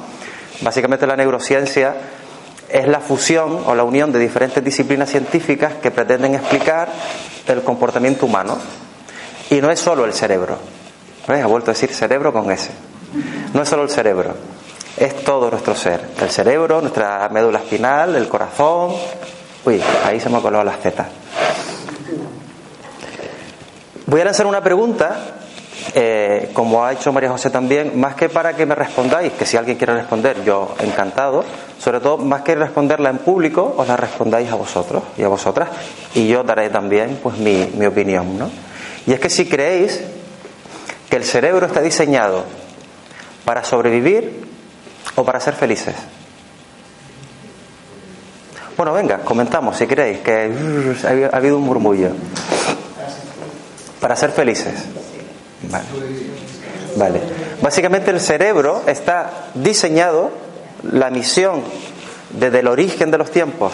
Básicamente 0.65 1.07
la 1.07 1.15
neurociencia 1.15 1.95
es 2.71 2.89
la 2.89 3.01
fusión 3.01 3.63
o 3.67 3.75
la 3.75 3.85
unión 3.85 4.11
de 4.13 4.19
diferentes 4.19 4.65
disciplinas 4.65 5.11
científicas 5.11 5.75
que 5.75 5.91
pretenden 5.91 6.35
explicar 6.35 6.89
el 7.47 7.63
comportamiento 7.63 8.25
humano. 8.25 8.57
Y 9.51 9.61
no 9.61 9.71
es 9.71 9.79
solo 9.79 10.07
el 10.07 10.15
cerebro. 10.15 10.57
¿Ves? 11.29 11.45
Ha 11.45 11.47
vuelto 11.47 11.71
a 11.71 11.75
decir 11.75 11.93
cerebro 11.93 12.33
con 12.33 12.51
S. 12.51 12.71
No 13.53 13.63
es 13.63 13.69
solo 13.69 13.83
el 13.83 13.91
cerebro, 13.91 14.35
es 14.97 15.23
todo 15.23 15.51
nuestro 15.51 15.77
ser. 15.77 16.01
El 16.21 16.31
cerebro, 16.31 16.81
nuestra 16.81 17.29
médula 17.29 17.59
espinal, 17.59 18.17
el 18.17 18.29
corazón. 18.29 18.95
Uy, 19.67 19.81
ahí 20.05 20.19
se 20.19 20.31
me 20.31 20.39
ha 20.39 20.41
colado 20.41 20.65
las 20.65 20.81
zetas. 20.81 21.07
Voy 24.07 24.21
a 24.21 24.25
lanzar 24.25 24.47
una 24.47 24.63
pregunta 24.63 25.44
eh, 25.95 26.51
como 26.53 26.85
ha 26.85 26.93
hecho 26.93 27.13
María 27.13 27.31
José 27.31 27.51
también, 27.51 27.99
más 27.99 28.15
que 28.15 28.29
para 28.29 28.55
que 28.55 28.67
me 28.67 28.75
respondáis, 28.75 29.33
que 29.33 29.47
si 29.47 29.57
alguien 29.57 29.77
quiere 29.77 29.95
responder, 29.95 30.43
yo 30.45 30.75
encantado, 30.81 31.45
sobre 31.79 32.01
todo 32.01 32.19
más 32.19 32.43
que 32.43 32.55
responderla 32.55 33.11
en 33.11 33.19
público, 33.19 33.75
os 33.77 33.87
la 33.87 33.97
respondáis 33.97 34.51
a 34.51 34.55
vosotros 34.55 35.03
y 35.17 35.23
a 35.23 35.29
vosotras, 35.29 35.69
y 36.15 36.27
yo 36.29 36.43
daré 36.43 36.71
también 36.71 37.19
pues 37.23 37.39
mi, 37.39 37.71
mi 37.77 37.87
opinión. 37.87 38.39
¿no? 38.39 38.51
Y 39.07 39.13
es 39.13 39.21
que 39.21 39.31
si 39.31 39.47
creéis 39.47 40.03
que 41.11 41.17
el 41.17 41.25
cerebro 41.25 41.67
está 41.67 41.81
diseñado 41.81 42.45
para 43.45 43.63
sobrevivir 43.65 44.45
o 45.17 45.25
para 45.25 45.41
ser 45.41 45.55
felices. 45.55 45.95
Bueno, 48.77 48.93
venga, 48.93 49.19
comentamos 49.19 49.77
si 49.77 49.87
queréis, 49.87 50.19
que 50.19 50.51
ha 51.33 51.37
habido 51.37 51.59
un 51.59 51.65
murmullo. 51.65 52.11
Para 54.01 54.17
ser 54.17 54.33
felices. 54.33 54.75
Vale. 56.97 57.21
Básicamente 57.61 58.11
el 58.11 58.21
cerebro 58.21 58.83
está 58.87 59.49
diseñado, 59.55 60.31
la 60.83 61.11
misión 61.11 61.63
desde 62.31 62.61
el 62.61 62.69
origen 62.69 63.11
de 63.11 63.19
los 63.19 63.31
tiempos 63.31 63.73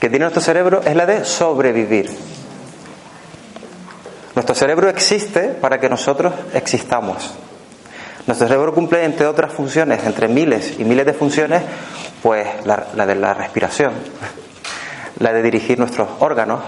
que 0.00 0.08
tiene 0.08 0.24
nuestro 0.24 0.42
cerebro 0.42 0.80
es 0.84 0.94
la 0.94 1.06
de 1.06 1.24
sobrevivir. 1.24 2.10
Nuestro 4.34 4.54
cerebro 4.54 4.88
existe 4.88 5.48
para 5.48 5.80
que 5.80 5.88
nosotros 5.88 6.32
existamos. 6.54 7.34
Nuestro 8.26 8.46
cerebro 8.46 8.74
cumple, 8.74 9.04
entre 9.04 9.26
otras 9.26 9.52
funciones, 9.52 10.04
entre 10.04 10.28
miles 10.28 10.74
y 10.78 10.84
miles 10.84 11.06
de 11.06 11.14
funciones, 11.14 11.62
pues 12.22 12.46
la, 12.64 12.88
la 12.94 13.06
de 13.06 13.14
la 13.14 13.34
respiración, 13.34 13.92
la 15.18 15.32
de 15.32 15.42
dirigir 15.42 15.78
nuestros 15.78 16.08
órganos, 16.20 16.60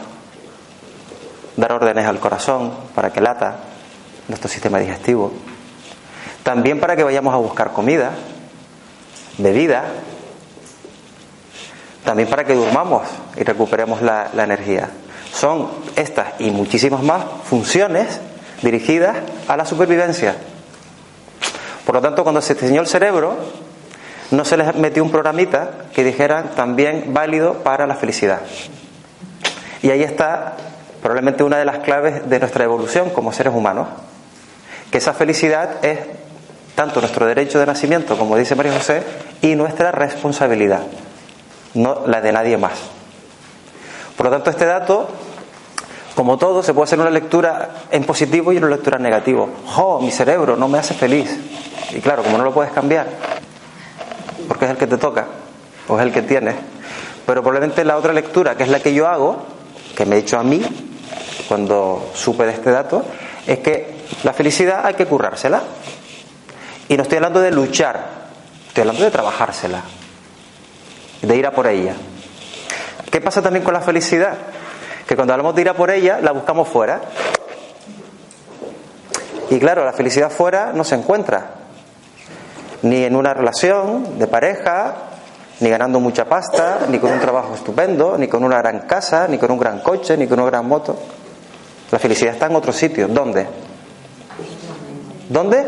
dar 1.57 1.73
órdenes 1.73 2.07
al 2.07 2.19
corazón 2.19 2.73
para 2.95 3.13
que 3.13 3.21
lata, 3.21 3.59
nuestro 4.29 4.49
sistema 4.49 4.79
digestivo. 4.79 5.33
También 6.43 6.81
para 6.81 6.97
que 6.97 7.05
vayamos 7.05 7.35
a 7.35 7.37
buscar 7.37 7.73
comida, 7.73 8.13
bebida. 9.39 9.85
También 12.05 12.29
para 12.29 12.45
que 12.45 12.55
durmamos 12.55 13.03
y 13.37 13.45
recuperemos 13.45 14.03
la, 14.03 14.31
energía. 14.35 14.91
Son 15.33 15.69
estas 15.97 16.41
y 16.41 16.51
muchísimas 16.51 17.03
más 17.03 17.25
funciones 17.45 18.21
dirigidas 18.63 19.19
a 19.47 19.57
la 19.57 19.65
supervivencia. 19.65 20.37
Por 21.85 21.95
lo 21.95 22.01
tanto, 22.01 22.23
cuando 22.23 22.41
se 22.41 22.55
diseñó 22.55 22.81
el 22.81 22.87
cerebro, 22.87 23.37
no 24.31 24.45
se 24.45 24.57
les 24.57 24.75
metió 24.77 25.05
un 25.05 25.11
programita 25.11 25.87
que 25.95 26.05
dijera 26.05 26.51
también 26.55 27.13
válido 27.13 27.63
para 27.63 27.87
la 27.87 27.97
felicidad. 27.97 28.41
Y 29.83 29.91
ahí 29.91 30.03
está 30.03 30.57
probablemente 31.01 31.43
una 31.43 31.59
de 31.59 31.65
las 31.65 31.79
claves 31.79 32.29
de 32.29 32.39
nuestra 32.39 32.65
evolución 32.65 33.11
como 33.11 33.33
seres 33.33 33.55
humanos 33.55 33.89
que 34.91 34.99
esa 34.99 35.13
felicidad 35.13 35.85
es 35.85 35.99
tanto 36.75 37.01
nuestro 37.01 37.27
derecho 37.27 37.59
de 37.59 37.67
nacimiento, 37.67 38.17
como 38.17 38.37
dice 38.37 38.55
María 38.55 38.73
José, 38.73 39.03
y 39.43 39.55
nuestra 39.55 39.93
responsabilidad, 39.93 40.83
no 41.75 42.07
la 42.07 42.21
de 42.21 42.33
nadie 42.33 42.57
más. 42.57 42.73
Por 44.17 44.27
lo 44.27 44.33
tanto, 44.33 44.51
este 44.51 44.67
dato, 44.67 45.09
como 46.15 46.39
todo, 46.39 46.63
se 46.63 46.75
puede 46.75 46.85
hacer 46.85 47.01
una 47.01 47.11
lectura 47.11 47.71
en 47.91 48.05
positivo 48.05 48.53
y 48.53 48.57
una 48.57 48.69
lectura 48.69 48.97
en 48.97 49.05
negativo. 49.05 49.49
¡Oh, 49.77 50.01
mi 50.01 50.11
cerebro 50.11 50.57
no 50.57 50.69
me 50.69 50.79
hace 50.79 50.95
feliz! 50.95 51.31
Y 51.93 52.01
claro, 52.01 52.23
como 52.23 52.39
no 52.39 52.45
lo 52.45 52.53
puedes 52.53 52.73
cambiar, 52.73 53.07
porque 54.49 54.65
es 54.65 54.71
el 54.73 54.77
que 54.77 54.87
te 54.87 54.97
toca, 54.97 55.27
o 55.89 55.99
es 55.99 56.03
el 56.03 56.13
que 56.13 56.23
tienes, 56.23 56.57
pero 57.27 57.43
probablemente 57.43 57.85
la 57.85 57.97
otra 57.97 58.13
lectura, 58.13 58.57
que 58.57 58.65
es 58.65 58.69
la 58.69 58.81
que 58.81 58.93
yo 58.93 59.07
hago, 59.07 59.45
que 59.97 60.05
me 60.07 60.17
he 60.17 60.19
hecho 60.19 60.39
a 60.39 60.43
mí 60.43 60.90
cuando 61.51 62.13
supe 62.15 62.47
de 62.47 62.53
este 62.53 62.71
dato, 62.71 63.03
es 63.45 63.59
que 63.59 63.93
la 64.23 64.33
felicidad 64.33 64.87
hay 64.87 64.95
que 64.95 65.07
currársela. 65.07 65.61
Y 66.89 66.97
no 66.97 67.03
estoy 67.03 67.17
hablando 67.17 67.41
de 67.41 67.51
luchar, 67.51 68.07
estoy 68.69 68.83
hablando 68.83 69.03
de 69.03 69.11
trabajársela, 69.11 69.83
de 71.23 71.37
ir 71.37 71.45
a 71.45 71.51
por 71.51 71.67
ella. 71.67 71.95
¿Qué 73.11 73.21
pasa 73.21 73.43
también 73.43 73.65
con 73.65 73.75
la 73.75 73.81
felicidad? 73.81 74.35
que 75.09 75.17
cuando 75.17 75.33
hablamos 75.33 75.57
de 75.57 75.63
ir 75.63 75.69
a 75.69 75.75
por 75.75 75.91
ella, 75.91 76.21
la 76.23 76.31
buscamos 76.31 76.69
fuera. 76.69 77.01
Y 79.51 79.59
claro, 79.59 79.85
la 79.85 79.93
felicidad 79.93 80.31
fuera 80.31 80.71
no 80.73 80.85
se 80.85 80.95
encuentra. 80.95 81.47
Ni 82.83 83.03
en 83.03 83.17
una 83.17 83.35
relación 83.35 84.21
de 84.21 84.29
pareja, 84.29 84.95
ni 85.59 85.69
ganando 85.69 85.99
mucha 85.99 86.27
pasta, 86.27 86.87
ni 86.89 87.01
con 87.01 87.11
un 87.11 87.19
trabajo 87.19 87.57
estupendo, 87.57 88.17
ni 88.17 88.29
con 88.29 88.45
una 88.45 88.59
gran 88.59 88.83
casa, 88.83 89.27
ni 89.27 89.37
con 89.37 89.51
un 89.51 89.59
gran 89.59 89.81
coche, 89.81 90.17
ni 90.17 90.29
con 90.29 90.39
una 90.39 90.49
gran 90.49 90.69
moto. 90.69 90.97
La 91.91 91.99
felicidad 91.99 92.35
está 92.35 92.47
en 92.47 92.57
otro 92.57 92.73
sitio. 92.73 93.09
¿Dónde? 93.09 93.47
¿Dónde? 95.29 95.65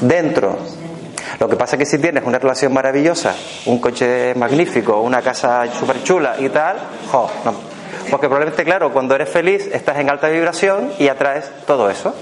Dentro. 0.00 0.58
Lo 1.38 1.48
que 1.48 1.56
pasa 1.56 1.76
es 1.76 1.80
que 1.80 1.86
si 1.86 1.98
tienes 1.98 2.24
una 2.24 2.38
relación 2.38 2.72
maravillosa, 2.72 3.34
un 3.66 3.78
coche 3.78 4.34
magnífico, 4.34 5.00
una 5.00 5.22
casa 5.22 5.64
súper 5.72 6.02
chula 6.02 6.36
y 6.38 6.48
tal, 6.48 6.76
jo, 7.10 7.30
no. 7.44 7.54
Porque 8.10 8.26
probablemente, 8.26 8.64
claro, 8.64 8.92
cuando 8.92 9.14
eres 9.14 9.28
feliz 9.28 9.68
estás 9.72 9.98
en 9.98 10.10
alta 10.10 10.28
vibración 10.28 10.92
y 10.98 11.08
atraes 11.08 11.44
todo 11.66 11.90
eso. 11.90 12.14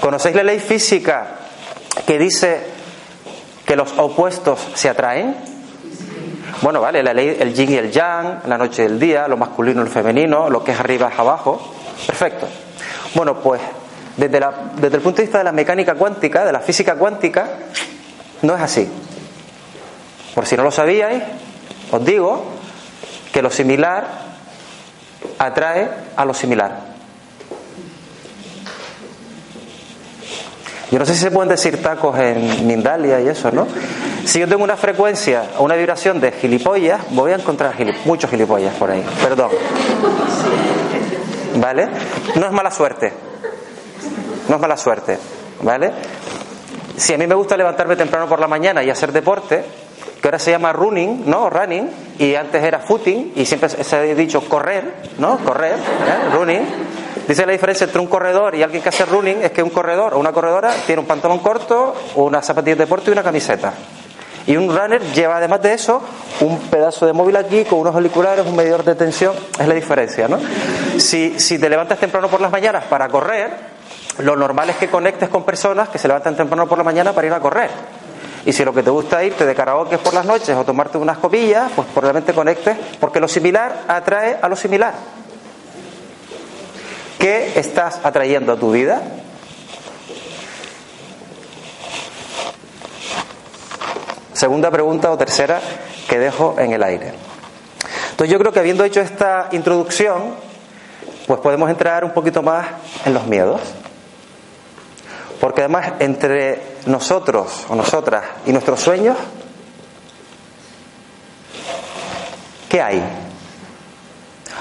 ¿Conocéis 0.00 0.34
la 0.36 0.42
ley 0.42 0.58
física 0.58 1.26
que 2.06 2.18
dice 2.18 2.60
que 3.64 3.76
los 3.76 3.92
opuestos 3.98 4.60
se 4.74 4.88
atraen? 4.88 5.51
Bueno, 6.60 6.80
vale, 6.80 7.02
la 7.02 7.14
ley, 7.14 7.36
el 7.40 7.54
yin 7.54 7.72
y 7.72 7.76
el 7.76 7.90
yang, 7.90 8.40
la 8.46 8.58
noche 8.58 8.82
y 8.82 8.86
el 8.86 9.00
día, 9.00 9.26
lo 9.26 9.36
masculino 9.36 9.80
y 9.80 9.84
lo 9.84 9.90
femenino, 9.90 10.50
lo 10.50 10.62
que 10.62 10.72
es 10.72 10.78
arriba 10.80 11.08
es 11.12 11.18
abajo. 11.18 11.74
Perfecto. 12.06 12.46
Bueno, 13.14 13.40
pues 13.40 13.60
desde, 14.16 14.38
la, 14.38 14.52
desde 14.76 14.96
el 14.96 15.02
punto 15.02 15.16
de 15.18 15.22
vista 15.22 15.38
de 15.38 15.44
la 15.44 15.52
mecánica 15.52 15.94
cuántica, 15.94 16.44
de 16.44 16.52
la 16.52 16.60
física 16.60 16.96
cuántica, 16.96 17.48
no 18.42 18.54
es 18.54 18.60
así. 18.60 18.88
Por 20.34 20.46
si 20.46 20.56
no 20.56 20.62
lo 20.62 20.70
sabíais, 20.70 21.22
os 21.90 22.04
digo 22.04 22.44
que 23.32 23.42
lo 23.42 23.50
similar 23.50 24.06
atrae 25.38 25.88
a 26.16 26.24
lo 26.24 26.34
similar. 26.34 26.91
Yo 30.92 30.98
no 30.98 31.06
sé 31.06 31.14
si 31.14 31.20
se 31.20 31.30
pueden 31.30 31.48
decir 31.48 31.80
tacos 31.82 32.18
en 32.18 32.66
Mindalia 32.66 33.18
y 33.18 33.26
eso, 33.26 33.50
¿no? 33.50 33.66
Si 34.26 34.38
yo 34.38 34.46
tengo 34.46 34.62
una 34.62 34.76
frecuencia 34.76 35.44
o 35.56 35.64
una 35.64 35.74
vibración 35.74 36.20
de 36.20 36.32
gilipollas, 36.32 37.00
voy 37.12 37.32
a 37.32 37.36
encontrar 37.36 37.74
muchos 38.04 38.28
gilipollas 38.28 38.74
por 38.74 38.90
ahí. 38.90 39.02
Perdón. 39.22 39.52
¿Vale? 41.56 41.88
No 42.34 42.44
es 42.44 42.52
mala 42.52 42.70
suerte. 42.70 43.10
No 44.50 44.56
es 44.56 44.60
mala 44.60 44.76
suerte. 44.76 45.18
¿Vale? 45.62 45.92
Si 46.98 47.14
a 47.14 47.16
mí 47.16 47.26
me 47.26 47.36
gusta 47.36 47.56
levantarme 47.56 47.96
temprano 47.96 48.28
por 48.28 48.38
la 48.38 48.46
mañana 48.46 48.84
y 48.84 48.90
hacer 48.90 49.12
deporte, 49.12 49.64
que 50.20 50.28
ahora 50.28 50.38
se 50.38 50.50
llama 50.50 50.74
running, 50.74 51.22
¿no? 51.24 51.48
Running, 51.48 51.88
y 52.18 52.34
antes 52.34 52.62
era 52.62 52.80
footing, 52.80 53.32
y 53.34 53.46
siempre 53.46 53.70
se 53.70 53.96
ha 53.96 54.02
dicho 54.02 54.46
correr, 54.46 54.92
¿no? 55.18 55.38
Correr, 55.38 55.72
¿eh? 55.72 56.34
running 56.34 56.66
Dice 57.26 57.46
la 57.46 57.52
diferencia 57.52 57.84
entre 57.84 58.00
un 58.00 58.06
corredor 58.06 58.54
y 58.54 58.62
alguien 58.62 58.82
que 58.82 58.88
hace 58.88 59.04
running 59.04 59.42
es 59.42 59.52
que 59.52 59.62
un 59.62 59.70
corredor 59.70 60.14
o 60.14 60.18
una 60.18 60.32
corredora 60.32 60.72
tiene 60.86 61.00
un 61.00 61.06
pantalón 61.06 61.38
corto, 61.38 61.94
una 62.16 62.42
zapatilla 62.42 62.76
de 62.76 62.84
deporte 62.84 63.10
y 63.10 63.12
una 63.12 63.22
camiseta. 63.22 63.72
Y 64.46 64.56
un 64.56 64.76
runner 64.76 65.00
lleva 65.12 65.36
además 65.36 65.62
de 65.62 65.74
eso 65.74 66.02
un 66.40 66.58
pedazo 66.58 67.06
de 67.06 67.12
móvil 67.12 67.36
aquí 67.36 67.64
con 67.64 67.78
unos 67.78 67.94
auriculares, 67.94 68.44
un 68.44 68.56
medidor 68.56 68.82
de 68.84 68.94
tensión. 68.94 69.34
Es 69.58 69.68
la 69.68 69.74
diferencia, 69.74 70.26
¿no? 70.26 70.38
Si, 70.98 71.30
te 71.58 71.68
levantas 71.68 71.98
temprano 71.98 72.28
por 72.28 72.40
las 72.40 72.50
mañanas 72.50 72.84
para 72.84 73.08
correr, 73.08 73.50
lo 74.18 74.34
normal 74.34 74.70
es 74.70 74.76
que 74.76 74.88
conectes 74.88 75.28
con 75.28 75.44
personas 75.44 75.88
que 75.88 75.98
se 75.98 76.08
levantan 76.08 76.36
temprano 76.36 76.66
por 76.66 76.78
la 76.78 76.84
mañana 76.84 77.12
para 77.12 77.26
ir 77.28 77.32
a 77.32 77.40
correr. 77.40 77.70
Y 78.44 78.52
si 78.52 78.64
lo 78.64 78.74
que 78.74 78.82
te 78.82 78.90
gusta 78.90 79.22
irte 79.22 79.46
de 79.46 79.54
karaoke 79.54 79.98
por 79.98 80.12
las 80.12 80.26
noches 80.26 80.56
o 80.56 80.64
tomarte 80.64 80.98
unas 80.98 81.18
copillas, 81.18 81.70
pues 81.76 81.86
probablemente 81.94 82.32
conectes, 82.32 82.76
porque 82.98 83.20
lo 83.20 83.28
similar 83.28 83.82
atrae 83.86 84.38
a 84.42 84.48
lo 84.48 84.56
similar. 84.56 84.94
¿Qué 87.22 87.52
estás 87.54 88.00
atrayendo 88.02 88.52
a 88.52 88.56
tu 88.56 88.72
vida? 88.72 89.00
Segunda 94.32 94.72
pregunta 94.72 95.08
o 95.08 95.16
tercera 95.16 95.60
que 96.08 96.18
dejo 96.18 96.56
en 96.58 96.72
el 96.72 96.82
aire. 96.82 97.12
Entonces 98.10 98.28
yo 98.28 98.40
creo 98.40 98.50
que 98.50 98.58
habiendo 98.58 98.82
hecho 98.82 99.00
esta 99.00 99.50
introducción, 99.52 100.34
pues 101.28 101.38
podemos 101.38 101.70
entrar 101.70 102.04
un 102.04 102.10
poquito 102.10 102.42
más 102.42 102.66
en 103.04 103.14
los 103.14 103.24
miedos. 103.28 103.60
Porque 105.40 105.60
además 105.60 105.92
entre 106.00 106.60
nosotros 106.86 107.66
o 107.68 107.76
nosotras 107.76 108.24
y 108.46 108.50
nuestros 108.50 108.80
sueños, 108.80 109.16
¿qué 112.68 112.82
hay? 112.82 113.00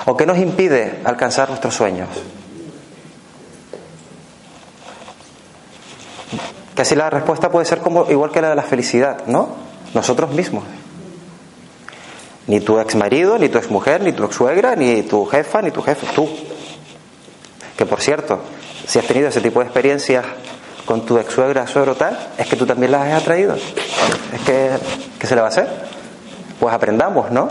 ¿O 0.05 0.15
qué 0.15 0.27
nos 0.27 0.37
impide 0.37 0.99
alcanzar 1.05 1.49
nuestros 1.49 1.73
sueños? 1.73 2.07
Casi 6.75 6.95
la 6.95 7.09
respuesta 7.09 7.51
puede 7.51 7.65
ser 7.65 7.79
como 7.79 8.09
igual 8.09 8.31
que 8.31 8.41
la 8.41 8.49
de 8.49 8.55
la 8.55 8.63
felicidad, 8.63 9.25
¿no? 9.27 9.49
Nosotros 9.93 10.31
mismos. 10.31 10.63
Ni 12.47 12.59
tu 12.59 12.79
ex 12.79 12.95
marido, 12.95 13.37
ni 13.37 13.49
tu 13.49 13.57
ex 13.57 13.69
mujer, 13.69 14.01
ni 14.01 14.13
tu 14.13 14.23
ex 14.23 14.35
suegra, 14.35 14.75
ni 14.75 15.03
tu 15.03 15.25
jefa, 15.25 15.61
ni 15.61 15.71
tu 15.71 15.81
jefe, 15.81 16.07
tú. 16.15 16.29
Que 17.77 17.85
por 17.85 18.01
cierto, 18.01 18.39
si 18.87 18.99
has 18.99 19.05
tenido 19.05 19.29
ese 19.29 19.41
tipo 19.41 19.59
de 19.59 19.65
experiencias 19.65 20.25
con 20.85 21.05
tu 21.05 21.17
ex 21.17 21.33
suegra, 21.33 21.67
suegro 21.67 21.95
tal, 21.95 22.17
es 22.37 22.47
que 22.47 22.55
tú 22.55 22.65
también 22.65 22.91
las 22.91 23.07
has 23.07 23.21
atraído. 23.21 23.55
Es 23.55 24.41
que, 24.45 24.71
¿qué 25.19 25.27
se 25.27 25.35
le 25.35 25.41
va 25.41 25.47
a 25.47 25.51
hacer? 25.51 25.67
Pues 26.59 26.73
aprendamos, 26.73 27.31
¿no? 27.31 27.49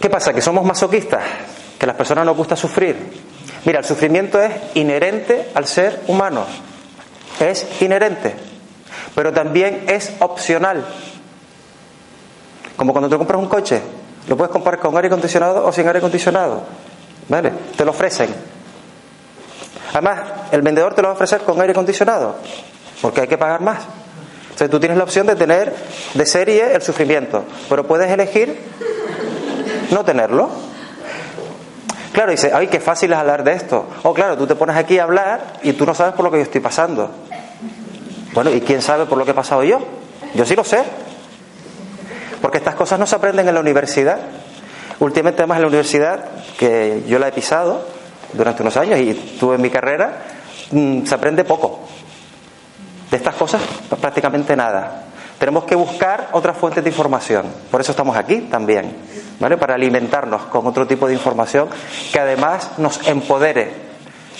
¿Qué 0.00 0.10
pasa? 0.10 0.34
¿Que 0.34 0.42
somos 0.42 0.64
masoquistas? 0.64 1.22
¿Que 1.78 1.86
a 1.86 1.88
las 1.88 1.96
personas 1.96 2.26
nos 2.26 2.36
gusta 2.36 2.56
sufrir? 2.56 3.23
Mira, 3.64 3.78
el 3.78 3.84
sufrimiento 3.84 4.40
es 4.40 4.52
inherente 4.74 5.50
al 5.54 5.66
ser 5.66 6.02
humano. 6.06 6.44
Es 7.40 7.66
inherente. 7.80 8.34
Pero 9.14 9.32
también 9.32 9.84
es 9.88 10.12
opcional. 10.20 10.84
Como 12.76 12.92
cuando 12.92 13.08
te 13.08 13.16
compras 13.16 13.40
un 13.40 13.48
coche. 13.48 13.80
Lo 14.28 14.36
puedes 14.36 14.52
comprar 14.52 14.78
con 14.78 14.94
aire 14.96 15.08
acondicionado 15.08 15.66
o 15.66 15.72
sin 15.72 15.86
aire 15.86 15.98
acondicionado. 15.98 16.62
¿Vale? 17.28 17.52
Te 17.76 17.84
lo 17.84 17.90
ofrecen. 17.92 18.34
Además, 19.92 20.20
el 20.50 20.62
vendedor 20.62 20.94
te 20.94 21.02
lo 21.02 21.08
va 21.08 21.12
a 21.12 21.14
ofrecer 21.14 21.42
con 21.42 21.60
aire 21.60 21.72
acondicionado. 21.72 22.36
Porque 23.00 23.22
hay 23.22 23.28
que 23.28 23.38
pagar 23.38 23.60
más. 23.60 23.78
Entonces 24.44 24.70
tú 24.70 24.78
tienes 24.78 24.98
la 24.98 25.04
opción 25.04 25.26
de 25.26 25.36
tener 25.36 25.74
de 26.14 26.26
serie 26.26 26.74
el 26.74 26.82
sufrimiento. 26.82 27.44
Pero 27.68 27.86
puedes 27.86 28.10
elegir 28.10 28.58
no 29.90 30.04
tenerlo. 30.04 30.50
Claro, 32.14 32.30
dice, 32.30 32.52
ay, 32.54 32.68
qué 32.68 32.78
fácil 32.78 33.12
es 33.12 33.18
hablar 33.18 33.42
de 33.42 33.54
esto. 33.54 33.88
Oh, 34.04 34.14
claro, 34.14 34.38
tú 34.38 34.46
te 34.46 34.54
pones 34.54 34.76
aquí 34.76 35.00
a 35.00 35.02
hablar 35.02 35.54
y 35.64 35.72
tú 35.72 35.84
no 35.84 35.96
sabes 35.96 36.14
por 36.14 36.24
lo 36.24 36.30
que 36.30 36.36
yo 36.36 36.44
estoy 36.44 36.60
pasando. 36.60 37.10
Bueno, 38.32 38.50
¿y 38.50 38.60
quién 38.60 38.82
sabe 38.82 39.06
por 39.06 39.18
lo 39.18 39.24
que 39.24 39.32
he 39.32 39.34
pasado 39.34 39.64
yo? 39.64 39.80
Yo 40.32 40.44
sí 40.44 40.54
lo 40.54 40.62
sé. 40.62 40.84
Porque 42.40 42.58
estas 42.58 42.76
cosas 42.76 43.00
no 43.00 43.06
se 43.06 43.16
aprenden 43.16 43.48
en 43.48 43.54
la 43.54 43.60
universidad. 43.60 44.20
Últimamente, 45.00 45.42
además, 45.42 45.56
en 45.56 45.62
la 45.62 45.68
universidad, 45.68 46.24
que 46.56 47.02
yo 47.08 47.18
la 47.18 47.26
he 47.26 47.32
pisado 47.32 47.84
durante 48.32 48.62
unos 48.62 48.76
años 48.76 49.00
y 49.00 49.14
tuve 49.40 49.56
en 49.56 49.62
mi 49.62 49.70
carrera, 49.70 50.18
mm, 50.70 51.04
se 51.04 51.14
aprende 51.16 51.42
poco. 51.42 51.80
De 53.10 53.16
estas 53.16 53.34
cosas, 53.34 53.60
prácticamente 54.00 54.54
nada. 54.54 55.02
Tenemos 55.44 55.64
que 55.64 55.74
buscar 55.74 56.30
otras 56.32 56.56
fuentes 56.56 56.82
de 56.82 56.88
información. 56.88 57.44
Por 57.70 57.78
eso 57.78 57.90
estamos 57.90 58.16
aquí 58.16 58.48
también. 58.50 58.96
¿vale? 59.38 59.58
Para 59.58 59.74
alimentarnos 59.74 60.44
con 60.44 60.66
otro 60.66 60.86
tipo 60.86 61.06
de 61.06 61.12
información 61.12 61.68
que 62.10 62.18
además 62.18 62.78
nos 62.78 63.06
empodere, 63.06 63.70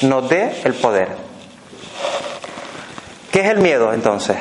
nos 0.00 0.26
dé 0.30 0.62
el 0.64 0.72
poder. 0.72 1.08
¿Qué 3.30 3.40
es 3.40 3.50
el 3.50 3.58
miedo 3.58 3.92
entonces? 3.92 4.38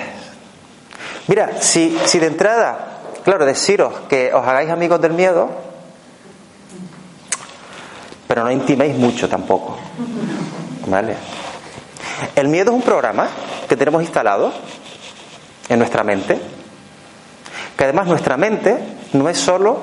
Mira, 1.27 1.61
si, 1.61 1.99
si 2.05 2.19
de 2.19 2.27
entrada, 2.27 2.99
claro, 3.25 3.45
deciros 3.45 3.93
que 4.07 4.33
os 4.33 4.47
hagáis 4.47 4.69
amigos 4.69 5.01
del 5.01 5.11
miedo, 5.11 5.49
pero 8.25 8.45
no 8.45 8.51
intiméis 8.51 8.95
mucho 8.95 9.27
tampoco. 9.27 9.77
¿Vale? 10.87 11.17
El 12.37 12.47
miedo 12.47 12.71
es 12.71 12.77
un 12.77 12.83
programa 12.83 13.27
que 13.67 13.75
tenemos 13.75 14.01
instalado 14.01 14.53
en 15.69 15.79
nuestra 15.79 16.03
mente, 16.03 16.39
que 17.77 17.83
además 17.83 18.07
nuestra 18.07 18.37
mente 18.37 18.77
no 19.13 19.29
es 19.29 19.37
solo 19.37 19.79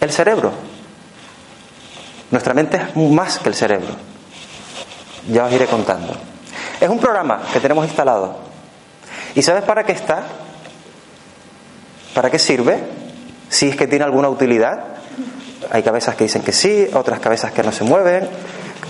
el 0.00 0.10
cerebro. 0.10 0.52
Nuestra 2.30 2.54
mente 2.54 2.76
es 2.76 2.96
más 2.96 3.38
que 3.38 3.48
el 3.48 3.54
cerebro. 3.54 3.94
Ya 5.28 5.44
os 5.44 5.52
iré 5.52 5.66
contando. 5.66 6.14
Es 6.80 6.88
un 6.88 6.98
programa 6.98 7.42
que 7.52 7.60
tenemos 7.60 7.86
instalado. 7.86 8.36
¿Y 9.34 9.42
sabes 9.42 9.62
para 9.64 9.84
qué 9.84 9.92
está? 9.92 10.22
¿Para 12.14 12.30
qué 12.30 12.38
sirve? 12.38 12.78
Si 13.48 13.68
es 13.68 13.76
que 13.76 13.86
tiene 13.86 14.04
alguna 14.04 14.28
utilidad. 14.28 14.84
Hay 15.70 15.82
cabezas 15.82 16.14
que 16.14 16.24
dicen 16.24 16.42
que 16.42 16.52
sí, 16.52 16.88
otras 16.94 17.20
cabezas 17.20 17.52
que 17.52 17.62
no 17.62 17.72
se 17.72 17.84
mueven, 17.84 18.28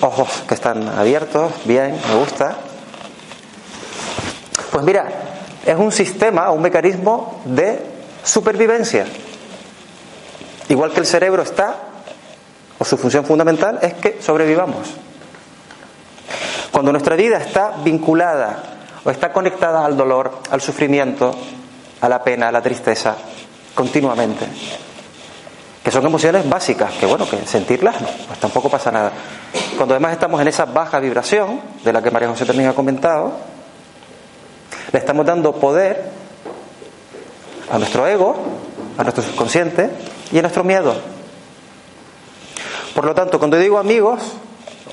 ojos 0.00 0.28
que 0.46 0.54
están 0.54 0.86
abiertos, 0.88 1.52
bien, 1.64 1.98
me 2.08 2.14
gusta. 2.16 2.56
Pues 4.70 4.84
mira, 4.84 5.08
es 5.68 5.76
un 5.76 5.92
sistema, 5.92 6.50
un 6.50 6.62
mecanismo 6.62 7.42
de 7.44 7.78
supervivencia. 8.24 9.04
Igual 10.70 10.92
que 10.92 11.00
el 11.00 11.06
cerebro 11.06 11.42
está, 11.42 11.76
o 12.78 12.84
su 12.86 12.96
función 12.96 13.26
fundamental 13.26 13.78
es 13.82 13.92
que 13.94 14.22
sobrevivamos. 14.22 14.88
Cuando 16.72 16.90
nuestra 16.90 17.16
vida 17.16 17.36
está 17.36 17.74
vinculada 17.84 18.62
o 19.04 19.10
está 19.10 19.30
conectada 19.30 19.84
al 19.84 19.94
dolor, 19.94 20.38
al 20.50 20.62
sufrimiento, 20.62 21.34
a 22.00 22.08
la 22.08 22.24
pena, 22.24 22.48
a 22.48 22.52
la 22.52 22.62
tristeza, 22.62 23.16
continuamente, 23.74 24.46
que 25.84 25.90
son 25.90 26.06
emociones 26.06 26.48
básicas, 26.48 26.92
que 26.94 27.04
bueno, 27.04 27.28
que 27.28 27.46
sentirlas, 27.46 27.96
pues 28.26 28.38
tampoco 28.40 28.70
pasa 28.70 28.90
nada. 28.90 29.12
Cuando 29.76 29.94
además 29.94 30.12
estamos 30.12 30.40
en 30.40 30.48
esa 30.48 30.64
baja 30.64 30.98
vibración, 30.98 31.60
de 31.84 31.92
la 31.92 32.00
que 32.00 32.10
María 32.10 32.28
José 32.28 32.46
también 32.46 32.70
ha 32.70 32.74
comentado, 32.74 33.57
le 34.92 34.98
estamos 34.98 35.26
dando 35.26 35.52
poder 35.52 36.10
a 37.70 37.78
nuestro 37.78 38.06
ego, 38.06 38.36
a 38.96 39.02
nuestro 39.02 39.22
subconsciente 39.22 39.90
y 40.32 40.38
a 40.38 40.42
nuestro 40.42 40.64
miedo. 40.64 40.94
Por 42.94 43.04
lo 43.04 43.14
tanto, 43.14 43.38
cuando 43.38 43.58
digo 43.58 43.78
amigos, 43.78 44.20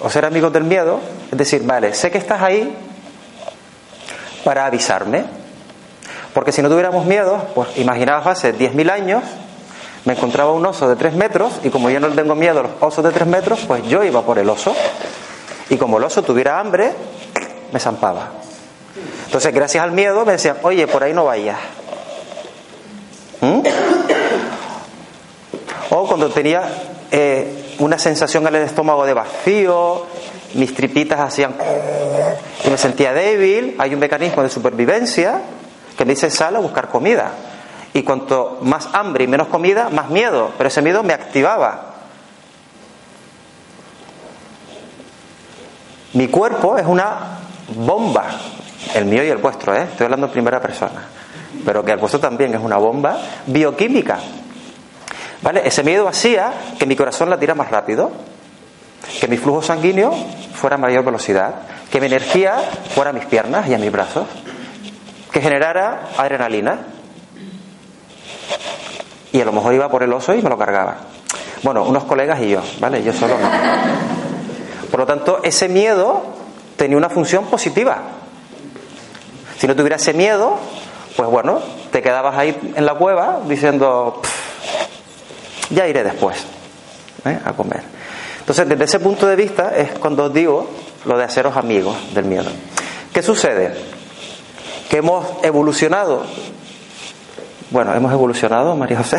o 0.02 0.10
ser 0.10 0.26
amigos 0.26 0.52
del 0.54 0.64
miedo, 0.64 1.00
es 1.32 1.38
decir, 1.38 1.64
vale, 1.64 1.93
sé 1.93 2.12
que 2.12 2.18
estás 2.18 2.41
ahí 2.41 2.76
para 4.43 4.66
avisarme, 4.66 5.26
porque 6.34 6.52
si 6.52 6.62
no 6.62 6.70
tuviéramos 6.70 7.06
miedo, 7.06 7.48
pues 7.56 7.78
imaginaos 7.78 8.28
hace 8.28 8.54
10.000 8.54 8.91
años, 8.91 9.24
me 10.04 10.14
encontraba 10.14 10.52
un 10.52 10.66
oso 10.66 10.88
de 10.88 10.96
3 10.96 11.16
metros 11.16 11.54
y 11.64 11.70
como 11.70 11.89
yo 11.89 12.00
no 12.00 12.10
tengo 12.10 12.36
miedo 12.36 12.60
a 12.60 12.64
los 12.64 12.72
osos 12.82 13.04
de 13.04 13.12
3 13.12 13.28
metros, 13.28 13.62
pues 13.66 13.88
yo 13.88 14.04
iba 14.04 14.22
por 14.22 14.38
el 14.38 14.50
oso 14.50 14.76
y 15.70 15.78
como 15.78 15.98
el 15.98 16.04
oso 16.04 16.22
tuviera 16.22 16.60
hambre, 16.60 16.91
me 17.72 17.80
zampaba. 17.80 18.45
Entonces, 19.36 19.54
gracias 19.54 19.84
al 19.84 19.92
miedo, 19.92 20.24
me 20.24 20.32
decían, 20.32 20.56
oye, 20.62 20.88
por 20.88 21.04
ahí 21.04 21.12
no 21.14 21.26
vayas. 21.26 21.58
¿Mm? 23.42 23.64
O 25.90 26.08
cuando 26.08 26.30
tenía 26.30 26.64
eh, 27.12 27.76
una 27.80 28.00
sensación 28.00 28.48
en 28.48 28.56
el 28.56 28.62
estómago 28.62 29.06
de 29.06 29.14
vacío, 29.14 30.06
mis 30.54 30.74
tripitas 30.74 31.20
hacían 31.20 31.54
y 32.64 32.70
me 32.70 32.78
sentía 32.78 33.12
débil, 33.12 33.76
hay 33.78 33.94
un 33.94 34.00
mecanismo 34.00 34.42
de 34.42 34.48
supervivencia 34.48 35.42
que 35.98 36.06
me 36.06 36.14
dice 36.14 36.30
sal 36.30 36.56
a 36.56 36.60
buscar 36.60 36.88
comida. 36.88 37.34
Y 37.94 38.04
cuanto 38.04 38.60
más 38.62 38.88
hambre 38.94 39.26
y 39.26 39.28
menos 39.28 39.50
comida, 39.50 39.90
más 39.90 40.10
miedo. 40.12 40.52
Pero 40.58 40.70
ese 40.70 40.82
miedo 40.82 41.04
me 41.04 41.12
activaba. 41.12 41.96
Mi 46.14 46.30
cuerpo 46.30 46.78
es 46.78 46.86
una 46.86 47.40
bomba, 47.76 48.28
el 48.94 49.06
mío 49.06 49.24
y 49.24 49.30
el 49.30 49.38
vuestro, 49.38 49.76
¿eh? 49.76 49.84
estoy 49.84 50.06
hablando 50.06 50.28
en 50.28 50.32
primera 50.32 50.62
persona, 50.62 51.08
pero 51.66 51.84
que 51.84 51.92
el 51.92 51.98
vuestro 51.98 52.20
también 52.20 52.54
es 52.54 52.62
una 52.62 52.78
bomba 52.78 53.18
bioquímica. 53.48 54.20
¿Vale? 55.42 55.62
Ese 55.66 55.84
miedo 55.84 56.08
hacía 56.08 56.54
que 56.80 56.86
mi 56.86 56.96
corazón 56.96 57.30
latiera 57.30 57.54
más 57.56 57.70
rápido, 57.70 58.12
que 59.20 59.28
mi 59.28 59.38
flujo 59.38 59.62
sanguíneo 59.62 60.12
fuera 60.54 60.76
a 60.76 60.80
mayor 60.80 61.04
velocidad, 61.04 61.56
que 61.92 62.00
mi 62.00 62.08
energía 62.08 62.56
fuera 62.94 63.12
a 63.12 63.14
mis 63.14 63.26
piernas 63.26 63.68
y 63.68 63.74
a 63.74 63.78
mis 63.78 63.92
brazos, 63.92 64.28
que 65.32 65.42
generara 65.42 66.10
adrenalina. 66.18 66.80
Y 69.32 69.42
a 69.42 69.46
lo 69.46 69.52
mejor 69.52 69.74
iba 69.74 69.90
por 69.90 70.02
el 70.02 70.14
oso 70.14 70.34
y 70.34 70.42
me 70.42 70.50
lo 70.50 70.58
cargaba. 70.58 70.98
Bueno, 71.62 71.84
unos 71.84 72.06
colegas 72.06 72.42
y 72.42 72.50
yo, 72.50 72.62
¿vale? 72.80 73.04
Yo 73.04 73.12
solo 73.12 73.38
no. 73.38 73.50
Por 74.90 75.00
lo 75.00 75.06
tanto, 75.06 75.42
ese 75.44 75.68
miedo 75.68 76.24
tenía 76.78 76.98
una 76.98 77.10
función 77.10 77.46
positiva. 77.46 77.98
Si 79.66 79.68
no 79.68 79.76
tuviera 79.76 79.95
ese 79.95 80.13
miedo, 80.13 80.59
pues 81.18 81.28
bueno, 81.28 81.59
te 81.91 82.03
quedabas 82.03 82.38
ahí 82.38 82.55
en 82.76 82.86
la 82.86 82.93
cueva 82.93 83.39
diciendo, 83.47 84.22
ya 85.72 85.88
iré 85.88 86.03
después 86.03 86.38
¿eh? 87.26 87.39
a 87.43 87.51
comer. 87.53 87.82
Entonces, 88.41 88.70
desde 88.70 88.84
ese 88.84 88.99
punto 88.99 89.26
de 89.26 89.36
vista 89.36 89.76
es 89.76 89.97
cuando 89.97 90.26
os 90.26 90.34
digo 90.36 90.70
lo 91.05 91.18
de 91.18 91.24
haceros 91.24 91.57
amigos 91.57 91.97
del 92.13 92.26
miedo. 92.26 92.51
¿Qué 93.11 93.24
sucede? 93.24 93.74
Que 94.88 94.97
hemos 94.97 95.26
evolucionado. 95.41 96.28
Bueno, 97.72 97.95
hemos 97.95 98.13
evolucionado, 98.13 98.76
María 98.76 98.97
José. 98.97 99.18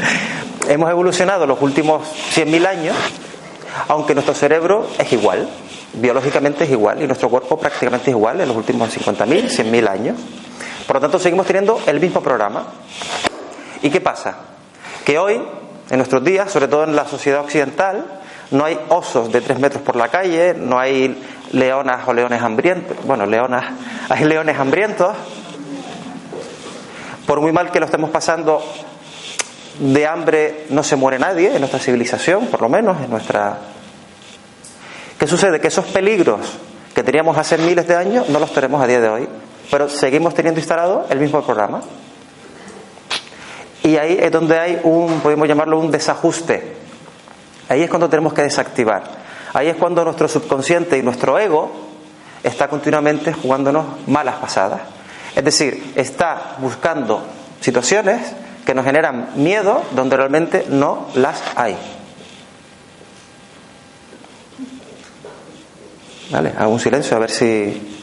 hemos 0.70 0.88
evolucionado 0.88 1.46
los 1.46 1.60
últimos 1.60 2.08
100.000 2.34 2.66
años 2.66 2.96
aunque 3.88 4.14
nuestro 4.14 4.34
cerebro 4.34 4.86
es 4.98 5.12
igual, 5.12 5.48
biológicamente 5.94 6.64
es 6.64 6.70
igual 6.70 7.02
y 7.02 7.06
nuestro 7.06 7.28
cuerpo 7.28 7.58
prácticamente 7.58 8.10
es 8.10 8.16
igual 8.16 8.40
en 8.40 8.48
los 8.48 8.56
últimos 8.56 8.90
50.000, 8.96 9.48
100.000 9.48 9.88
años. 9.88 10.16
Por 10.86 10.96
lo 10.96 11.00
tanto, 11.00 11.18
seguimos 11.18 11.46
teniendo 11.46 11.80
el 11.86 12.00
mismo 12.00 12.22
programa. 12.22 12.66
¿Y 13.82 13.90
qué 13.90 14.00
pasa? 14.00 14.36
Que 15.04 15.18
hoy, 15.18 15.34
en 15.90 15.96
nuestros 15.96 16.22
días, 16.24 16.50
sobre 16.50 16.68
todo 16.68 16.84
en 16.84 16.94
la 16.94 17.06
sociedad 17.06 17.40
occidental, 17.40 18.04
no 18.50 18.64
hay 18.64 18.78
osos 18.88 19.32
de 19.32 19.40
tres 19.40 19.58
metros 19.58 19.82
por 19.82 19.96
la 19.96 20.08
calle, 20.08 20.54
no 20.54 20.78
hay 20.78 21.22
leonas 21.52 22.06
o 22.06 22.12
leones 22.12 22.42
hambrientos, 22.42 22.96
bueno, 23.04 23.26
leonas, 23.26 23.64
hay 24.08 24.24
leones 24.24 24.58
hambrientos. 24.58 25.14
Por 27.26 27.40
muy 27.40 27.52
mal 27.52 27.70
que 27.70 27.80
lo 27.80 27.86
estemos 27.86 28.10
pasando 28.10 28.62
de 29.78 30.06
hambre 30.06 30.66
no 30.70 30.82
se 30.82 30.96
muere 30.96 31.18
nadie 31.18 31.52
en 31.52 31.58
nuestra 31.58 31.80
civilización, 31.80 32.46
por 32.46 32.60
lo 32.60 32.68
menos 32.68 33.00
en 33.02 33.10
nuestra... 33.10 33.58
¿Qué 35.24 35.28
sucede? 35.28 35.58
Que 35.58 35.68
esos 35.68 35.86
peligros 35.86 36.38
que 36.94 37.02
teníamos 37.02 37.38
hace 37.38 37.56
miles 37.56 37.88
de 37.88 37.96
años 37.96 38.28
no 38.28 38.38
los 38.38 38.52
tenemos 38.52 38.82
a 38.82 38.86
día 38.86 39.00
de 39.00 39.08
hoy, 39.08 39.28
pero 39.70 39.88
seguimos 39.88 40.34
teniendo 40.34 40.60
instalado 40.60 41.06
el 41.08 41.18
mismo 41.18 41.40
programa. 41.40 41.80
Y 43.82 43.96
ahí 43.96 44.18
es 44.20 44.30
donde 44.30 44.58
hay 44.58 44.80
un, 44.84 45.20
podemos 45.20 45.48
llamarlo 45.48 45.78
un 45.78 45.90
desajuste. 45.90 46.76
Ahí 47.70 47.80
es 47.80 47.88
cuando 47.88 48.10
tenemos 48.10 48.34
que 48.34 48.42
desactivar. 48.42 49.02
Ahí 49.54 49.68
es 49.68 49.76
cuando 49.76 50.04
nuestro 50.04 50.28
subconsciente 50.28 50.98
y 50.98 51.02
nuestro 51.02 51.38
ego 51.38 51.72
está 52.42 52.68
continuamente 52.68 53.32
jugándonos 53.32 54.06
malas 54.06 54.34
pasadas. 54.34 54.82
Es 55.34 55.42
decir, 55.42 55.94
está 55.96 56.56
buscando 56.58 57.24
situaciones 57.62 58.20
que 58.66 58.74
nos 58.74 58.84
generan 58.84 59.30
miedo 59.36 59.84
donde 59.92 60.18
realmente 60.18 60.66
no 60.68 61.06
las 61.14 61.42
hay. 61.56 61.78
¿Vale? 66.30 66.52
Hago 66.56 66.72
un 66.72 66.80
silencio 66.80 67.16
a 67.16 67.20
ver 67.20 67.30
si, 67.30 67.96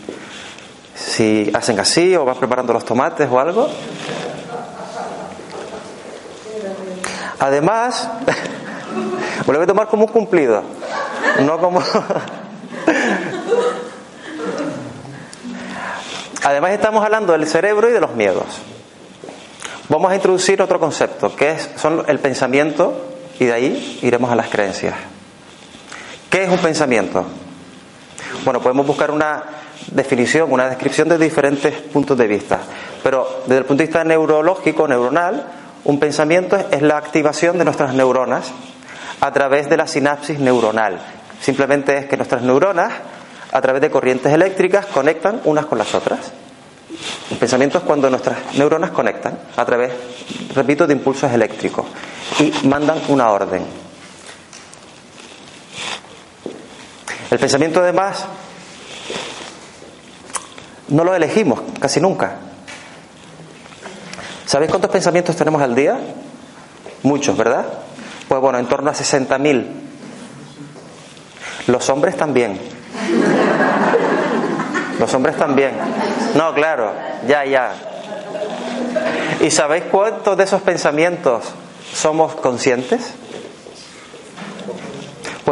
si 0.95 1.51
hacen 1.53 1.79
así 1.79 2.15
o 2.15 2.25
van 2.25 2.35
preparando 2.37 2.73
los 2.73 2.85
tomates 2.85 3.27
o 3.29 3.39
algo. 3.39 3.69
Además, 7.39 8.07
lo 9.47 9.53
voy 9.53 9.63
a 9.63 9.67
tomar 9.67 9.87
como 9.87 10.05
un 10.05 10.11
cumplido, 10.11 10.61
no 11.43 11.57
como... 11.59 11.81
Además 16.43 16.71
estamos 16.71 17.03
hablando 17.03 17.33
del 17.33 17.45
cerebro 17.47 17.87
y 17.89 17.93
de 17.93 17.99
los 17.99 18.15
miedos. 18.15 18.45
Vamos 19.89 20.11
a 20.11 20.15
introducir 20.15 20.61
otro 20.61 20.79
concepto, 20.79 21.35
que 21.35 21.51
es 21.51 21.69
son 21.77 22.03
el 22.07 22.19
pensamiento, 22.19 22.93
y 23.39 23.45
de 23.45 23.53
ahí 23.53 23.99
iremos 24.01 24.31
a 24.31 24.35
las 24.35 24.47
creencias. 24.47 24.95
¿Qué 26.29 26.43
es 26.43 26.49
un 26.49 26.59
pensamiento? 26.59 27.25
Bueno, 28.43 28.61
podemos 28.61 28.85
buscar 28.85 29.11
una 29.11 29.43
definición, 29.91 30.51
una 30.51 30.67
descripción 30.67 31.09
de 31.09 31.17
diferentes 31.17 31.73
puntos 31.73 32.17
de 32.17 32.27
vista, 32.27 32.59
pero 33.03 33.43
desde 33.45 33.59
el 33.59 33.65
punto 33.65 33.81
de 33.81 33.87
vista 33.87 34.03
neurológico, 34.03 34.87
neuronal, 34.87 35.45
un 35.83 35.99
pensamiento 35.99 36.57
es 36.57 36.81
la 36.81 36.97
activación 36.97 37.57
de 37.57 37.65
nuestras 37.65 37.93
neuronas 37.93 38.51
a 39.19 39.31
través 39.31 39.69
de 39.69 39.77
la 39.77 39.87
sinapsis 39.87 40.39
neuronal. 40.39 40.99
Simplemente 41.41 41.97
es 41.97 42.05
que 42.05 42.17
nuestras 42.17 42.43
neuronas, 42.43 42.93
a 43.51 43.61
través 43.61 43.81
de 43.81 43.89
corrientes 43.89 44.31
eléctricas, 44.31 44.85
conectan 44.85 45.41
unas 45.45 45.65
con 45.65 45.77
las 45.77 45.93
otras. 45.95 46.31
El 47.31 47.37
pensamiento 47.37 47.79
es 47.79 47.83
cuando 47.83 48.09
nuestras 48.09 48.37
neuronas 48.55 48.91
conectan 48.91 49.37
a 49.55 49.65
través, 49.65 49.91
repito, 50.53 50.85
de 50.85 50.93
impulsos 50.93 51.31
eléctricos 51.31 51.85
y 52.39 52.67
mandan 52.67 52.99
una 53.07 53.29
orden. 53.31 53.80
El 57.31 57.39
pensamiento 57.39 57.79
además 57.79 58.25
no 60.89 61.05
lo 61.05 61.15
elegimos 61.15 61.61
casi 61.79 62.01
nunca. 62.01 62.35
¿Sabéis 64.45 64.69
cuántos 64.69 64.91
pensamientos 64.91 65.37
tenemos 65.37 65.61
al 65.61 65.73
día? 65.73 65.97
Muchos, 67.03 67.37
¿verdad? 67.37 67.65
Pues 68.27 68.41
bueno, 68.41 68.59
en 68.59 68.67
torno 68.67 68.89
a 68.89 68.93
60.000. 68.93 69.65
Los 71.67 71.89
hombres 71.89 72.17
también. 72.17 72.59
Los 74.99 75.13
hombres 75.13 75.37
también. 75.37 75.71
No, 76.35 76.53
claro, 76.53 76.91
ya, 77.27 77.45
ya. 77.45 77.71
¿Y 79.39 79.49
sabéis 79.51 79.85
cuántos 79.89 80.35
de 80.35 80.43
esos 80.43 80.61
pensamientos 80.61 81.45
somos 81.93 82.35
conscientes? 82.35 83.13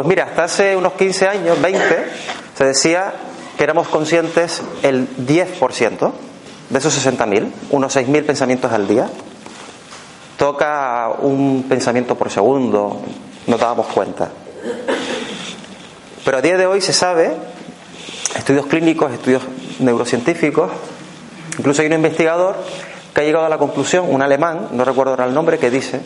Pues 0.00 0.08
mira, 0.08 0.24
hasta 0.24 0.44
hace 0.44 0.76
unos 0.76 0.94
15 0.94 1.28
años, 1.28 1.60
20, 1.60 1.82
se 2.56 2.64
decía 2.64 3.12
que 3.58 3.64
éramos 3.64 3.86
conscientes 3.86 4.62
el 4.82 5.06
10% 5.14 6.12
de 6.70 6.78
esos 6.78 7.06
60.000, 7.06 7.52
unos 7.68 7.94
6.000 7.94 8.24
pensamientos 8.24 8.72
al 8.72 8.88
día. 8.88 9.10
toca 10.38 11.10
un 11.20 11.66
pensamiento 11.68 12.14
por 12.14 12.30
segundo, 12.30 13.02
no 13.46 13.58
dábamos 13.58 13.88
cuenta. 13.88 14.30
Pero 16.24 16.38
a 16.38 16.40
día 16.40 16.56
de 16.56 16.64
hoy 16.64 16.80
se 16.80 16.94
sabe, 16.94 17.36
estudios 18.34 18.64
clínicos, 18.64 19.12
estudios 19.12 19.42
neurocientíficos, 19.80 20.70
incluso 21.58 21.82
hay 21.82 21.88
un 21.88 21.92
investigador 21.92 22.56
que 23.14 23.20
ha 23.20 23.24
llegado 23.24 23.44
a 23.44 23.50
la 23.50 23.58
conclusión, 23.58 24.06
un 24.08 24.22
alemán, 24.22 24.68
no 24.72 24.82
recuerdo 24.82 25.10
ahora 25.10 25.26
el 25.26 25.34
nombre, 25.34 25.58
que 25.58 25.68
dice 25.68 26.00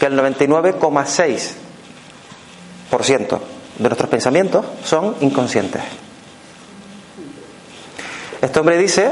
que 0.00 0.06
el 0.06 0.18
99,6% 0.18 1.67
de 2.90 3.88
nuestros 3.88 4.10
pensamientos 4.10 4.64
son 4.84 5.14
inconscientes. 5.20 5.82
Este 8.40 8.60
hombre 8.60 8.78
dice 8.78 9.10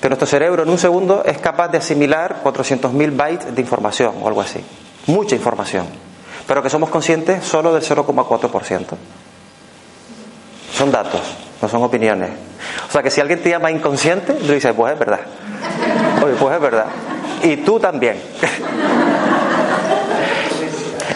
que 0.00 0.08
nuestro 0.08 0.26
cerebro 0.26 0.62
en 0.62 0.68
un 0.68 0.78
segundo 0.78 1.24
es 1.24 1.38
capaz 1.38 1.68
de 1.68 1.78
asimilar 1.78 2.40
400.000 2.44 3.16
bytes 3.16 3.54
de 3.54 3.60
información 3.60 4.14
o 4.22 4.28
algo 4.28 4.40
así. 4.40 4.60
Mucha 5.06 5.34
información. 5.34 5.86
Pero 6.46 6.62
que 6.62 6.70
somos 6.70 6.90
conscientes 6.90 7.44
solo 7.44 7.74
del 7.74 7.82
0,4%. 7.82 8.84
Son 10.72 10.92
datos, 10.92 11.22
no 11.60 11.68
son 11.68 11.82
opiniones. 11.82 12.30
O 12.88 12.92
sea 12.92 13.02
que 13.02 13.10
si 13.10 13.20
alguien 13.20 13.42
te 13.42 13.50
llama 13.50 13.70
inconsciente, 13.70 14.34
tú 14.34 14.52
dices, 14.52 14.72
pues 14.76 14.92
es 14.92 14.98
verdad. 14.98 15.20
Pues 16.20 16.54
es 16.54 16.60
verdad. 16.60 16.86
Y 17.42 17.56
tú 17.58 17.80
también. 17.80 18.16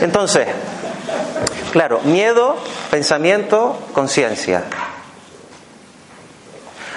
Entonces, 0.00 0.48
claro, 1.72 2.00
miedo, 2.04 2.56
pensamiento, 2.90 3.76
conciencia. 3.92 4.64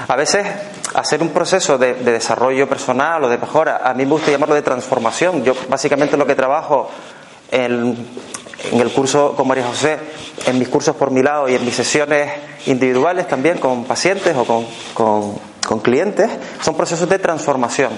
A 0.08 0.16
veces 0.16 0.46
hacer 0.94 1.22
un 1.22 1.30
proceso 1.30 1.78
de, 1.78 1.96
desarrollo 1.96 2.70
personal 2.70 3.24
o 3.24 3.30
de 3.30 3.38
mejora, 3.38 3.82
a 3.84 3.94
mí 3.94 4.06
me 4.06 4.12
gusta 4.12 4.30
llamarlo 4.30 4.54
de 4.54 4.62
transformación. 4.62 5.44
Yo 5.44 5.56
básicamente 5.68 6.18
lo 6.18 6.28
que 6.28 6.36
trabajo 6.36 6.90
en, 7.50 8.06
el 8.72 8.92
curso 8.92 9.34
con 9.36 9.48
María 9.48 9.66
José, 9.66 9.98
en 10.46 10.60
mis 10.60 10.68
cursos 10.68 10.96
por 10.96 11.10
mi 11.10 11.24
lado 11.24 11.50
y 11.50 11.56
en 11.56 11.66
mis 11.66 11.76
sesiones 11.76 12.32
individuales 12.68 13.28
también 13.28 13.58
con 13.58 13.86
pacientes 13.86 14.36
o 14.36 14.46
con, 14.46 15.36
con 15.66 15.80
clientes, 15.80 16.30
son 16.62 16.76
procesos 16.76 17.10
de 17.10 17.18
transformación. 17.18 17.92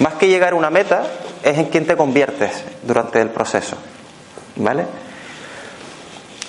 Más 0.00 0.14
que 0.14 0.28
llegar 0.28 0.52
a 0.52 0.56
una 0.56 0.70
meta, 0.70 1.04
es 1.42 1.56
en 1.56 1.66
quien 1.66 1.86
te 1.86 1.96
conviertes 1.96 2.64
durante 2.82 3.20
el 3.20 3.30
proceso. 3.30 3.76
¿Vale? 4.56 4.84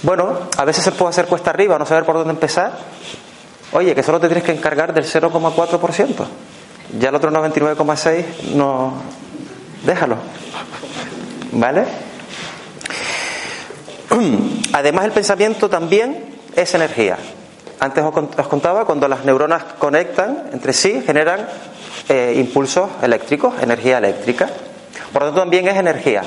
Bueno, 0.04 0.40
a 0.58 0.66
veces 0.66 0.84
se 0.84 0.92
puede 0.92 1.10
hacer 1.10 1.26
cuesta 1.26 1.50
arriba, 1.50 1.78
no 1.78 1.86
saber 1.86 2.06
por 2.06 2.16
dónde 2.16 2.32
empezar, 2.32 2.74
Oye, 3.72 3.94
que 3.94 4.02
solo 4.02 4.20
te 4.20 4.28
tienes 4.28 4.44
que 4.44 4.52
encargar 4.52 4.94
del 4.94 5.06
0,4%. 5.06 6.26
Ya 7.00 7.10
el 7.10 7.16
otro 7.16 7.32
99,6% 7.32 8.54
no. 8.56 8.94
Déjalo. 9.86 10.18
¿Vale? 11.52 11.86
Además, 14.74 15.06
el 15.06 15.12
pensamiento 15.12 15.70
también 15.70 16.36
es 16.56 16.74
energía. 16.74 17.18
Antes 17.80 18.04
os 18.04 18.48
contaba, 18.48 18.86
cuando 18.86 19.08
las 19.08 19.24
neuronas 19.24 19.64
conectan 19.78 20.50
entre 20.52 20.74
sí, 20.74 21.02
generan 21.06 21.48
eh, 22.10 22.34
impulsos 22.38 22.90
eléctricos, 23.04 23.54
energía 23.62 24.00
eléctrica. 24.00 24.50
Por 25.14 25.22
lo 25.22 25.28
tanto, 25.28 25.42
también 25.42 25.68
es 25.68 25.78
energía. 25.78 26.24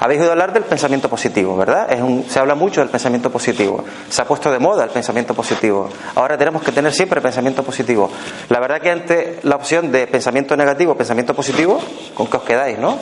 Habéis 0.00 0.20
oído 0.20 0.32
hablar 0.32 0.52
del 0.52 0.62
pensamiento 0.62 1.08
positivo, 1.08 1.56
¿verdad? 1.56 1.88
se 2.28 2.38
habla 2.38 2.54
mucho 2.54 2.80
del 2.80 2.88
pensamiento 2.88 3.30
positivo. 3.30 3.84
Se 4.08 4.22
ha 4.22 4.24
puesto 4.26 4.50
de 4.50 4.60
moda 4.60 4.84
el 4.84 4.90
pensamiento 4.90 5.34
positivo. 5.34 5.88
Ahora 6.14 6.38
tenemos 6.38 6.62
que 6.62 6.70
tener 6.70 6.92
siempre 6.92 7.20
pensamiento 7.20 7.64
positivo. 7.64 8.08
La 8.48 8.60
verdad 8.60 8.80
que 8.80 8.92
ante 8.92 9.40
la 9.42 9.56
opción 9.56 9.90
de 9.90 10.06
pensamiento 10.06 10.56
negativo, 10.56 10.96
pensamiento 10.96 11.34
positivo, 11.34 11.80
¿con 12.14 12.28
qué 12.28 12.36
os 12.36 12.42
quedáis, 12.44 12.78
no? 12.78 12.96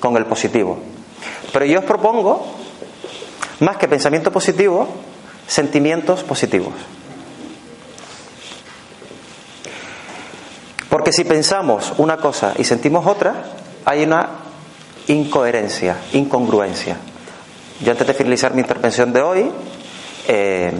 Con 0.00 0.16
el 0.16 0.24
positivo. 0.24 0.78
Pero 1.52 1.66
yo 1.66 1.80
os 1.80 1.84
propongo, 1.84 2.46
más 3.60 3.76
que 3.76 3.86
pensamiento 3.86 4.32
positivo, 4.32 4.88
sentimientos 5.46 6.22
positivos. 6.22 6.72
Porque 10.88 11.12
si 11.12 11.24
pensamos 11.24 11.92
una 11.98 12.16
cosa 12.16 12.54
y 12.56 12.64
sentimos 12.64 13.06
otra, 13.06 13.34
hay 13.84 14.04
una 14.04 14.43
incoherencia, 15.08 15.96
incongruencia. 16.12 16.96
Yo 17.80 17.90
antes 17.90 18.06
de 18.06 18.14
finalizar 18.14 18.54
mi 18.54 18.60
intervención 18.60 19.12
de 19.12 19.22
hoy, 19.22 19.50
eh, 20.28 20.72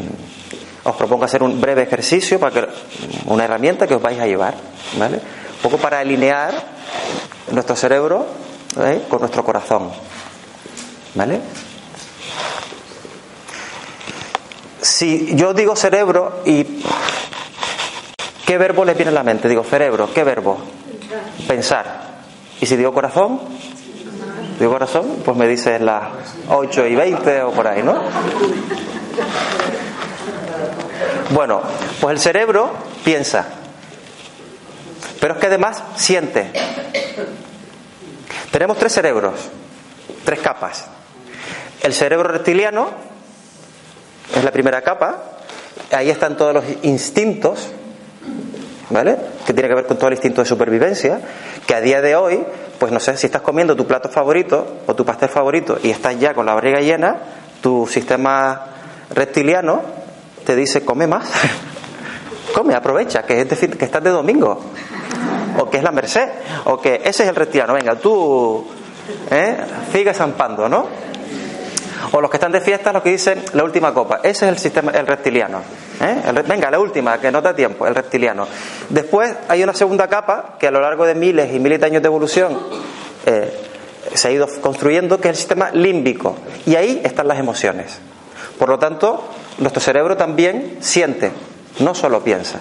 os 0.84 0.94
propongo 0.96 1.24
hacer 1.24 1.42
un 1.42 1.60
breve 1.60 1.82
ejercicio 1.82 2.38
para 2.38 2.52
que 2.52 2.68
una 3.26 3.44
herramienta 3.44 3.86
que 3.86 3.94
os 3.94 4.02
vais 4.02 4.20
a 4.20 4.26
llevar, 4.26 4.54
¿vale? 4.98 5.16
Un 5.16 5.62
poco 5.62 5.78
para 5.78 5.98
alinear 5.98 6.52
nuestro 7.50 7.74
cerebro 7.74 8.26
con 9.08 9.20
nuestro 9.20 9.44
corazón, 9.44 9.90
¿vale? 11.14 11.40
Si 14.80 15.34
yo 15.34 15.54
digo 15.54 15.74
cerebro 15.74 16.42
y 16.44 16.82
¿qué 18.44 18.58
verbo 18.58 18.84
les 18.84 18.96
viene 18.96 19.10
a 19.10 19.14
la 19.14 19.22
mente? 19.22 19.48
Digo 19.48 19.64
cerebro, 19.64 20.10
¿qué 20.12 20.22
verbo? 20.24 20.58
Pensar. 21.46 22.04
Y 22.60 22.66
si 22.66 22.76
digo 22.76 22.92
corazón, 22.92 23.40
de 24.58 24.66
corazón, 24.66 25.22
pues 25.24 25.36
me 25.36 25.48
dices 25.48 25.80
las 25.80 26.02
8 26.48 26.86
y 26.86 26.94
20 26.94 27.42
o 27.42 27.50
por 27.52 27.66
ahí, 27.66 27.82
¿no? 27.82 28.00
Bueno, 31.30 31.62
pues 32.00 32.12
el 32.12 32.20
cerebro 32.20 32.70
piensa, 33.04 33.46
pero 35.20 35.34
es 35.34 35.40
que 35.40 35.46
además 35.46 35.82
siente. 35.96 36.50
Tenemos 38.50 38.78
tres 38.78 38.92
cerebros, 38.92 39.34
tres 40.24 40.38
capas. 40.40 40.86
El 41.82 41.92
cerebro 41.92 42.28
reptiliano 42.28 42.88
es 44.34 44.44
la 44.44 44.52
primera 44.52 44.80
capa, 44.82 45.22
ahí 45.90 46.10
están 46.10 46.36
todos 46.36 46.54
los 46.54 46.64
instintos, 46.82 47.70
¿vale? 48.90 49.16
Que 49.46 49.52
tiene 49.52 49.68
que 49.68 49.74
ver 49.74 49.86
con 49.86 49.96
todo 49.96 50.08
el 50.08 50.14
instinto 50.14 50.42
de 50.42 50.46
supervivencia, 50.46 51.20
que 51.66 51.74
a 51.74 51.80
día 51.80 52.00
de 52.00 52.16
hoy 52.16 52.44
pues 52.78 52.92
no 52.92 53.00
sé, 53.00 53.16
si 53.16 53.26
estás 53.26 53.42
comiendo 53.42 53.76
tu 53.76 53.86
plato 53.86 54.08
favorito 54.08 54.80
o 54.86 54.94
tu 54.94 55.04
pastel 55.04 55.28
favorito 55.28 55.78
y 55.82 55.90
estás 55.90 56.18
ya 56.18 56.34
con 56.34 56.46
la 56.46 56.54
barriga 56.54 56.80
llena, 56.80 57.16
tu 57.60 57.86
sistema 57.86 58.66
reptiliano 59.10 59.80
te 60.44 60.54
dice 60.54 60.84
come 60.84 61.06
más, 61.06 61.30
come, 62.54 62.74
aprovecha, 62.74 63.22
que, 63.22 63.40
es 63.40 63.48
decir, 63.48 63.78
que 63.78 63.84
estás 63.84 64.02
de 64.02 64.10
domingo, 64.10 64.60
o 65.58 65.70
que 65.70 65.78
es 65.78 65.82
la 65.82 65.92
merced, 65.92 66.28
o 66.64 66.80
que 66.80 67.00
ese 67.04 67.22
es 67.22 67.28
el 67.28 67.36
reptiliano, 67.36 67.72
venga, 67.74 67.94
tú 67.94 68.66
¿eh? 69.30 69.56
sigue 69.92 70.12
zampando, 70.12 70.68
¿no? 70.68 70.86
O 72.12 72.20
los 72.20 72.30
que 72.30 72.36
están 72.36 72.52
de 72.52 72.60
fiesta, 72.60 72.92
los 72.92 73.02
que 73.02 73.10
dicen 73.10 73.42
la 73.54 73.64
última 73.64 73.94
copa. 73.94 74.20
Ese 74.22 74.44
es 74.44 74.52
el 74.52 74.58
sistema, 74.58 74.92
el 74.92 75.06
reptiliano. 75.06 75.62
¿Eh? 76.00 76.42
venga, 76.46 76.70
la 76.70 76.78
última, 76.78 77.18
que 77.18 77.30
no 77.30 77.40
da 77.40 77.54
tiempo, 77.54 77.86
el 77.86 77.94
reptiliano. 77.94 78.46
Después 78.88 79.34
hay 79.48 79.62
una 79.62 79.74
segunda 79.74 80.08
capa 80.08 80.56
que 80.58 80.66
a 80.66 80.70
lo 80.70 80.80
largo 80.80 81.04
de 81.06 81.14
miles 81.14 81.52
y 81.52 81.58
miles 81.58 81.80
de 81.80 81.86
años 81.86 82.02
de 82.02 82.06
evolución 82.06 82.58
eh, 83.26 83.52
se 84.14 84.28
ha 84.28 84.30
ido 84.30 84.48
construyendo, 84.60 85.20
que 85.20 85.28
es 85.28 85.32
el 85.32 85.36
sistema 85.36 85.70
límbico. 85.70 86.36
Y 86.66 86.76
ahí 86.76 87.00
están 87.04 87.28
las 87.28 87.38
emociones. 87.38 87.98
Por 88.58 88.68
lo 88.68 88.78
tanto, 88.78 89.28
nuestro 89.58 89.80
cerebro 89.80 90.16
también 90.16 90.78
siente, 90.80 91.32
no 91.80 91.94
solo 91.94 92.22
piensa. 92.22 92.60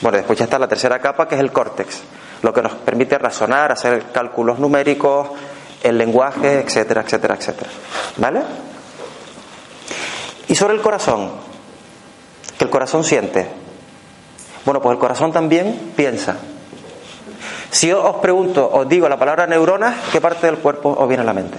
Bueno, 0.00 0.18
después 0.18 0.38
ya 0.38 0.44
está 0.44 0.58
la 0.58 0.68
tercera 0.68 0.98
capa, 0.98 1.28
que 1.28 1.36
es 1.36 1.40
el 1.40 1.52
córtex, 1.52 2.02
lo 2.42 2.52
que 2.52 2.62
nos 2.62 2.72
permite 2.72 3.16
razonar, 3.18 3.72
hacer 3.72 4.04
cálculos 4.12 4.58
numéricos, 4.58 5.28
el 5.82 5.96
lenguaje, 5.96 6.60
etcétera, 6.60 7.02
etcétera, 7.02 7.34
etcétera. 7.36 7.70
¿Vale? 8.16 8.40
Y 10.48 10.54
sobre 10.54 10.74
el 10.74 10.80
corazón, 10.80 11.30
que 12.58 12.64
el 12.64 12.70
corazón 12.70 13.04
siente. 13.04 13.46
Bueno, 14.64 14.80
pues 14.80 14.94
el 14.94 14.98
corazón 14.98 15.32
también 15.32 15.92
piensa. 15.96 16.36
Si 17.70 17.88
yo 17.88 18.02
os 18.02 18.16
pregunto, 18.16 18.68
os 18.72 18.88
digo 18.88 19.08
la 19.08 19.18
palabra 19.18 19.46
neuronas, 19.46 19.94
¿qué 20.12 20.20
parte 20.20 20.46
del 20.46 20.58
cuerpo 20.58 20.96
os 20.98 21.08
viene 21.08 21.22
a 21.22 21.26
la 21.26 21.32
mente? 21.32 21.58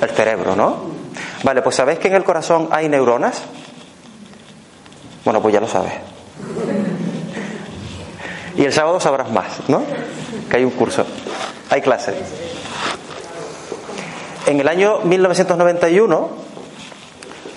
El 0.00 0.10
cerebro, 0.10 0.56
¿no? 0.56 0.76
Vale, 1.42 1.62
pues 1.62 1.76
¿sabéis 1.76 1.98
que 1.98 2.08
en 2.08 2.14
el 2.14 2.24
corazón 2.24 2.68
hay 2.70 2.88
neuronas? 2.88 3.42
Bueno, 5.24 5.40
pues 5.40 5.54
ya 5.54 5.60
lo 5.60 5.68
sabes. 5.68 5.92
Y 8.56 8.64
el 8.64 8.72
sábado 8.72 9.00
sabrás 9.00 9.30
más, 9.30 9.68
¿no? 9.68 9.82
Que 10.50 10.58
hay 10.58 10.64
un 10.64 10.72
curso, 10.72 11.06
hay 11.70 11.80
clases. 11.80 12.16
En 14.46 14.60
el 14.60 14.68
año 14.68 14.98
1991 15.04 16.28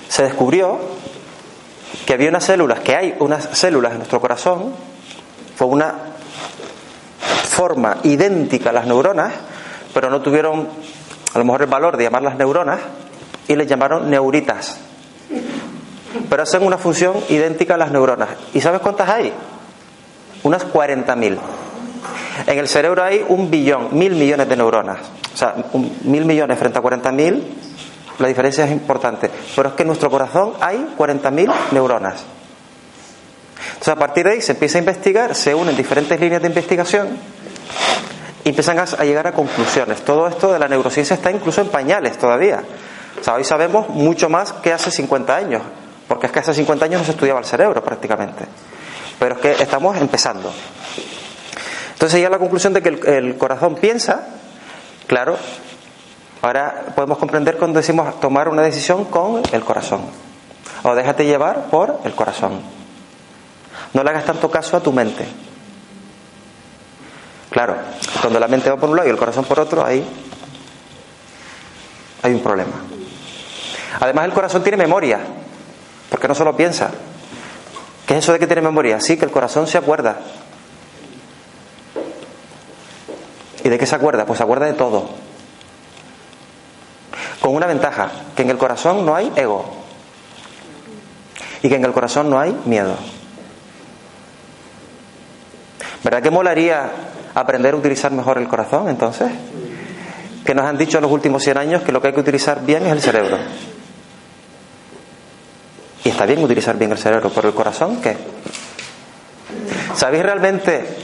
se 0.08 0.24
descubrió 0.24 0.80
que 2.06 2.14
había 2.14 2.30
unas 2.30 2.43
células, 2.43 2.80
que 2.80 2.96
hay 2.96 3.16
unas 3.20 3.50
células 3.58 3.91
en 3.91 4.00
nuestro 4.00 4.20
corazón, 4.22 4.74
fue 5.56 5.68
una 5.68 5.93
forma 7.46 7.98
idéntica 8.04 8.72
a 8.72 8.74
las 8.74 8.86
neuronas, 8.86 9.34
pero 9.93 10.10
no 10.10 10.22
tuvieron 10.22 10.68
a 11.34 11.38
lo 11.38 11.46
mejor 11.46 11.62
el 11.62 11.68
valor 11.68 11.98
de 11.98 12.04
llamarlas 12.04 12.38
neuronas 12.38 12.80
y 13.48 13.56
les 13.56 13.68
llamaron 13.68 14.10
neuritas. 14.10 14.78
Pero 16.30 16.43
hacen 16.43 16.64
una 16.64 16.78
función 16.78 17.16
idéntica 17.30 17.76
a 17.76 17.78
las 17.78 17.91
neuronas. 17.91 18.30
¿Y 18.54 18.62
sabes 18.62 18.82
cuántas 18.82 19.10
hay? 19.10 19.34
Unas 20.43 20.66
40.000. 20.66 21.38
En 22.48 22.60
el 22.60 22.68
cerebro 22.68 23.04
hay 23.04 23.26
un 23.28 23.50
billón, 23.50 23.89
mil 23.98 24.16
millones 24.16 24.48
de 24.48 24.56
neuronas. 24.56 24.98
O 25.34 25.38
sea, 25.38 25.56
mil 26.04 26.26
millones 26.26 26.58
frente 26.58 26.80
a 26.80 26.82
40.000, 26.82 27.41
la 28.20 28.28
diferencia 28.28 28.66
es 28.66 28.72
importante. 28.72 29.30
Pero 29.55 29.70
es 29.70 29.76
que 29.76 29.84
en 29.84 29.88
nuestro 29.88 30.09
corazón 30.09 30.53
hay 30.61 30.93
40.000 30.97 31.53
neuronas. 31.72 32.24
Entonces, 33.68 33.88
a 33.88 33.95
partir 33.95 34.26
de 34.26 34.34
ahí 34.34 34.41
se 34.41 34.53
empieza 34.53 34.78
a 34.78 34.80
investigar, 34.80 35.36
se 35.36 35.53
unen 35.53 35.76
diferentes 35.76 36.20
líneas 36.20 36.41
de 36.41 36.47
investigación 36.47 37.18
y 38.43 38.49
empiezan 38.49 38.80
a 38.80 39.03
llegar 39.03 39.28
a 39.28 39.32
conclusiones. 39.32 40.01
Todo 40.03 40.28
esto 40.28 40.53
de 40.53 40.59
la 40.59 40.68
neurociencia 40.68 41.16
está 41.16 41.32
incluso 41.32 41.61
en 41.61 41.70
pañales 41.70 42.18
todavía. 42.18 42.63
O 43.20 43.24
sea, 43.24 43.36
hoy 43.36 43.43
sabemos 43.43 43.89
mucho 43.89 44.30
más 44.30 44.53
que 44.53 44.72
hace 44.72 44.91
50 44.91 45.36
años, 45.36 45.61
porque 46.07 46.28
es 46.28 46.32
que 46.32 46.39
hace 46.39 46.53
50 46.53 46.86
años 46.86 47.01
no 47.01 47.05
se 47.05 47.11
estudiaba 47.11 47.39
el 47.39 47.45
cerebro 47.45 47.84
prácticamente. 47.84 48.45
Pero 49.18 49.36
es 49.36 49.41
que 49.41 49.63
estamos 49.63 49.97
empezando. 49.97 50.53
Entonces 51.93 52.22
ya 52.22 52.30
la 52.30 52.38
conclusión 52.38 52.74
de 52.74 52.82
que 52.84 52.89
el, 52.89 53.38
corazón 53.38 53.76
piensa, 53.76 54.28
claro, 55.07 55.38
ahora 56.46 56.86
podemos 56.96 57.18
comprender 57.18 57.58
cuando 57.58 57.80
decimos 57.80 58.20
tomar 58.20 58.48
una 58.50 58.62
decisión 58.62 59.06
con 59.06 59.41
el 59.52 59.64
corazón. 59.64 60.02
O 60.84 60.93
déjate 60.93 61.26
llevar 61.26 61.70
por 61.72 62.00
el 62.04 62.14
corazón. 62.14 62.62
No 63.93 64.04
le 64.04 64.10
hagas 64.12 64.26
tanto 64.26 64.52
caso 64.52 64.78
a 64.78 64.80
tu 64.80 64.91
mente. 64.91 65.26
Claro, 67.50 67.78
cuando 68.22 68.39
la 68.39 68.48
mente 68.48 68.70
va 68.70 68.78
por 68.78 68.89
un 68.89 68.96
lado 68.96 69.08
y 69.08 69.12
el 69.12 69.18
corazón 69.18 69.46
por 69.46 69.60
otro, 69.60 69.84
ahí 69.84 70.06
hay 72.22 72.34
un 72.34 72.41
problema. 72.41 72.74
Además 74.00 74.26
el 74.26 74.34
corazón 74.34 74.62
tiene 74.62 74.78
memoria, 74.78 75.20
porque 76.10 76.28
no 76.28 76.36
solo 76.36 76.56
piensa. 76.56 76.91
¿Qué 78.06 78.14
es 78.18 78.20
eso 78.24 78.34
de 78.34 78.39
que 78.39 78.46
tiene 78.46 78.62
memoria? 78.62 79.00
Sí, 79.00 79.18
que 79.18 79.26
el 79.26 79.32
corazón 79.32 79.66
se 79.66 79.80
acuerda. 79.80 80.18
¿Y 83.64 83.70
de 83.70 83.80
qué 83.80 83.86
se 83.88 83.96
acuerda? 83.96 84.28
Pues 84.28 84.38
se 84.38 84.43
acuerda 84.43 84.68
de 84.68 84.74
todo. 84.74 85.24
Con 87.46 87.54
una 87.54 87.68
ventaja, 87.68 88.10
que 88.36 88.41
en 88.41 88.50
el 88.50 88.58
corazón 88.58 89.06
no 89.06 89.14
hay 89.16 89.32
ego. 89.36 89.64
Y 91.62 91.70
que 91.70 91.76
en 91.76 91.86
el 91.86 91.91
corazón 91.91 92.28
no 92.28 92.39
hay 92.39 92.60
miedo. 92.66 92.96
¿Verdad 96.04 96.24
que 96.24 96.32
molaría 96.32 96.89
aprender 97.36 97.76
a 97.76 97.78
utilizar 97.78 98.12
mejor 98.12 98.39
el 98.39 98.48
corazón 98.48 98.89
entonces? 98.89 99.32
Que 100.43 100.56
nos 100.56 100.66
han 100.66 100.76
dicho 100.76 100.98
en 100.98 101.04
los 101.04 101.12
últimos 101.12 101.43
100 101.43 101.60
años 101.60 101.84
que 101.84 101.91
lo 101.91 102.02
que 102.02 102.08
hay 102.08 102.14
que 102.16 102.22
utilizar 102.22 102.66
bien 102.66 102.84
es 102.88 102.91
el 102.91 103.02
cerebro. 103.04 103.38
Y 106.04 106.10
está 106.10 106.26
bien 106.26 106.43
utilizar 106.43 106.76
bien 106.80 106.93
el 106.93 106.98
cerebro, 106.98 107.30
pero 107.30 107.50
el 107.50 107.54
corazón, 107.54 108.02
¿qué? 108.02 108.18
¿Sabéis 109.93 110.24
realmente 110.24 110.98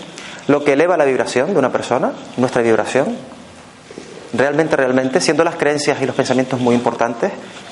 lo 0.48 0.64
que 0.64 0.74
eleva 0.74 0.98
la 0.98 1.06
vibración 1.06 1.54
de 1.54 1.60
una 1.60 1.72
persona, 1.72 2.14
nuestra 2.38 2.64
vibración, 2.64 3.16
realmente, 4.34 4.76
realmente, 4.76 5.22
siendo 5.22 5.44
las 5.44 5.56
creencias 5.56 6.02
y 6.02 6.06
los 6.06 6.16
pensamientos 6.16 6.60
muy 6.60 6.76
importantes, 6.76 7.32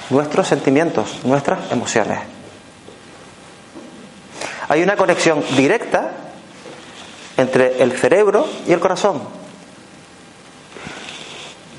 nuestros 0.10 0.48
sentimientos, 0.48 1.20
nuestras 1.24 1.72
emociones. 1.72 2.20
Hay 4.68 4.84
una 4.84 4.96
conexión 4.96 5.44
directa 5.56 6.12
entre 7.38 7.82
el 7.82 7.92
cerebro 7.94 8.48
y 8.68 8.74
el 8.74 8.80
corazón. 8.80 9.22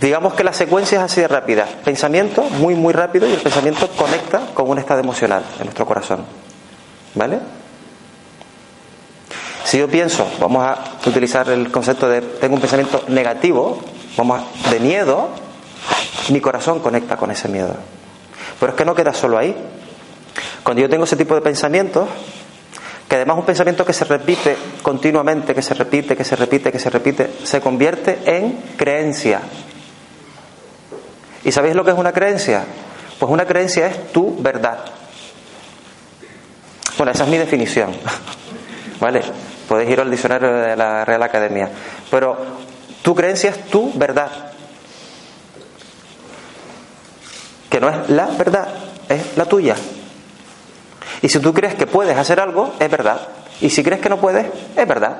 Digamos 0.01 0.33
que 0.33 0.45
la 0.45 0.55
secuencia 0.55 0.99
es 0.99 1.05
así 1.05 1.21
de 1.21 1.29
rápida. 1.29 1.67
Pensamiento 1.85 2.43
muy, 2.43 2.75
muy 2.75 2.95
rápido 2.95 3.29
y 3.29 3.33
el 3.33 3.41
pensamiento 3.41 3.87
conecta 3.91 4.41
con 4.55 4.69
un 4.69 4.79
estado 4.79 5.01
emocional 5.01 5.45
en 5.59 5.65
nuestro 5.67 5.85
corazón. 5.85 6.25
¿Vale? 7.15 7.39
Si 9.65 9.79
yo 9.79 9.89
pienso, 9.89 10.27
vamos 10.41 10.65
a 10.65 10.79
utilizar 11.07 11.49
el 11.51 11.71
concepto 11.71 12.09
de 12.09 12.23
tengo 12.23 12.55
un 12.55 12.61
pensamiento 12.61 13.05
negativo, 13.09 13.79
vamos 14.21 14.43
de 14.71 14.81
miedo, 14.81 15.31
mi 16.29 16.43
corazón 16.43 16.81
conecta 16.81 17.17
con 17.17 17.31
ese 17.31 17.49
miedo. 17.49 17.75
Pero 18.59 18.73
es 18.73 18.77
que 18.77 18.85
no 18.85 18.95
queda 18.95 19.15
solo 19.15 19.39
ahí. 19.39 19.57
Cuando 20.63 20.83
yo 20.83 20.91
tengo 20.91 21.05
ese 21.05 21.17
tipo 21.17 21.35
de 21.35 21.41
pensamientos, 21.41 22.07
que 23.09 23.17
además 23.17 23.39
un 23.39 23.47
pensamiento 23.47 23.83
que 23.83 23.95
se 23.95 24.05
repite 24.05 24.57
continuamente, 24.83 25.55
que 25.55 25.63
se 25.63 25.73
repite, 25.73 26.19
que 26.19 26.25
se 26.25 26.37
repite, 26.37 26.71
que 26.71 26.79
se 26.79 26.91
repite, 26.91 27.31
se 27.45 27.63
convierte 27.63 28.19
en 28.27 28.63
creencia. 28.77 29.41
¿Y 31.43 31.51
sabéis 31.51 31.75
lo 31.75 31.83
que 31.83 31.93
es 31.93 31.97
una 31.97 32.13
creencia? 32.13 32.65
Pues 33.19 33.33
una 33.33 33.47
creencia 33.47 33.87
es 33.87 34.13
tu 34.13 34.37
verdad. 34.43 34.81
Bueno, 36.99 37.13
esa 37.13 37.25
es 37.25 37.31
mi 37.31 37.39
definición. 37.39 37.91
¿Vale? 39.01 39.23
Podéis 39.67 39.89
ir 39.89 40.01
al 40.01 40.11
diccionario 40.11 40.53
de 40.53 40.77
la 40.77 41.07
Real 41.07 41.23
Academia. 41.23 41.71
Pero 42.11 42.69
tu 43.03 43.15
creencia 43.15 43.51
es 43.51 43.67
tu 43.67 43.93
verdad. 43.95 44.31
Que 47.69 47.81
no 47.81 47.89
es 47.89 48.11
la 48.11 48.27
verdad, 48.27 48.69
es 49.09 49.37
la 49.37 49.45
tuya. 49.47 49.77
Y 51.23 51.29
si 51.29 51.39
tú 51.39 51.53
crees 51.53 51.75
que 51.75 51.87
puedes 51.87 52.17
hacer 52.17 52.41
algo, 52.41 52.75
es 52.79 52.91
verdad. 52.91 53.21
Y 53.61 53.71
si 53.71 53.83
crees 53.83 54.01
que 54.01 54.09
no 54.09 54.19
puedes, 54.19 54.47
es 54.77 54.89
verdad. 54.89 55.19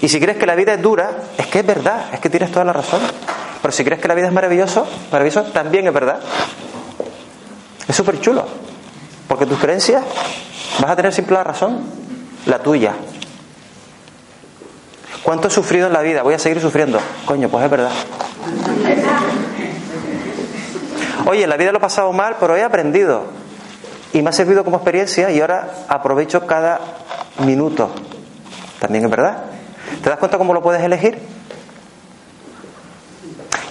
Y 0.00 0.08
si 0.08 0.20
crees 0.20 0.38
que 0.38 0.46
la 0.46 0.54
vida 0.54 0.74
es 0.74 0.80
dura, 0.80 1.10
es 1.36 1.46
que 1.46 1.60
es 1.60 1.66
verdad, 1.66 2.06
es 2.12 2.20
que 2.20 2.30
tienes 2.30 2.50
toda 2.50 2.64
la 2.64 2.72
razón. 2.72 3.00
Pero 3.60 3.72
si 3.72 3.84
crees 3.84 4.00
que 4.00 4.08
la 4.08 4.14
vida 4.14 4.28
es 4.28 4.32
maravilloso, 4.32 4.86
maravilloso, 5.10 5.50
también 5.50 5.86
es 5.86 5.92
verdad. 5.92 6.20
Es 7.86 7.96
súper 7.96 8.20
chulo. 8.20 8.46
Porque 9.28 9.46
tus 9.46 9.58
creencias 9.58 10.02
vas 10.80 10.90
a 10.90 10.96
tener 10.96 11.12
siempre 11.12 11.34
la 11.34 11.44
razón 11.44 12.00
la 12.46 12.58
tuya. 12.58 12.94
¿Cuánto 15.22 15.48
he 15.48 15.50
sufrido 15.50 15.86
en 15.86 15.92
la 15.92 16.00
vida? 16.00 16.22
Voy 16.22 16.34
a 16.34 16.38
seguir 16.38 16.60
sufriendo. 16.60 16.98
Coño, 17.26 17.48
pues 17.48 17.64
es 17.64 17.70
verdad. 17.70 17.90
Oye, 21.26 21.44
en 21.44 21.50
la 21.50 21.56
vida 21.56 21.72
lo 21.72 21.78
he 21.78 21.80
pasado 21.80 22.12
mal, 22.12 22.36
pero 22.40 22.56
he 22.56 22.62
aprendido. 22.62 23.24
Y 24.12 24.22
me 24.22 24.30
ha 24.30 24.32
servido 24.32 24.64
como 24.64 24.78
experiencia 24.78 25.30
y 25.30 25.40
ahora 25.40 25.70
aprovecho 25.88 26.46
cada 26.46 26.80
minuto. 27.44 27.90
También 28.80 29.04
es 29.04 29.10
verdad. 29.10 29.44
¿Te 30.02 30.08
das 30.08 30.18
cuenta 30.18 30.38
cómo 30.38 30.54
lo 30.54 30.62
puedes 30.62 30.82
elegir? 30.82 31.20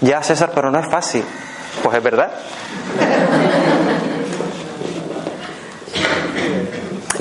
Ya, 0.01 0.21
César, 0.23 0.51
pero 0.53 0.71
no 0.71 0.79
es 0.79 0.87
fácil. 0.87 1.25
Pues 1.83 1.97
es 1.97 2.03
verdad. 2.03 2.31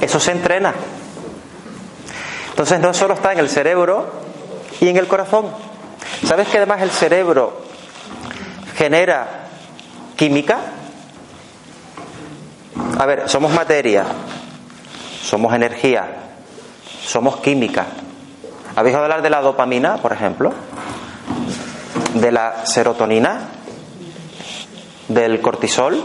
Eso 0.01 0.21
se 0.21 0.31
entrena. 0.31 0.75
Entonces 2.59 2.81
no 2.81 2.93
solo 2.93 3.15
está 3.15 3.33
en 3.33 3.39
el 3.39 3.49
cerebro 3.49 4.05
y 4.81 4.89
en 4.89 4.97
el 4.97 5.07
corazón. 5.07 5.47
¿Sabes 6.27 6.49
que 6.49 6.57
además 6.57 6.83
el 6.83 6.91
cerebro 6.91 7.63
genera 8.75 9.47
química? 10.17 10.59
A 12.99 13.07
ver, 13.07 13.29
somos 13.29 13.53
materia, 13.53 14.07
somos 15.23 15.55
energía, 15.55 16.05
somos 17.07 17.37
química. 17.37 17.87
¿Habéis 18.75 18.97
oído 18.97 19.05
hablar 19.05 19.23
de 19.23 19.31
la 19.31 19.41
dopamina, 19.41 19.99
por 19.99 20.13
ejemplo? 20.13 20.53
De 22.15 22.33
la 22.33 22.67
serotonina, 22.67 23.51
del 25.07 25.41
cortisol, 25.41 26.03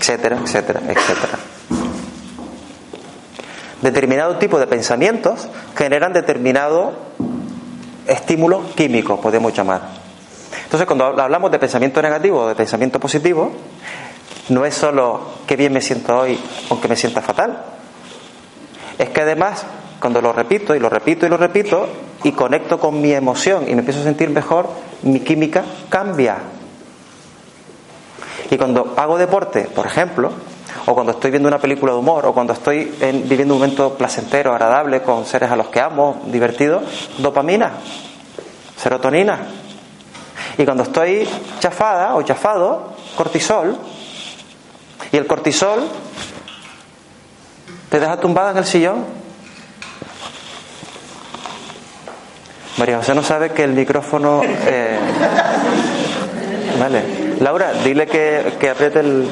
etcétera, 0.00 0.36
etcétera, 0.42 0.80
etcétera 0.88 1.53
determinado 3.84 4.36
tipo 4.38 4.58
de 4.58 4.66
pensamientos 4.66 5.48
generan 5.76 6.12
determinado 6.12 6.92
estímulo 8.06 8.62
químico, 8.74 9.20
podemos 9.20 9.52
llamar. 9.54 9.82
Entonces, 10.64 10.86
cuando 10.86 11.04
hablamos 11.04 11.50
de 11.50 11.58
pensamiento 11.58 12.02
negativo 12.02 12.40
o 12.40 12.48
de 12.48 12.54
pensamiento 12.54 12.98
positivo, 12.98 13.52
no 14.48 14.64
es 14.64 14.74
solo 14.74 15.20
que 15.46 15.56
bien 15.56 15.72
me 15.72 15.80
siento 15.80 16.18
hoy, 16.18 16.38
aunque 16.70 16.88
me 16.88 16.96
sienta 16.96 17.22
fatal. 17.22 17.62
Es 18.98 19.10
que 19.10 19.20
además, 19.20 19.64
cuando 20.00 20.20
lo 20.20 20.32
repito 20.32 20.74
y 20.74 20.80
lo 20.80 20.88
repito 20.88 21.26
y 21.26 21.28
lo 21.28 21.36
repito, 21.36 21.88
y 22.24 22.32
conecto 22.32 22.80
con 22.80 23.00
mi 23.00 23.12
emoción 23.12 23.64
y 23.68 23.74
me 23.74 23.80
empiezo 23.80 24.00
a 24.00 24.04
sentir 24.04 24.30
mejor, 24.30 24.68
mi 25.02 25.20
química 25.20 25.62
cambia. 25.90 26.38
Y 28.50 28.56
cuando 28.56 28.94
hago 28.96 29.18
deporte, 29.18 29.62
por 29.62 29.86
ejemplo, 29.86 30.32
o 30.86 30.94
cuando 30.94 31.12
estoy 31.12 31.30
viendo 31.30 31.48
una 31.48 31.58
película 31.58 31.92
de 31.92 31.98
humor, 31.98 32.26
o 32.26 32.32
cuando 32.32 32.52
estoy 32.52 32.84
viviendo 33.24 33.54
un 33.54 33.60
momento 33.60 33.94
placentero, 33.94 34.52
agradable, 34.52 35.02
con 35.02 35.24
seres 35.24 35.50
a 35.50 35.56
los 35.56 35.68
que 35.68 35.80
amo, 35.80 36.22
divertido, 36.26 36.82
dopamina, 37.18 37.72
serotonina. 38.76 39.38
Y 40.58 40.64
cuando 40.64 40.84
estoy 40.84 41.28
chafada 41.58 42.14
o 42.14 42.22
chafado, 42.22 42.94
cortisol. 43.16 43.76
Y 45.10 45.16
el 45.16 45.26
cortisol 45.26 45.88
te 47.90 48.00
deja 48.00 48.16
tumbada 48.18 48.52
en 48.52 48.58
el 48.58 48.64
sillón. 48.64 49.04
María 52.76 52.98
José 52.98 53.14
no 53.14 53.22
sabe 53.22 53.50
que 53.50 53.62
el 53.62 53.72
micrófono... 53.72 54.42
Eh, 54.44 54.98
vale. 56.80 57.36
Laura, 57.40 57.72
dile 57.72 58.06
que, 58.06 58.54
que 58.58 58.70
apriete 58.70 59.00
el... 59.00 59.28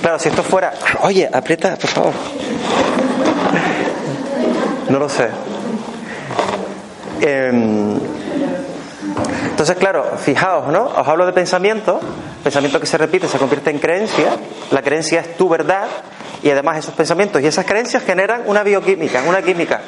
Claro, 0.00 0.18
si 0.18 0.28
esto 0.28 0.42
fuera, 0.42 0.72
oye, 1.02 1.28
aprieta, 1.32 1.76
por 1.76 1.88
favor. 1.88 2.12
No 4.88 4.98
lo 4.98 5.08
sé. 5.08 5.28
Em, 7.20 7.98
entonces, 9.44 9.76
claro, 9.76 10.04
fijaos, 10.18 10.68
¿no? 10.68 10.84
Os 10.84 11.08
hablo 11.08 11.24
de 11.24 11.32
pensamiento, 11.32 12.00
pensamiento 12.42 12.80
que 12.80 12.86
se 12.86 12.98
repite 12.98 13.28
se 13.28 13.38
convierte 13.38 13.70
en 13.70 13.78
creencia, 13.78 14.36
la 14.70 14.82
creencia 14.82 15.20
es 15.20 15.36
tu 15.36 15.48
verdad 15.48 15.86
y 16.42 16.50
además 16.50 16.78
esos 16.78 16.94
pensamientos 16.94 17.40
y 17.40 17.46
esas 17.46 17.64
creencias 17.64 18.02
generan 18.02 18.42
una 18.46 18.62
bioquímica, 18.62 19.22
una 19.26 19.40
química. 19.40 19.80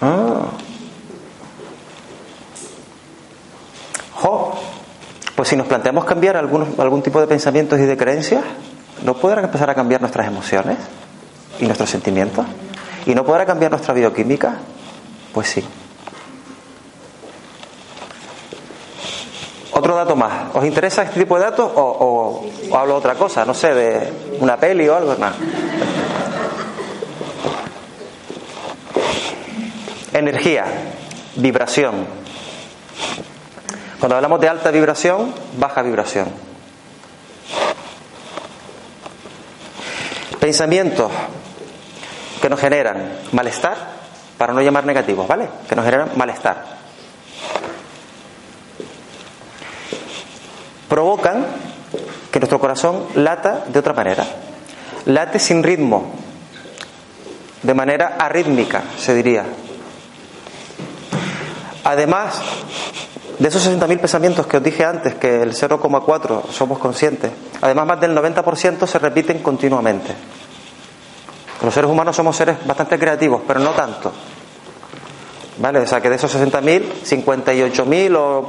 Ah. 0.00 0.46
Pues 5.34 5.48
si 5.48 5.56
nos 5.56 5.66
planteamos 5.66 6.04
cambiar 6.04 6.36
algún 6.36 7.02
tipo 7.02 7.20
de 7.20 7.26
pensamientos 7.26 7.78
y 7.80 7.82
de 7.82 7.96
creencias, 7.96 8.44
¿no 9.02 9.14
podrán 9.14 9.44
empezar 9.44 9.68
a 9.68 9.74
cambiar 9.74 10.00
nuestras 10.00 10.26
emociones 10.26 10.78
y 11.58 11.64
nuestros 11.64 11.90
sentimientos? 11.90 12.46
¿Y 13.06 13.14
no 13.14 13.24
podrá 13.24 13.44
cambiar 13.44 13.72
nuestra 13.72 13.92
bioquímica? 13.94 14.58
Pues 15.32 15.48
sí. 15.48 15.64
Otro 19.72 19.96
dato 19.96 20.14
más. 20.14 20.54
¿Os 20.54 20.64
interesa 20.64 21.02
este 21.02 21.20
tipo 21.20 21.36
de 21.36 21.44
datos 21.44 21.68
o, 21.74 22.46
hablo 22.72 22.92
de 22.92 22.98
otra 22.98 23.14
cosa? 23.16 23.44
No 23.44 23.54
sé, 23.54 23.74
de 23.74 24.12
una 24.38 24.56
peli 24.56 24.88
o 24.88 24.96
algo 24.96 25.16
más. 25.18 25.34
Energía, 30.12 30.64
vibración. 31.34 32.06
Cuando 34.04 34.16
hablamos 34.16 34.38
de 34.38 34.50
alta 34.50 34.70
vibración, 34.70 35.32
baja 35.56 35.80
vibración. 35.80 36.28
Pensamientos 40.38 41.10
que 42.42 42.50
nos 42.50 42.60
generan 42.60 43.20
malestar, 43.32 43.78
para 44.36 44.52
no 44.52 44.60
llamar 44.60 44.84
negativos, 44.84 45.26
¿vale? 45.26 45.48
Que 45.66 45.74
nos 45.74 45.86
generan 45.86 46.10
malestar. 46.16 46.66
Provocan 50.86 51.46
que 52.30 52.40
nuestro 52.40 52.60
corazón 52.60 53.06
lata 53.14 53.64
de 53.68 53.78
otra 53.78 53.94
manera. 53.94 54.26
Late 55.06 55.38
sin 55.38 55.62
ritmo, 55.62 56.12
de 57.62 57.72
manera 57.72 58.16
arrítmica, 58.18 58.82
se 58.98 59.14
diría. 59.14 59.46
Además, 61.84 62.42
de 63.44 63.48
esos 63.48 63.68
60.000 63.68 64.00
pensamientos 64.00 64.46
que 64.46 64.56
os 64.56 64.62
dije 64.62 64.86
antes, 64.86 65.16
que 65.16 65.42
el 65.42 65.52
0,4 65.52 66.48
somos 66.50 66.78
conscientes, 66.78 67.30
además 67.60 67.88
más 67.88 68.00
del 68.00 68.16
90% 68.16 68.86
se 68.86 68.98
repiten 68.98 69.40
continuamente. 69.40 70.14
Los 71.62 71.74
seres 71.74 71.90
humanos 71.90 72.16
somos 72.16 72.34
seres 72.34 72.56
bastante 72.66 72.98
creativos, 72.98 73.42
pero 73.46 73.60
no 73.60 73.72
tanto. 73.72 74.10
¿Vale? 75.58 75.80
O 75.80 75.86
sea 75.86 76.00
que 76.00 76.08
de 76.08 76.16
esos 76.16 76.34
60.000, 76.34 77.04
58.000 77.04 78.16
o 78.16 78.48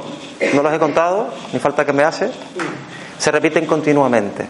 no 0.54 0.62
los 0.62 0.72
he 0.72 0.78
contado, 0.78 1.28
ni 1.52 1.58
falta 1.58 1.84
que 1.84 1.92
me 1.92 2.02
hace, 2.02 2.30
se 3.18 3.30
repiten 3.30 3.66
continuamente. 3.66 4.48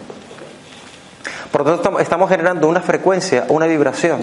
Por 1.50 1.66
lo 1.66 1.76
tanto, 1.76 1.98
estamos 1.98 2.30
generando 2.30 2.68
una 2.68 2.82
frecuencia, 2.82 3.46
una 3.48 3.66
vibración, 3.66 4.20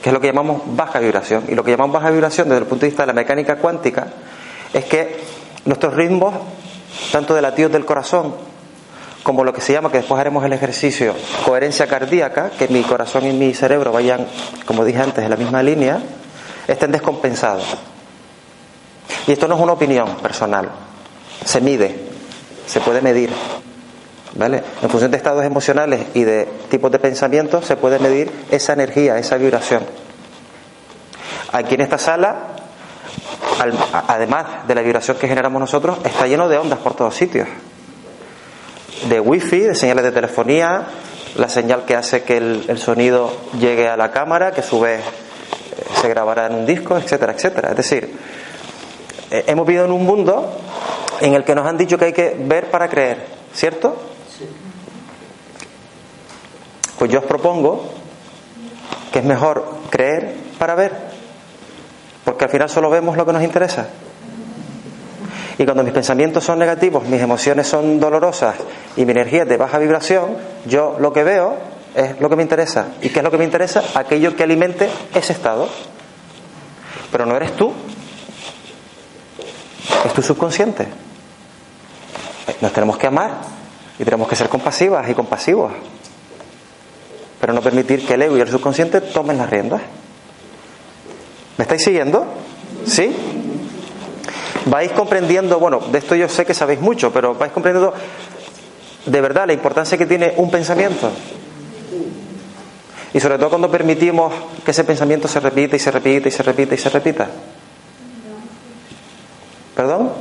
que 0.00 0.08
es 0.08 0.12
lo 0.14 0.22
que 0.22 0.28
llamamos 0.28 0.62
baja 0.74 1.00
vibración. 1.00 1.44
Y 1.48 1.54
lo 1.54 1.62
que 1.62 1.72
llamamos 1.72 1.92
baja 1.92 2.08
vibración 2.08 2.48
desde 2.48 2.62
el 2.62 2.66
punto 2.66 2.86
de 2.86 2.88
vista 2.88 3.02
de 3.02 3.08
la 3.08 3.12
mecánica 3.12 3.56
cuántica 3.56 4.06
es 4.72 4.86
que 4.86 5.33
nuestros 5.64 5.94
ritmos, 5.94 6.34
tanto 7.12 7.34
de 7.34 7.42
latidos 7.42 7.72
del 7.72 7.84
corazón 7.84 8.34
como 9.24 9.42
lo 9.42 9.52
que 9.54 9.62
se 9.62 9.72
llama, 9.72 9.90
que 9.90 9.96
después 9.98 10.20
haremos 10.20 10.44
el 10.44 10.52
ejercicio, 10.52 11.14
coherencia 11.46 11.86
cardíaca, 11.86 12.50
que 12.50 12.68
mi 12.68 12.82
corazón 12.82 13.26
y 13.26 13.32
mi 13.32 13.54
cerebro 13.54 13.90
vayan, 13.90 14.26
como 14.66 14.84
dije 14.84 15.00
antes, 15.00 15.24
en 15.24 15.30
la 15.30 15.36
misma 15.36 15.62
línea, 15.62 15.98
estén 16.68 16.92
descompensados. 16.92 17.64
Y 19.26 19.32
esto 19.32 19.48
no 19.48 19.54
es 19.56 19.60
una 19.62 19.72
opinión 19.72 20.16
personal, 20.16 20.68
se 21.42 21.60
mide, 21.62 21.98
se 22.66 22.80
puede 22.80 23.00
medir. 23.00 23.30
¿Vale? 24.36 24.62
En 24.82 24.90
función 24.90 25.12
de 25.12 25.16
estados 25.16 25.44
emocionales 25.44 26.06
y 26.12 26.24
de 26.24 26.48
tipos 26.68 26.90
de 26.90 26.98
pensamiento 26.98 27.62
se 27.62 27.76
puede 27.76 28.00
medir 28.00 28.30
esa 28.50 28.72
energía, 28.72 29.16
esa 29.16 29.36
vibración. 29.36 29.84
Aquí 31.52 31.76
en 31.76 31.82
esta 31.82 31.98
sala 31.98 32.53
además 34.08 34.66
de 34.66 34.74
la 34.74 34.82
vibración 34.82 35.16
que 35.16 35.28
generamos 35.28 35.60
nosotros, 35.60 35.98
está 36.04 36.26
lleno 36.26 36.48
de 36.48 36.58
ondas 36.58 36.78
por 36.78 36.94
todos 36.94 37.14
sitios. 37.14 37.48
De 39.08 39.20
wifi, 39.20 39.60
de 39.60 39.74
señales 39.74 40.04
de 40.04 40.12
telefonía, 40.12 40.86
la 41.36 41.48
señal 41.48 41.84
que 41.84 41.96
hace 41.96 42.22
que 42.22 42.36
el, 42.36 42.78
sonido 42.78 43.32
llegue 43.58 43.88
a 43.88 43.96
la 43.96 44.10
cámara, 44.10 44.52
que 44.52 44.60
a 44.60 44.64
su 44.64 44.80
vez 44.80 45.00
eh, 45.00 45.84
se 46.00 46.08
grabará 46.08 46.46
en 46.46 46.54
un 46.54 46.66
disco, 46.66 46.96
etcétera, 46.96 47.32
etcétera. 47.32 47.70
Es 47.70 47.76
decir, 47.76 48.16
eh, 49.30 49.44
hemos 49.46 49.66
vivido 49.66 49.84
en 49.84 49.92
un 49.92 50.04
mundo 50.04 50.52
en 51.20 51.34
el 51.34 51.44
que 51.44 51.54
nos 51.54 51.66
han 51.66 51.76
dicho 51.76 51.98
que 51.98 52.06
hay 52.06 52.12
que 52.12 52.36
ver 52.38 52.70
para 52.70 52.88
creer, 52.88 53.26
¿cierto? 53.52 53.96
Pues 56.98 57.10
yo 57.10 57.18
os 57.18 57.24
propongo 57.24 57.84
que 59.12 59.18
es 59.18 59.24
mejor 59.24 59.64
creer 59.90 60.34
para 60.58 60.74
ver. 60.74 61.13
Porque 62.24 62.44
al 62.44 62.50
final 62.50 62.70
solo 62.70 62.90
vemos 62.90 63.16
lo 63.16 63.26
que 63.26 63.32
nos 63.32 63.42
interesa. 63.42 63.86
Y 65.58 65.64
cuando 65.64 65.84
mis 65.84 65.92
pensamientos 65.92 66.42
son 66.42 66.58
negativos, 66.58 67.04
mis 67.04 67.20
emociones 67.20 67.68
son 67.68 68.00
dolorosas 68.00 68.56
y 68.96 69.04
mi 69.04 69.12
energía 69.12 69.42
es 69.42 69.48
de 69.48 69.56
baja 69.56 69.78
vibración, 69.78 70.36
yo 70.66 70.96
lo 70.98 71.12
que 71.12 71.22
veo 71.22 71.56
es 71.94 72.20
lo 72.20 72.28
que 72.28 72.36
me 72.36 72.42
interesa. 72.42 72.88
¿Y 73.02 73.10
qué 73.10 73.20
es 73.20 73.22
lo 73.22 73.30
que 73.30 73.38
me 73.38 73.44
interesa? 73.44 73.82
Aquello 73.94 74.34
que 74.34 74.42
alimente 74.42 74.88
ese 75.14 75.32
estado. 75.32 75.68
Pero 77.12 77.26
no 77.26 77.36
eres 77.36 77.54
tú, 77.56 77.72
es 80.04 80.12
tu 80.12 80.22
subconsciente. 80.22 80.88
Nos 82.60 82.72
tenemos 82.72 82.98
que 82.98 83.06
amar 83.06 83.30
y 83.98 84.04
tenemos 84.04 84.26
que 84.26 84.34
ser 84.34 84.48
compasivas 84.48 85.08
y 85.08 85.14
compasivos. 85.14 85.72
Pero 87.40 87.52
no 87.52 87.60
permitir 87.60 88.04
que 88.04 88.14
el 88.14 88.22
ego 88.22 88.36
y 88.36 88.40
el 88.40 88.48
subconsciente 88.48 89.00
tomen 89.00 89.38
las 89.38 89.48
riendas. 89.48 89.82
¿Me 91.56 91.62
estáis 91.62 91.82
siguiendo? 91.84 92.24
¿Sí? 92.86 93.14
Vais 94.66 94.92
comprendiendo, 94.92 95.58
bueno, 95.58 95.80
de 95.80 95.98
esto 95.98 96.14
yo 96.14 96.28
sé 96.28 96.44
que 96.46 96.54
sabéis 96.54 96.80
mucho, 96.80 97.12
pero 97.12 97.34
vais 97.34 97.52
comprendiendo 97.52 97.94
de 99.06 99.20
verdad 99.20 99.46
la 99.46 99.52
importancia 99.52 99.98
que 99.98 100.06
tiene 100.06 100.34
un 100.36 100.50
pensamiento. 100.50 101.10
Y 103.12 103.20
sobre 103.20 103.38
todo 103.38 103.50
cuando 103.50 103.70
permitimos 103.70 104.32
que 104.64 104.72
ese 104.72 104.84
pensamiento 104.84 105.28
se 105.28 105.38
repita 105.38 105.76
y 105.76 105.78
se 105.78 105.90
repita 105.90 106.28
y 106.28 106.32
se 106.32 106.42
repita 106.42 106.74
y 106.74 106.78
se 106.78 106.88
repita. 106.88 107.28
¿Perdón? 109.76 110.12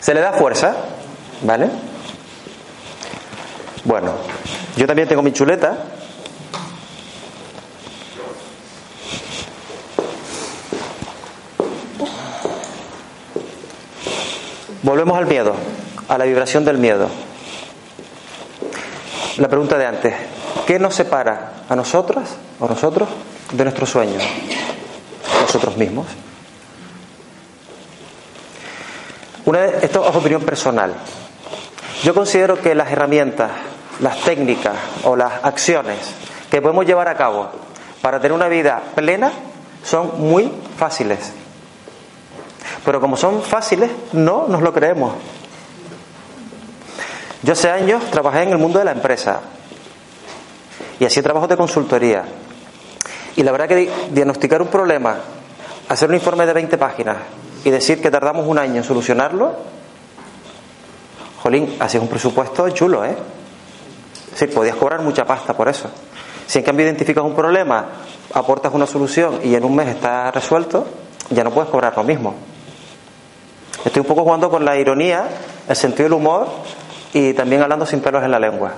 Se 0.00 0.12
le 0.12 0.20
da 0.20 0.34
fuerza, 0.34 0.76
¿vale? 1.42 1.70
Bueno, 3.84 4.12
yo 4.76 4.86
también 4.86 5.08
tengo 5.08 5.22
mi 5.22 5.32
chuleta. 5.32 5.78
Volvemos 14.84 15.16
al 15.16 15.24
miedo, 15.24 15.54
a 16.10 16.18
la 16.18 16.26
vibración 16.26 16.62
del 16.62 16.76
miedo. 16.76 17.08
La 19.38 19.48
pregunta 19.48 19.78
de 19.78 19.86
antes, 19.86 20.14
¿qué 20.66 20.78
nos 20.78 20.94
separa 20.94 21.64
a 21.70 21.74
nosotras 21.74 22.36
o 22.60 22.68
nosotros 22.68 23.08
de 23.50 23.64
nuestros 23.64 23.88
sueños? 23.88 24.22
Nosotros 25.40 25.78
mismos. 25.78 26.06
Una, 29.46 29.64
esto 29.64 30.06
es 30.06 30.16
opinión 30.16 30.42
personal. 30.42 30.92
Yo 32.02 32.12
considero 32.12 32.60
que 32.60 32.74
las 32.74 32.92
herramientas, 32.92 33.52
las 34.00 34.18
técnicas 34.18 34.76
o 35.04 35.16
las 35.16 35.32
acciones 35.44 35.96
que 36.50 36.60
podemos 36.60 36.84
llevar 36.84 37.08
a 37.08 37.16
cabo 37.16 37.48
para 38.02 38.20
tener 38.20 38.34
una 38.34 38.48
vida 38.48 38.82
plena 38.94 39.32
son 39.82 40.20
muy 40.20 40.52
fáciles. 40.76 41.32
Pero 42.84 43.00
como 43.00 43.16
son 43.16 43.42
fáciles, 43.42 43.90
no 44.12 44.46
nos 44.48 44.62
lo 44.62 44.72
creemos. 44.72 45.14
Yo 47.42 47.52
hace 47.52 47.70
años 47.70 48.02
trabajé 48.10 48.42
en 48.42 48.50
el 48.50 48.58
mundo 48.58 48.78
de 48.78 48.84
la 48.84 48.92
empresa 48.92 49.40
y 50.98 51.04
hacía 51.04 51.22
trabajo 51.22 51.46
de 51.46 51.56
consultoría. 51.56 52.24
Y 53.36 53.42
la 53.42 53.52
verdad 53.52 53.68
que 53.68 53.90
diagnosticar 54.10 54.62
un 54.62 54.68
problema, 54.68 55.16
hacer 55.88 56.08
un 56.08 56.14
informe 56.14 56.46
de 56.46 56.52
20 56.52 56.78
páginas 56.78 57.16
y 57.64 57.70
decir 57.70 58.00
que 58.00 58.10
tardamos 58.10 58.46
un 58.46 58.58
año 58.58 58.76
en 58.76 58.84
solucionarlo, 58.84 59.52
jolín, 61.42 61.76
así 61.80 61.96
es 61.96 62.02
un 62.02 62.08
presupuesto 62.08 62.68
chulo, 62.70 63.04
¿eh? 63.04 63.16
Sí, 64.34 64.46
podías 64.46 64.76
cobrar 64.76 65.02
mucha 65.02 65.24
pasta 65.24 65.54
por 65.54 65.68
eso. 65.68 65.90
Si 66.46 66.58
en 66.58 66.64
cambio 66.64 66.86
identificas 66.86 67.24
un 67.24 67.34
problema, 67.34 67.86
aportas 68.32 68.72
una 68.72 68.86
solución 68.86 69.40
y 69.44 69.54
en 69.54 69.64
un 69.64 69.74
mes 69.74 69.88
está 69.88 70.30
resuelto, 70.30 70.86
ya 71.30 71.44
no 71.44 71.50
puedes 71.50 71.70
cobrar 71.70 71.94
lo 71.96 72.04
mismo. 72.04 72.34
Estoy 73.84 74.00
un 74.00 74.06
poco 74.06 74.24
jugando 74.24 74.50
con 74.50 74.64
la 74.64 74.76
ironía, 74.76 75.28
el 75.68 75.76
sentido 75.76 76.04
del 76.04 76.14
humor 76.14 76.48
y 77.12 77.34
también 77.34 77.62
hablando 77.62 77.86
sin 77.86 78.00
pelos 78.00 78.22
en 78.24 78.30
la 78.30 78.38
lengua. 78.38 78.72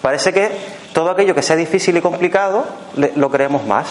Parece 0.00 0.32
que 0.32 0.50
todo 0.92 1.10
aquello 1.10 1.34
que 1.34 1.42
sea 1.42 1.56
difícil 1.56 1.96
y 1.96 2.00
complicado 2.00 2.64
lo 3.16 3.30
creemos 3.30 3.66
más. 3.66 3.88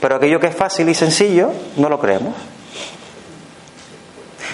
Pero 0.00 0.16
aquello 0.16 0.40
que 0.40 0.48
es 0.48 0.56
fácil 0.56 0.88
y 0.88 0.94
sencillo 0.94 1.52
no 1.76 1.88
lo 1.88 1.98
creemos. 2.00 2.34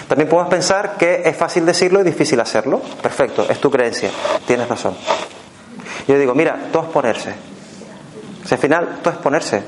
También 0.07 0.29
podemos 0.29 0.49
pensar 0.49 0.95
que 0.97 1.23
es 1.25 1.35
fácil 1.35 1.65
decirlo 1.65 2.01
y 2.01 2.03
difícil 2.03 2.39
hacerlo. 2.39 2.81
Perfecto, 3.01 3.47
es 3.49 3.59
tu 3.59 3.71
creencia. 3.71 4.11
Tienes 4.45 4.67
razón. 4.67 4.95
Yo 6.07 6.17
digo, 6.19 6.35
mira, 6.35 6.69
todo 6.71 6.83
es 6.83 6.89
ponerse. 6.89 7.33
al 8.49 8.57
final, 8.57 8.99
todo 9.01 9.13
es 9.13 9.19
ponerse. 9.19 9.63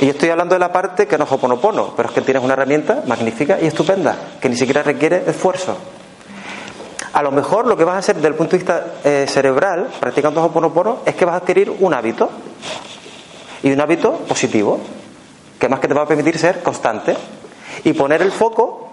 Y 0.00 0.08
estoy 0.08 0.30
hablando 0.30 0.54
de 0.54 0.58
la 0.58 0.72
parte 0.72 1.06
que 1.06 1.16
no 1.16 1.24
es 1.24 1.32
oponopono, 1.32 1.92
pero 1.96 2.08
es 2.08 2.14
que 2.14 2.22
tienes 2.22 2.42
una 2.42 2.54
herramienta 2.54 3.02
magnífica 3.06 3.60
y 3.60 3.66
estupenda, 3.66 4.16
que 4.40 4.48
ni 4.48 4.56
siquiera 4.56 4.82
requiere 4.82 5.22
esfuerzo. 5.26 5.76
A 7.12 7.22
lo 7.22 7.30
mejor 7.30 7.66
lo 7.66 7.76
que 7.76 7.84
vas 7.84 7.96
a 7.96 7.98
hacer 7.98 8.16
desde 8.16 8.28
el 8.28 8.34
punto 8.34 8.52
de 8.52 8.58
vista 8.58 8.86
eh, 9.04 9.26
cerebral, 9.28 9.88
practicando 10.00 10.42
oponopono, 10.42 11.00
es 11.04 11.14
que 11.14 11.24
vas 11.24 11.34
a 11.34 11.38
adquirir 11.38 11.70
un 11.70 11.92
hábito. 11.92 12.30
Y 13.62 13.70
un 13.70 13.80
hábito 13.80 14.12
positivo, 14.26 14.80
que 15.58 15.68
más 15.68 15.78
que 15.78 15.86
te 15.88 15.94
va 15.94 16.02
a 16.02 16.06
permitir 16.06 16.36
ser 16.36 16.62
constante 16.62 17.16
y 17.84 17.92
poner 17.92 18.22
el 18.22 18.32
foco 18.32 18.88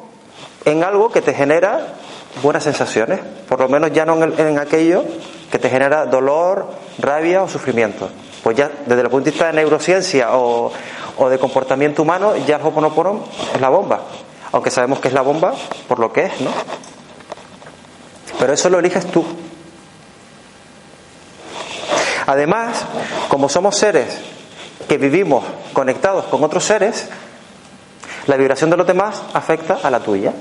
en 0.66 0.84
algo 0.84 1.10
que 1.10 1.22
te 1.22 1.34
genera 1.34 1.95
buenas 2.43 2.64
sensaciones, 2.64 3.20
por 3.47 3.60
lo 3.60 3.68
menos 3.70 3.91
ya 3.91 4.06
no 4.06 4.22
en, 4.24 4.60
aquello 4.60 5.04
que 5.52 5.58
te 5.58 5.70
genera 5.70 6.06
dolor, 6.06 6.68
rabia 7.00 7.41
o 7.41 7.50
sufrimiento. 7.50 8.10
Pues 8.44 8.58
ya 8.58 8.72
desde 8.86 9.02
el 9.02 9.10
punto 9.10 9.26
de 9.26 9.32
vista 9.32 9.48
de 9.48 9.54
neurociencia 9.54 10.30
o, 10.32 10.72
de 11.30 11.40
comportamiento 11.40 12.02
humano, 12.04 12.36
ya 12.38 12.56
el 12.56 12.62
Hoponopono 12.62 13.26
es 13.54 13.60
la 13.60 13.70
bomba. 13.70 14.02
Aunque 14.52 14.72
sabemos 14.72 15.00
que 15.00 15.10
es 15.10 15.14
la 15.14 15.22
bomba 15.22 15.54
por 15.88 16.00
lo 16.00 16.12
que 16.12 16.26
es, 16.26 16.42
¿no? 16.42 16.50
Pero 18.40 18.54
eso 18.54 18.70
lo 18.70 18.80
eliges 18.80 19.06
tú. 19.08 19.26
Además, 22.26 22.86
como 23.28 23.50
somos 23.50 23.76
seres 23.76 24.18
que 24.88 24.98
vivimos 24.98 25.44
conectados 25.74 26.26
con 26.26 26.44
otros 26.44 26.64
seres, 26.64 27.10
la 28.28 28.38
vibración 28.38 28.70
de 28.70 28.78
los 28.78 28.88
demás 28.88 29.22
afecta 29.34 29.80
a 29.84 29.90
la 29.90 30.00
tuya. 30.00 30.34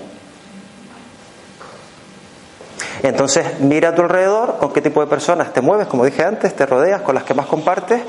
Entonces, 3.03 3.61
mira 3.61 3.91
a 3.91 3.95
tu 3.95 4.03
alrededor 4.03 4.59
con 4.59 4.73
qué 4.73 4.81
tipo 4.81 5.01
de 5.01 5.07
personas 5.07 5.53
te 5.53 5.61
mueves, 5.61 5.87
como 5.87 6.05
dije 6.05 6.25
antes, 6.25 6.55
te 6.55 6.67
rodeas, 6.67 7.03
con 7.03 7.15
las 7.15 7.25
que 7.25 7.35
más 7.35 7.47
compartes 7.47 8.03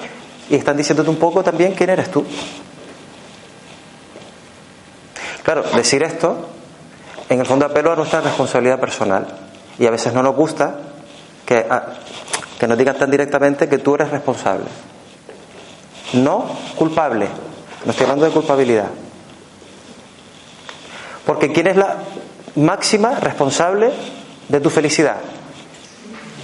y 0.49 0.55
están 0.55 0.77
diciéndote 0.77 1.09
un 1.09 1.17
poco 1.17 1.43
también 1.43 1.73
quién 1.73 1.89
eres 1.89 2.09
tú. 2.09 2.25
Claro, 5.43 5.63
decir 5.75 6.03
esto 6.03 6.47
en 7.29 7.39
el 7.39 7.45
fondo 7.45 7.65
apelo 7.65 7.91
a 7.91 7.95
nuestra 7.95 8.21
responsabilidad 8.21 8.79
personal 8.79 9.27
y 9.77 9.85
a 9.85 9.91
veces 9.91 10.13
no 10.13 10.23
nos 10.23 10.35
gusta 10.35 10.75
que, 11.45 11.65
ah, 11.69 11.85
que 12.59 12.67
nos 12.67 12.77
digan 12.77 12.97
tan 12.97 13.11
directamente 13.11 13.69
que 13.69 13.77
tú 13.77 13.95
eres 13.95 14.09
responsable. 14.09 14.65
No 16.13 16.45
culpable, 16.75 17.27
no 17.85 17.91
estoy 17.91 18.05
hablando 18.05 18.25
de 18.25 18.31
culpabilidad. 18.31 18.87
Porque 21.25 21.51
¿quién 21.51 21.67
es 21.67 21.75
la 21.75 21.97
máxima 22.55 23.19
responsable 23.19 23.91
de 24.49 24.59
tu 24.59 24.69
felicidad? 24.69 25.17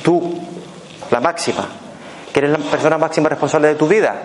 Tú, 0.04 0.40
la 1.12 1.20
máxima. 1.20 1.68
¿Quién 2.32 2.46
es 2.46 2.52
la 2.52 2.58
persona 2.58 2.98
máxima 2.98 3.30
responsable 3.30 3.70
de 3.70 3.76
tu 3.76 3.88
vida? 3.88 4.16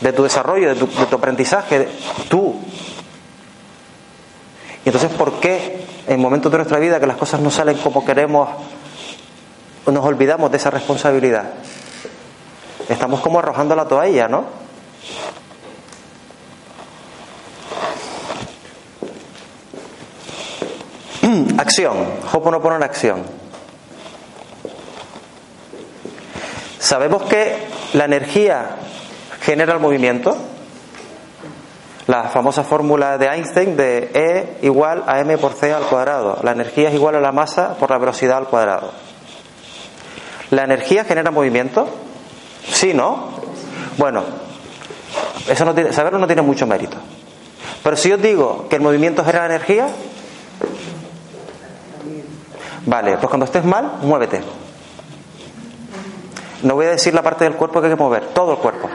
De 0.00 0.12
tu 0.12 0.22
desarrollo, 0.22 0.74
de 0.74 0.74
tu, 0.76 1.16
aprendizaje. 1.16 1.88
Tú. 2.28 2.54
Y 4.84 4.88
entonces, 4.88 5.10
¿por 5.12 5.40
qué 5.40 5.84
en 6.06 6.20
momentos 6.20 6.50
de 6.50 6.58
nuestra 6.58 6.78
vida 6.78 7.00
que 7.00 7.06
las 7.06 7.16
cosas 7.16 7.40
no 7.40 7.50
salen 7.50 7.76
como 7.78 8.04
queremos, 8.04 8.48
nos 9.86 10.04
olvidamos 10.04 10.50
de 10.50 10.56
esa 10.56 10.70
responsabilidad? 10.70 11.44
Estamos 12.88 13.20
como 13.20 13.40
arrojando 13.40 13.74
la 13.74 13.86
toalla, 13.86 14.28
¿no? 14.28 14.44
Acción. 21.58 21.96
Hoponopono 22.32 22.76
en 22.76 22.82
acción. 22.82 23.22
Sabemos 26.78 27.24
que 27.24 27.66
la 27.92 28.04
energía 28.04 28.76
genera 29.42 29.74
el 29.74 29.80
movimiento. 29.80 30.36
La 32.06 32.24
famosa 32.24 32.64
fórmula 32.64 33.18
de 33.18 33.26
Einstein 33.26 33.76
de 33.76 34.10
E 34.14 34.66
igual 34.66 35.04
a 35.06 35.20
m 35.20 35.36
por 35.36 35.52
c 35.52 35.72
al 35.72 35.82
cuadrado. 35.84 36.38
La 36.42 36.52
energía 36.52 36.88
es 36.88 36.94
igual 36.94 37.16
a 37.16 37.20
la 37.20 37.32
masa 37.32 37.74
por 37.74 37.90
la 37.90 37.98
velocidad 37.98 38.38
al 38.38 38.46
cuadrado. 38.46 38.92
¿La 40.50 40.64
energía 40.64 41.04
genera 41.04 41.30
movimiento? 41.30 41.86
Sí, 42.72 42.94
¿no? 42.94 43.28
Bueno, 43.98 44.24
eso 45.48 45.64
no 45.66 45.74
tiene, 45.74 45.92
saberlo 45.92 46.18
no 46.18 46.26
tiene 46.26 46.40
mucho 46.40 46.66
mérito. 46.66 46.96
Pero 47.82 47.96
si 47.96 48.08
yo 48.08 48.16
digo 48.16 48.66
que 48.70 48.76
el 48.76 48.82
movimiento 48.82 49.22
genera 49.22 49.44
energía, 49.44 49.88
Vale, 52.88 53.18
pues 53.18 53.28
cuando 53.28 53.44
estés 53.44 53.64
mal, 53.64 53.98
muévete. 54.00 54.40
No 56.62 56.74
voy 56.74 56.86
a 56.86 56.90
decir 56.90 57.12
la 57.12 57.22
parte 57.22 57.44
del 57.44 57.52
cuerpo 57.52 57.80
que 57.80 57.88
hay 57.88 57.92
que 57.92 57.98
mover, 57.98 58.28
todo 58.28 58.52
el 58.52 58.58
cuerpo. 58.58 58.88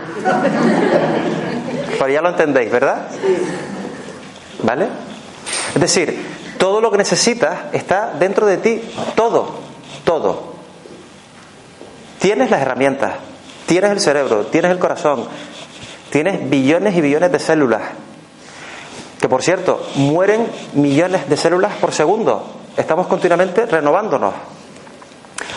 Pero 1.92 2.10
ya 2.10 2.22
lo 2.22 2.30
entendéis, 2.30 2.72
¿verdad? 2.72 3.08
¿Vale? 4.64 4.88
Es 5.76 5.80
decir, 5.80 6.26
todo 6.58 6.82
lo 6.82 6.90
que 6.90 6.98
necesitas 6.98 7.72
está 7.72 8.14
dentro 8.18 8.48
de 8.48 8.58
ti, 8.58 8.82
todo, 9.16 9.60
todo. 10.04 10.54
Tienes 12.18 12.50
las 12.50 12.64
herramientas, 12.64 13.14
tienes 13.68 13.92
el 13.92 14.00
cerebro, 14.00 14.48
tienes 14.48 14.72
el 14.72 14.80
corazón, 14.80 15.26
tienes 16.10 16.50
billones 16.50 16.96
y 16.96 17.02
billones 17.02 17.32
de 17.32 17.38
células. 17.38 17.82
Que 19.22 19.30
por 19.30 19.44
cierto, 19.44 19.86
mueren 19.98 20.48
millones 20.74 21.30
de 21.30 21.38
células 21.38 21.76
por 21.76 21.94
segundo. 21.94 22.63
Estamos 22.76 23.08
continuamente 23.08 23.66
renovándonos. 23.66 24.34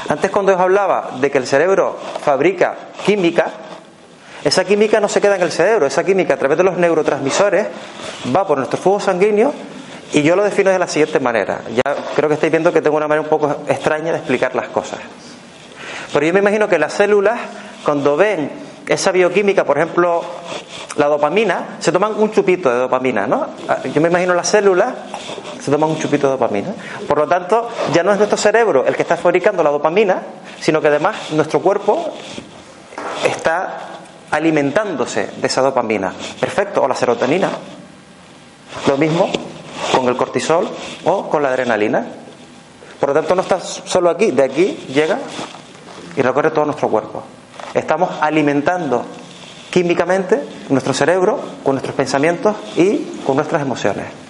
Antes 0.09 0.31
cuando 0.31 0.55
os 0.55 0.61
hablaba 0.61 1.13
de 1.21 1.31
que 1.31 1.39
el 1.39 1.47
cerebro 1.47 1.99
fabrica 2.23 2.77
química, 3.05 3.51
esa 4.45 4.65
química 4.65 5.01
no 5.01 5.09
se 5.09 5.21
queda 5.21 5.37
en 5.37 5.43
el 5.43 5.51
cerebro, 5.51 5.87
esa 5.87 6.05
química 6.05 6.35
a 6.35 6.37
través 6.37 6.59
de 6.59 6.65
los 6.65 6.77
neurotransmisores 6.77 7.67
va 8.35 8.47
por 8.47 8.59
nuestro 8.59 8.79
flujo 8.79 9.01
sanguíneo 9.01 9.53
y 10.13 10.23
yo 10.23 10.37
lo 10.37 10.45
defino 10.45 10.71
de 10.71 10.79
la 10.79 10.87
siguiente 10.87 11.19
manera. 11.19 11.63
Ya 11.75 11.97
creo 12.15 12.29
que 12.29 12.35
estáis 12.35 12.53
viendo 12.53 12.73
que 12.73 12.83
tengo 12.83 12.97
una 12.97 13.09
manera 13.09 13.23
un 13.23 13.29
poco 13.29 13.65
extraña 13.67 14.13
de 14.13 14.19
explicar 14.19 14.55
las 14.55 14.69
cosas. 14.69 15.01
Pero 16.13 16.27
yo 16.27 16.33
me 16.33 16.39
imagino 16.41 16.69
que 16.69 16.79
las 16.79 16.93
células, 16.93 17.41
cuando 17.85 18.17
ven 18.17 18.51
esa 18.89 19.13
bioquímica, 19.13 19.65
por 19.65 19.79
ejemplo, 19.79 20.23
la 20.97 21.07
dopamina, 21.07 21.77
se 21.81 21.93
toman 21.93 22.15
un 22.19 22.31
chupito 22.31 22.71
de 22.71 22.79
dopamina, 22.79 23.27
¿no? 23.27 23.49
Yo 23.93 24.01
me 24.01 24.09
imagino 24.09 24.35
las 24.35 24.49
células 24.49 24.95
se 25.61 25.71
toman 25.71 25.91
un 25.91 25.99
chupito 25.99 26.29
de 26.29 26.35
dopamina. 26.35 26.75
Por 27.09 27.19
lo 27.19 27.27
tanto, 27.27 27.69
ya 27.93 28.03
no 28.03 28.13
es 28.13 28.19
nuestro 28.19 28.39
cerebro 28.39 28.85
el 28.87 28.95
que 28.95 29.03
está 29.03 29.17
fabricando 29.17 29.63
la 29.63 29.71
dopamina, 29.71 30.23
sino 30.61 30.81
que 30.81 30.89
además 30.89 31.33
nuestro 31.33 31.61
cuerpo 31.61 32.13
está 33.25 33.79
alimentándose 34.31 35.33
de 35.37 35.47
esa 35.47 35.63
dopamina. 35.63 36.13
Perfecto, 36.39 36.83
o 36.83 36.89
la 36.89 36.95
serotonina. 36.95 37.51
Lo 38.87 38.97
mismo 38.97 39.29
con 39.95 40.07
el 40.09 40.17
cortisol 40.17 40.69
o 41.05 41.29
con 41.29 41.43
la 41.43 41.49
adrenalina. 41.49 42.07
Por 43.01 43.11
lo 43.11 43.15
tanto, 43.15 43.35
no 43.35 43.43
está 43.43 43.61
solo 43.61 44.11
aquí, 44.11 44.31
de 44.31 44.45
aquí 44.45 44.87
llega 44.89 45.19
y 46.17 46.23
recorre 46.23 46.51
todo 46.51 46.65
nuestro 46.65 46.89
cuerpo. 46.89 47.23
Estamos 47.75 48.11
alimentando 48.21 49.05
químicamente 49.71 50.43
nuestro 50.71 50.95
cerebro 50.95 51.39
con 51.63 51.75
nuestros 51.75 51.95
pensamientos 51.95 52.57
y 52.77 53.21
con 53.27 53.37
nuestras 53.37 53.63
emociones. 53.63 54.26